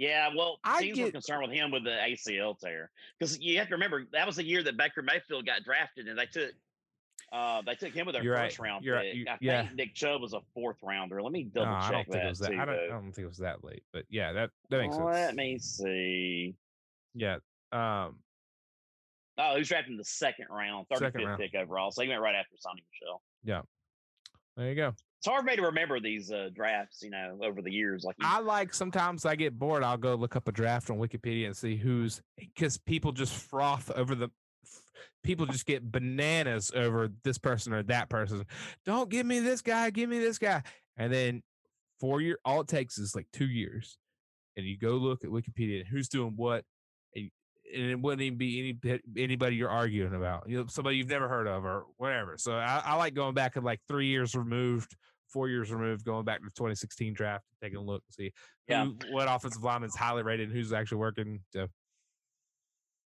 Yeah, 0.00 0.30
well, 0.34 0.58
I 0.64 0.80
teams 0.80 0.98
were 0.98 1.10
concerned 1.10 1.42
with 1.42 1.50
him 1.50 1.70
with 1.70 1.84
the 1.84 1.90
ACL 1.90 2.58
tear 2.58 2.90
because 3.18 3.38
you 3.38 3.58
have 3.58 3.68
to 3.68 3.74
remember 3.74 4.06
that 4.12 4.26
was 4.26 4.36
the 4.36 4.44
year 4.44 4.62
that 4.62 4.78
Baker 4.78 5.02
Mayfield 5.02 5.44
got 5.44 5.62
drafted, 5.62 6.08
and 6.08 6.18
they 6.18 6.24
took 6.24 6.52
uh 7.32 7.60
they 7.66 7.74
took 7.74 7.92
him 7.92 8.06
with 8.06 8.14
their 8.14 8.22
You're 8.24 8.32
right. 8.32 8.50
first 8.50 8.58
round 8.60 8.82
You're 8.82 8.96
right. 8.96 9.12
pick. 9.12 9.14
You- 9.14 9.24
I 9.28 9.32
think 9.32 9.42
yeah. 9.42 9.68
Nick 9.74 9.94
Chubb 9.94 10.22
was 10.22 10.32
a 10.32 10.40
fourth 10.54 10.78
rounder. 10.82 11.20
Let 11.20 11.32
me 11.32 11.50
No, 11.54 11.64
double 11.64 11.76
I 11.76 11.90
check 11.90 12.06
that 12.12 12.38
that. 12.38 12.48
too. 12.50 12.58
I 12.58 12.64
don't, 12.64 12.74
I 12.78 12.86
don't 12.86 13.12
think 13.12 13.24
it 13.26 13.28
was 13.28 13.36
that 13.38 13.62
late, 13.62 13.82
but 13.92 14.06
yeah, 14.08 14.32
that 14.32 14.50
that 14.70 14.78
makes 14.78 14.96
Let 14.96 15.14
sense. 15.14 15.26
Let 15.26 15.34
me 15.36 15.58
see. 15.58 16.54
Yeah. 17.14 17.34
Um. 17.70 18.20
Oh, 19.36 19.52
he 19.52 19.58
was 19.58 19.68
drafted 19.68 19.90
in 19.92 19.98
the 19.98 20.04
second 20.04 20.46
round, 20.50 20.86
Second 20.94 21.12
35th 21.20 21.26
round. 21.26 21.40
pick 21.42 21.54
overall. 21.54 21.90
So 21.90 22.00
he 22.02 22.08
went 22.08 22.22
right 22.22 22.34
after 22.34 22.56
Sony 22.56 22.80
Michel. 22.90 23.22
Yeah. 23.44 23.62
There 24.56 24.68
you 24.70 24.74
go. 24.76 24.94
It's 25.20 25.28
hard 25.28 25.42
for 25.42 25.50
me 25.50 25.56
to 25.56 25.62
remember 25.62 26.00
these 26.00 26.32
uh, 26.32 26.48
drafts, 26.54 27.02
you 27.02 27.10
know, 27.10 27.38
over 27.42 27.60
the 27.60 27.70
years. 27.70 28.04
Like, 28.04 28.16
I 28.22 28.40
like 28.40 28.72
sometimes 28.72 29.26
I 29.26 29.36
get 29.36 29.58
bored. 29.58 29.82
I'll 29.82 29.98
go 29.98 30.14
look 30.14 30.34
up 30.34 30.48
a 30.48 30.52
draft 30.52 30.88
on 30.88 30.96
Wikipedia 30.96 31.44
and 31.44 31.54
see 31.54 31.76
who's 31.76 32.22
because 32.38 32.78
people 32.78 33.12
just 33.12 33.34
froth 33.34 33.90
over 33.90 34.14
the. 34.14 34.30
People 35.22 35.44
just 35.44 35.66
get 35.66 35.92
bananas 35.92 36.72
over 36.74 37.10
this 37.22 37.36
person 37.36 37.74
or 37.74 37.82
that 37.82 38.08
person. 38.08 38.46
Don't 38.86 39.10
give 39.10 39.26
me 39.26 39.40
this 39.40 39.60
guy. 39.60 39.90
Give 39.90 40.08
me 40.08 40.18
this 40.18 40.38
guy. 40.38 40.62
And 40.96 41.12
then 41.12 41.42
four 41.98 42.22
year, 42.22 42.38
all 42.42 42.62
it 42.62 42.68
takes 42.68 42.96
is 42.96 43.14
like 43.14 43.26
two 43.30 43.46
years, 43.46 43.98
and 44.56 44.64
you 44.64 44.78
go 44.78 44.92
look 44.92 45.22
at 45.22 45.28
Wikipedia 45.28 45.80
and 45.80 45.88
who's 45.88 46.08
doing 46.08 46.32
what, 46.36 46.64
and, 47.14 47.30
and 47.74 47.90
it 47.90 48.00
wouldn't 48.00 48.22
even 48.22 48.38
be 48.38 48.74
any 48.82 49.00
anybody 49.18 49.56
you're 49.56 49.68
arguing 49.68 50.14
about. 50.14 50.48
You 50.48 50.60
know, 50.60 50.66
somebody 50.68 50.96
you've 50.96 51.10
never 51.10 51.28
heard 51.28 51.46
of 51.46 51.66
or 51.66 51.84
whatever. 51.98 52.38
So 52.38 52.52
I, 52.54 52.82
I 52.82 52.94
like 52.94 53.12
going 53.12 53.34
back 53.34 53.56
and 53.56 53.64
like 53.64 53.80
three 53.86 54.06
years 54.06 54.34
removed, 54.34 54.96
four 55.32 55.48
years 55.48 55.72
removed, 55.72 56.04
going 56.04 56.24
back 56.24 56.38
to 56.40 56.44
the 56.44 56.50
2016 56.50 57.14
draft, 57.14 57.44
taking 57.62 57.78
a 57.78 57.82
look 57.82 58.02
and 58.06 58.14
see 58.14 58.32
Yeah. 58.68 58.84
who, 58.84 58.96
what 59.12 59.28
offensive 59.28 59.62
lineman's 59.62 59.96
highly 59.96 60.22
rated 60.22 60.48
and 60.48 60.56
who's 60.56 60.72
actually 60.72 60.98
working. 60.98 61.40
So, 61.52 61.66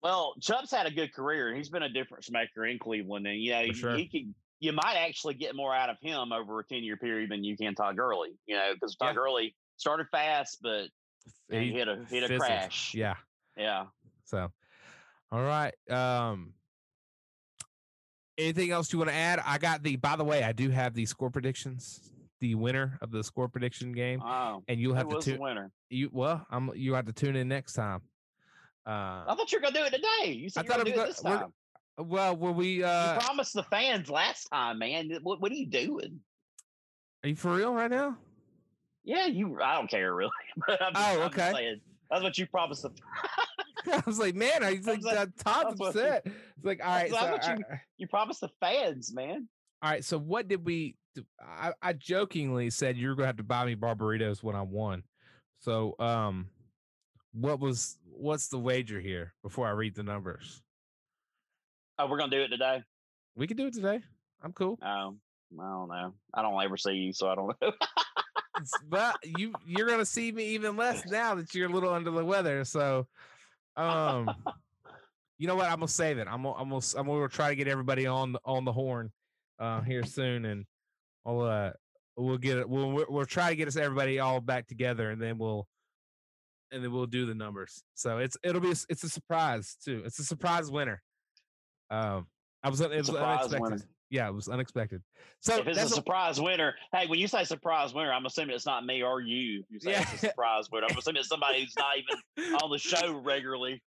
Well, 0.01 0.33
Chubb's 0.41 0.71
had 0.71 0.85
a 0.85 0.91
good 0.91 1.13
career, 1.13 1.47
and 1.49 1.57
he's 1.57 1.69
been 1.69 1.83
a 1.83 1.89
difference 1.89 2.29
maker 2.31 2.65
in 2.65 2.77
Cleveland. 2.79 3.25
And 3.27 3.41
yeah, 3.41 3.61
For 3.61 3.67
you 3.67 3.73
sure. 3.73 3.95
he 3.95 4.07
could. 4.07 4.33
You 4.59 4.71
might 4.71 4.95
actually 4.95 5.33
get 5.33 5.55
more 5.57 5.75
out 5.75 5.89
of 5.89 5.97
him 6.01 6.31
over 6.31 6.59
a 6.59 6.63
ten 6.65 6.83
year 6.83 6.95
period 6.95 7.29
than 7.29 7.43
you 7.43 7.57
can 7.57 7.75
Todd 7.75 7.97
Gurley. 7.97 8.29
You 8.45 8.55
know, 8.55 8.73
because 8.73 8.95
Todd 8.95 9.09
Yeah. 9.09 9.13
Gurley 9.15 9.55
started 9.77 10.07
fast, 10.09 10.59
but 10.61 10.87
he 11.49 11.65
he 11.65 11.71
hit 11.73 11.87
a 11.89 12.05
hit 12.09 12.23
a 12.23 12.27
fizzled. 12.27 12.39
crash. 12.39 12.93
Yeah. 12.95 13.15
yeah. 13.57 13.85
So, 14.23 14.49
all 15.31 15.41
right. 15.43 15.73
Um, 15.89 16.53
anything 18.37 18.71
else 18.71 18.91
you 18.91 18.99
want 18.99 19.09
to 19.09 19.15
add? 19.15 19.41
I 19.45 19.57
got 19.57 19.83
the. 19.83 19.95
By 19.97 20.15
the 20.15 20.23
way, 20.23 20.43
I 20.43 20.51
do 20.51 20.69
have 20.69 20.93
the 20.93 21.05
score 21.05 21.29
predictions. 21.29 22.09
The 22.41 22.55
winner 22.55 22.97
of 23.01 23.09
the 23.11 23.23
score 23.23 23.47
prediction 23.47 23.93
game, 23.93 24.21
Oh, 24.21 24.63
and 24.67 24.77
you'll 24.77 24.95
have 24.95 25.07
to 25.07 25.15
the 25.15 25.21
tune. 25.21 25.39
winner? 25.39 25.71
You 25.89 26.09
well, 26.11 26.45
I'm. 26.49 26.71
You 26.75 26.93
have 26.95 27.05
to 27.05 27.13
tune 27.13 27.35
in 27.37 27.47
next 27.47 27.73
time. 27.73 28.01
Uh, 28.85 29.23
I 29.27 29.35
thought 29.37 29.49
you 29.51 29.59
were 29.59 29.61
gonna 29.61 29.79
do 29.79 29.85
it 29.85 29.93
today. 29.93 30.33
You 30.33 30.49
said 30.49 30.59
I 30.59 30.63
you 30.63 30.67
were 30.67 30.73
thought 30.75 30.83
gonna 30.85 30.95
do 30.95 31.01
it 31.03 31.07
this 31.07 31.21
time. 31.21 31.53
well, 31.97 32.35
will 32.35 32.53
we? 32.53 32.83
Uh, 32.83 33.13
you 33.13 33.19
promised 33.21 33.53
the 33.53 33.63
fans 33.63 34.09
last 34.09 34.45
time, 34.51 34.79
man. 34.79 35.09
What, 35.23 35.39
what 35.41 35.51
are 35.53 35.55
you 35.55 35.67
doing? 35.67 36.19
are 37.23 37.29
you 37.29 37.35
for 37.37 37.55
real 37.55 37.73
right 37.73 37.89
now? 37.89 38.17
Yeah, 39.05 39.27
you. 39.27 39.61
I 39.61 39.75
don't 39.75 39.89
care 39.89 40.13
really. 40.13 40.31
But 40.67 40.81
I'm 40.81 40.93
just, 40.93 41.17
Oh, 41.17 41.21
okay. 41.23 41.79
that's 42.11 42.23
what 42.23 42.37
you 42.37 42.45
promised. 42.47 42.81
The, 42.83 42.89
I 43.91 44.03
was 44.05 44.19
like, 44.19 44.35
man, 44.35 44.63
I 44.63 44.77
think 44.77 45.03
like- 45.03 45.17
uh, 45.17 45.25
Todd's 45.43 45.79
upset. 45.79 46.23
It's 46.25 46.35
like, 46.65 46.81
all 46.83 46.89
right, 46.95 47.09
so, 47.09 47.17
you- 47.51 47.63
I- 47.71 47.81
you 47.97 48.07
promised 48.07 48.41
the 48.41 48.49
fans, 48.59 49.13
man. 49.13 49.47
all 49.81 49.89
right. 49.91 50.03
So 50.03 50.17
what 50.17 50.47
did 50.47 50.65
we? 50.65 50.95
I, 51.39 51.73
I 51.81 51.93
jokingly 51.93 52.69
said 52.71 52.97
you're 52.97 53.13
gonna 53.15 53.27
have 53.27 53.37
to 53.37 53.43
buy 53.43 53.65
me 53.65 53.75
Barberitos 53.75 54.41
when 54.41 54.55
I 54.55 54.63
won. 54.63 55.03
So, 55.59 55.95
um, 55.99 56.47
what 57.33 57.59
was 57.59 57.97
what's 58.09 58.47
the 58.47 58.57
wager 58.59 58.99
here 58.99 59.33
before 59.43 59.67
I 59.67 59.71
read 59.71 59.95
the 59.95 60.03
numbers? 60.03 60.61
Oh, 61.99 62.07
we're 62.07 62.17
gonna 62.17 62.31
do 62.31 62.41
it 62.41 62.47
today. 62.49 62.81
We 63.35 63.45
can 63.47 63.57
do 63.57 63.67
it 63.67 63.73
today. 63.73 64.01
I'm 64.43 64.53
cool. 64.53 64.79
Um, 64.81 65.19
I 65.59 65.63
don't 65.69 65.87
know. 65.89 66.13
I 66.33 66.41
don't 66.41 66.61
ever 66.63 66.77
see 66.77 66.93
you, 66.93 67.13
so 67.13 67.29
I 67.29 67.35
don't 67.35 67.55
know. 67.61 67.71
But 68.87 69.17
you 69.23 69.53
you're 69.65 69.87
gonna 69.87 70.05
see 70.05 70.31
me 70.31 70.45
even 70.49 70.75
less 70.77 71.05
now 71.07 71.35
that 71.35 71.53
you're 71.55 71.69
a 71.69 71.71
little 71.73 71.91
under 71.93 72.11
the 72.11 72.23
weather. 72.25 72.63
So, 72.65 73.07
um, 73.75 74.29
you 75.37 75.47
know 75.47 75.55
what? 75.55 75.65
I'm 75.65 75.75
gonna 75.77 75.87
save 75.87 76.17
it. 76.17 76.27
I'm 76.29 76.43
gonna, 76.43 76.55
I'm 76.55 76.69
gonna, 76.69 76.81
I'm 76.97 77.07
gonna 77.07 77.27
try 77.29 77.49
to 77.49 77.55
get 77.55 77.67
everybody 77.67 78.05
on 78.07 78.33
the, 78.33 78.39
on 78.45 78.65
the 78.65 78.71
horn 78.71 79.11
uh, 79.59 79.81
here 79.81 80.03
soon, 80.03 80.45
and 80.45 80.65
I'll 81.25 81.41
uh, 81.41 81.71
we'll 82.15 82.37
get 82.37 82.57
it. 82.57 82.69
We'll 82.69 83.05
we'll- 83.09 83.25
try 83.25 83.49
to 83.49 83.55
get 83.55 83.67
us 83.67 83.75
everybody 83.75 84.19
all 84.19 84.39
back 84.41 84.67
together, 84.67 85.09
and 85.09 85.21
then 85.21 85.37
we'll 85.37 85.67
and 86.71 86.83
then 86.83 86.91
we'll 86.91 87.05
do 87.07 87.25
the 87.25 87.35
numbers. 87.35 87.83
So 87.95 88.17
it's 88.19 88.37
it'll 88.43 88.61
be 88.61 88.69
it's 88.71 89.03
a 89.03 89.09
surprise 89.09 89.75
too. 89.83 90.03
It's 90.05 90.19
a 90.19 90.23
surprise 90.23 90.69
winner. 90.71 91.01
Um, 91.89 92.27
I 92.63 92.69
was 92.69 92.79
it 92.81 92.89
was 92.91 93.07
Surprise 93.07 93.39
unexpected. 93.53 93.61
winner. 93.61 93.77
Yeah, 94.13 94.27
it 94.27 94.31
was 94.35 94.47
unexpected. 94.47 95.01
So 95.39 95.57
if 95.57 95.67
it's 95.67 95.81
a 95.81 95.89
surprise 95.89 96.39
winner, 96.39 96.75
hey, 96.91 97.07
when 97.07 97.17
you 97.17 97.27
say 97.27 97.43
surprise 97.45 97.95
winner, 97.95 98.13
I'm 98.13 98.27
assuming 98.27 98.55
it's 98.55 98.67
not 98.67 98.85
me 98.85 99.01
or 99.01 99.21
you. 99.21 99.63
You 99.71 99.79
say 99.79 99.95
it's 99.95 100.13
a 100.13 100.17
surprise 100.19 100.69
winner. 100.71 100.85
I'm 100.87 100.95
assuming 100.95 101.21
it's 101.21 101.29
somebody 101.29 101.61
who's 101.63 101.73
not 101.75 101.97
even 101.97 102.53
on 102.57 102.69
the 102.69 102.77
show 102.77 103.11
regularly. 103.25 103.81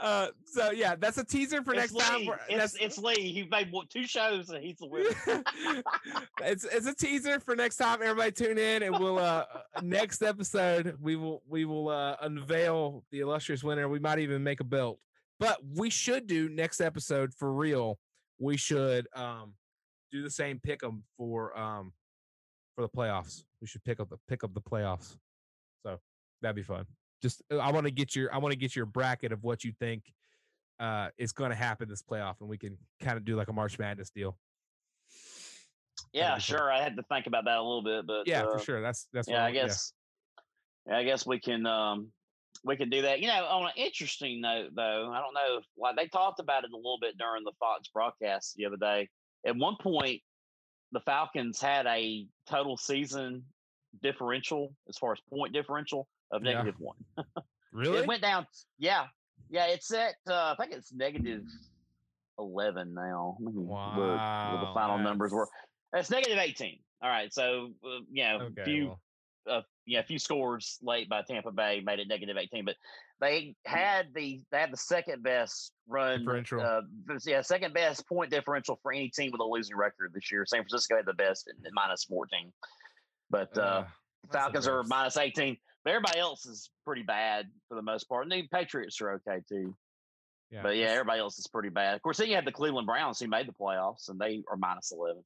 uh, 0.00 0.26
so 0.46 0.72
yeah, 0.72 0.96
that's 0.98 1.16
a 1.18 1.24
teaser 1.24 1.62
for 1.62 1.74
it's 1.74 1.92
next 1.92 2.04
time. 2.04 2.22
Lee. 2.22 2.26
We're- 2.26 2.40
It's, 2.48 2.72
that's- 2.72 2.76
it's 2.80 2.98
Lee. 2.98 3.32
He 3.32 3.46
made 3.48 3.70
what, 3.70 3.88
two 3.88 4.04
shows 4.04 4.50
and 4.50 4.64
he's 4.64 4.78
the 4.78 4.88
winner. 4.88 5.10
it's 6.42 6.64
it's 6.72 6.86
a 6.88 6.94
teaser 6.94 7.38
for 7.38 7.54
next 7.54 7.76
time. 7.76 8.00
Everybody 8.02 8.32
tune 8.32 8.58
in, 8.58 8.82
and 8.82 8.98
we'll 8.98 9.20
uh 9.20 9.44
next 9.80 10.22
episode 10.22 10.96
we 11.00 11.14
will 11.14 11.40
we 11.48 11.64
will 11.66 11.88
uh 11.88 12.16
unveil 12.20 13.04
the 13.12 13.20
illustrious 13.20 13.62
winner. 13.62 13.88
We 13.88 14.00
might 14.00 14.18
even 14.18 14.42
make 14.42 14.58
a 14.58 14.64
belt, 14.64 14.98
but 15.38 15.58
we 15.76 15.88
should 15.88 16.26
do 16.26 16.48
next 16.48 16.80
episode 16.80 17.32
for 17.32 17.52
real. 17.52 18.00
We 18.38 18.56
should 18.56 19.08
um 19.14 19.54
do 20.12 20.22
the 20.22 20.30
same 20.30 20.60
pick 20.60 20.84
'em 20.84 21.04
for 21.16 21.56
um 21.58 21.92
for 22.74 22.82
the 22.82 22.88
playoffs. 22.88 23.44
We 23.60 23.66
should 23.66 23.84
pick 23.84 24.00
up 24.00 24.10
the 24.10 24.18
pick 24.28 24.44
up 24.44 24.54
the 24.54 24.60
playoffs. 24.60 25.16
So 25.84 25.98
that'd 26.42 26.56
be 26.56 26.62
fun. 26.62 26.86
Just 27.22 27.42
uh, 27.50 27.58
I 27.58 27.70
want 27.72 27.86
to 27.86 27.90
get 27.90 28.14
your 28.14 28.32
I 28.34 28.38
want 28.38 28.52
to 28.52 28.58
get 28.58 28.76
your 28.76 28.86
bracket 28.86 29.32
of 29.32 29.42
what 29.42 29.64
you 29.64 29.72
think 29.80 30.12
uh 30.78 31.08
is 31.16 31.32
going 31.32 31.50
to 31.50 31.56
happen 31.56 31.88
this 31.88 32.02
playoff, 32.02 32.40
and 32.40 32.48
we 32.48 32.58
can 32.58 32.76
kind 33.00 33.16
of 33.16 33.24
do 33.24 33.36
like 33.36 33.48
a 33.48 33.52
March 33.52 33.78
Madness 33.78 34.10
deal. 34.10 34.38
yeah, 36.12 36.36
sure. 36.38 36.70
I 36.70 36.82
had 36.82 36.96
to 36.96 37.02
think 37.04 37.26
about 37.26 37.44
that 37.46 37.56
a 37.56 37.62
little 37.62 37.82
bit, 37.82 38.06
but 38.06 38.26
Yeah, 38.26 38.42
uh, 38.42 38.58
for 38.58 38.64
sure. 38.64 38.82
That's 38.82 39.08
that's 39.12 39.28
yeah, 39.28 39.40
what 39.42 39.48
I 39.48 39.52
guess. 39.52 39.92
Yeah. 40.86 40.98
I 40.98 41.04
guess 41.04 41.26
we 41.26 41.40
can 41.40 41.66
um 41.66 42.12
we 42.64 42.76
can 42.76 42.90
do 42.90 43.02
that. 43.02 43.20
You 43.20 43.28
know, 43.28 43.44
on 43.46 43.64
an 43.66 43.72
interesting 43.76 44.40
note 44.40 44.70
though, 44.74 45.10
I 45.12 45.20
don't 45.20 45.34
know 45.34 45.60
why 45.74 45.92
they 45.96 46.06
talked 46.08 46.40
about 46.40 46.64
it 46.64 46.70
a 46.72 46.76
little 46.76 46.98
bit 47.00 47.16
during 47.18 47.44
the 47.44 47.52
Fox 47.58 47.88
broadcast 47.88 48.54
the 48.56 48.66
other 48.66 48.76
day. 48.76 49.08
At 49.46 49.56
one 49.56 49.76
point, 49.80 50.20
the 50.92 51.00
Falcons 51.00 51.60
had 51.60 51.86
a 51.86 52.26
total 52.48 52.76
season 52.76 53.44
differential 54.02 54.74
as 54.88 54.98
far 54.98 55.12
as 55.12 55.18
point 55.30 55.52
differential 55.52 56.08
of 56.30 56.42
Yeah. 56.44 56.54
negative 56.54 56.80
one. 56.80 56.96
really. 57.72 57.98
It 57.98 58.06
went 58.06 58.22
down. 58.22 58.46
Yeah, 58.78 59.06
yeah. 59.48 59.66
It's 59.66 59.92
at 59.92 60.14
uh, 60.28 60.54
I 60.56 60.56
think 60.58 60.72
it's 60.72 60.92
negative 60.92 61.42
eleven 62.38 62.94
now. 62.94 63.36
Let 63.40 63.54
me 63.54 63.60
look 63.60 63.70
what 63.70 63.94
the 63.96 64.02
Wow, 64.02 64.72
final 64.74 64.98
numbers 64.98 65.32
were. 65.32 65.48
that's- 65.92 66.06
It's 66.06 66.10
negative 66.10 66.38
eighteen. 66.38 66.78
All 67.02 67.08
right, 67.10 67.32
so 67.32 67.72
uh, 67.84 67.98
you 68.10 68.24
know, 68.24 68.38
Okay. 68.42 68.64
few 68.64 68.86
well, 68.88 69.00
uh, 69.50 69.60
yeah, 69.86 70.00
a 70.00 70.04
few 70.04 70.18
scores 70.18 70.78
late 70.82 71.08
by 71.08 71.22
Tampa 71.22 71.52
Bay 71.52 71.82
made 71.84 71.98
it 71.98 72.08
negative 72.08 72.36
18, 72.36 72.64
but 72.64 72.76
they 73.20 73.54
had 73.64 74.08
the 74.14 74.42
they 74.50 74.58
had 74.58 74.72
the 74.72 74.76
second 74.76 75.22
best 75.22 75.72
run 75.88 76.20
Differential. 76.20 76.60
Uh, 76.60 76.82
yeah, 77.24 77.40
second 77.40 77.72
best 77.72 78.06
point 78.08 78.30
differential 78.30 78.78
for 78.82 78.92
any 78.92 79.08
team 79.08 79.30
with 79.32 79.40
a 79.40 79.44
losing 79.44 79.76
record 79.76 80.12
this 80.14 80.30
year. 80.30 80.44
San 80.46 80.60
Francisco 80.60 80.96
had 80.96 81.06
the 81.06 81.14
best 81.14 81.48
at, 81.48 81.54
at 81.66 81.72
minus 81.72 82.04
14, 82.04 82.52
but 83.30 83.56
uh, 83.56 83.60
uh, 83.60 83.84
Falcons 84.32 84.66
are 84.68 84.82
minus 84.84 85.16
18. 85.16 85.56
But 85.84 85.90
everybody 85.90 86.18
else 86.18 86.46
is 86.46 86.70
pretty 86.84 87.02
bad 87.02 87.46
for 87.68 87.76
the 87.76 87.82
most 87.82 88.04
part. 88.04 88.24
And 88.24 88.32
the 88.32 88.46
Patriots 88.52 89.00
are 89.00 89.12
okay 89.12 89.40
too. 89.48 89.74
Yeah, 90.50 90.62
But 90.62 90.76
yeah, 90.76 90.86
everybody 90.86 91.20
else 91.20 91.38
is 91.38 91.46
pretty 91.46 91.68
bad. 91.68 91.94
Of 91.94 92.02
course, 92.02 92.18
then 92.18 92.28
you 92.28 92.34
have 92.34 92.44
the 92.44 92.52
Cleveland 92.52 92.86
Browns 92.86 93.20
who 93.20 93.28
made 93.28 93.46
the 93.48 93.52
playoffs 93.52 94.08
and 94.08 94.18
they 94.18 94.42
are 94.50 94.56
minus 94.56 94.92
11. 94.92 95.22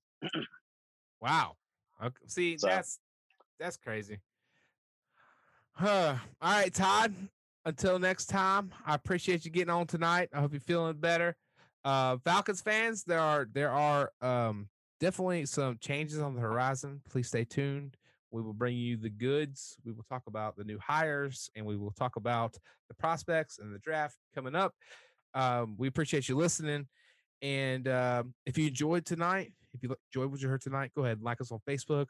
Wow. 1.20 1.56
Okay. 2.02 2.14
See, 2.26 2.58
So- 2.58 2.68
that's 2.68 2.98
that's 3.60 3.76
crazy. 3.76 4.18
Huh. 5.72 6.16
All 6.40 6.52
right, 6.52 6.72
Todd. 6.72 7.14
Until 7.66 7.98
next 7.98 8.26
time, 8.26 8.72
I 8.86 8.94
appreciate 8.94 9.44
you 9.44 9.50
getting 9.50 9.70
on 9.70 9.86
tonight. 9.86 10.30
I 10.32 10.40
hope 10.40 10.52
you're 10.52 10.60
feeling 10.60 10.96
better. 10.96 11.36
Uh 11.84 12.16
Falcons 12.24 12.60
fans, 12.60 13.04
there 13.04 13.20
are 13.20 13.46
there 13.52 13.70
are 13.70 14.10
um 14.20 14.68
definitely 14.98 15.46
some 15.46 15.78
changes 15.80 16.18
on 16.18 16.34
the 16.34 16.40
horizon. 16.40 17.00
Please 17.10 17.28
stay 17.28 17.44
tuned. 17.44 17.96
We 18.30 18.42
will 18.42 18.52
bring 18.52 18.76
you 18.76 18.96
the 18.96 19.10
goods. 19.10 19.76
We 19.84 19.92
will 19.92 20.04
talk 20.04 20.22
about 20.26 20.56
the 20.56 20.64
new 20.64 20.78
hires 20.78 21.50
and 21.54 21.66
we 21.66 21.76
will 21.76 21.90
talk 21.90 22.16
about 22.16 22.56
the 22.88 22.94
prospects 22.94 23.58
and 23.58 23.74
the 23.74 23.78
draft 23.78 24.16
coming 24.34 24.54
up. 24.54 24.74
Um, 25.34 25.74
we 25.78 25.88
appreciate 25.88 26.28
you 26.28 26.36
listening. 26.36 26.86
And 27.42 27.88
um, 27.88 28.34
if 28.46 28.58
you 28.58 28.68
enjoyed 28.68 29.04
tonight, 29.06 29.52
if 29.72 29.82
you 29.82 29.94
enjoyed 30.12 30.30
what 30.30 30.40
you 30.40 30.48
heard 30.48 30.60
tonight, 30.60 30.92
go 30.94 31.04
ahead 31.04 31.16
and 31.18 31.24
like 31.24 31.40
us 31.40 31.50
on 31.50 31.60
Facebook, 31.68 32.06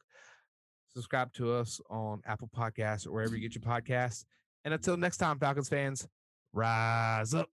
subscribe 0.92 1.32
to 1.34 1.52
us 1.52 1.80
on 1.90 2.20
Apple 2.26 2.50
Podcasts 2.54 3.06
or 3.06 3.12
wherever 3.12 3.34
you 3.36 3.40
get 3.40 3.54
your 3.54 3.62
podcasts. 3.80 4.24
And 4.64 4.74
until 4.74 4.96
next 4.96 5.16
time, 5.16 5.38
Falcons 5.38 5.68
fans, 5.68 6.06
rise 6.52 7.34
up. 7.34 7.48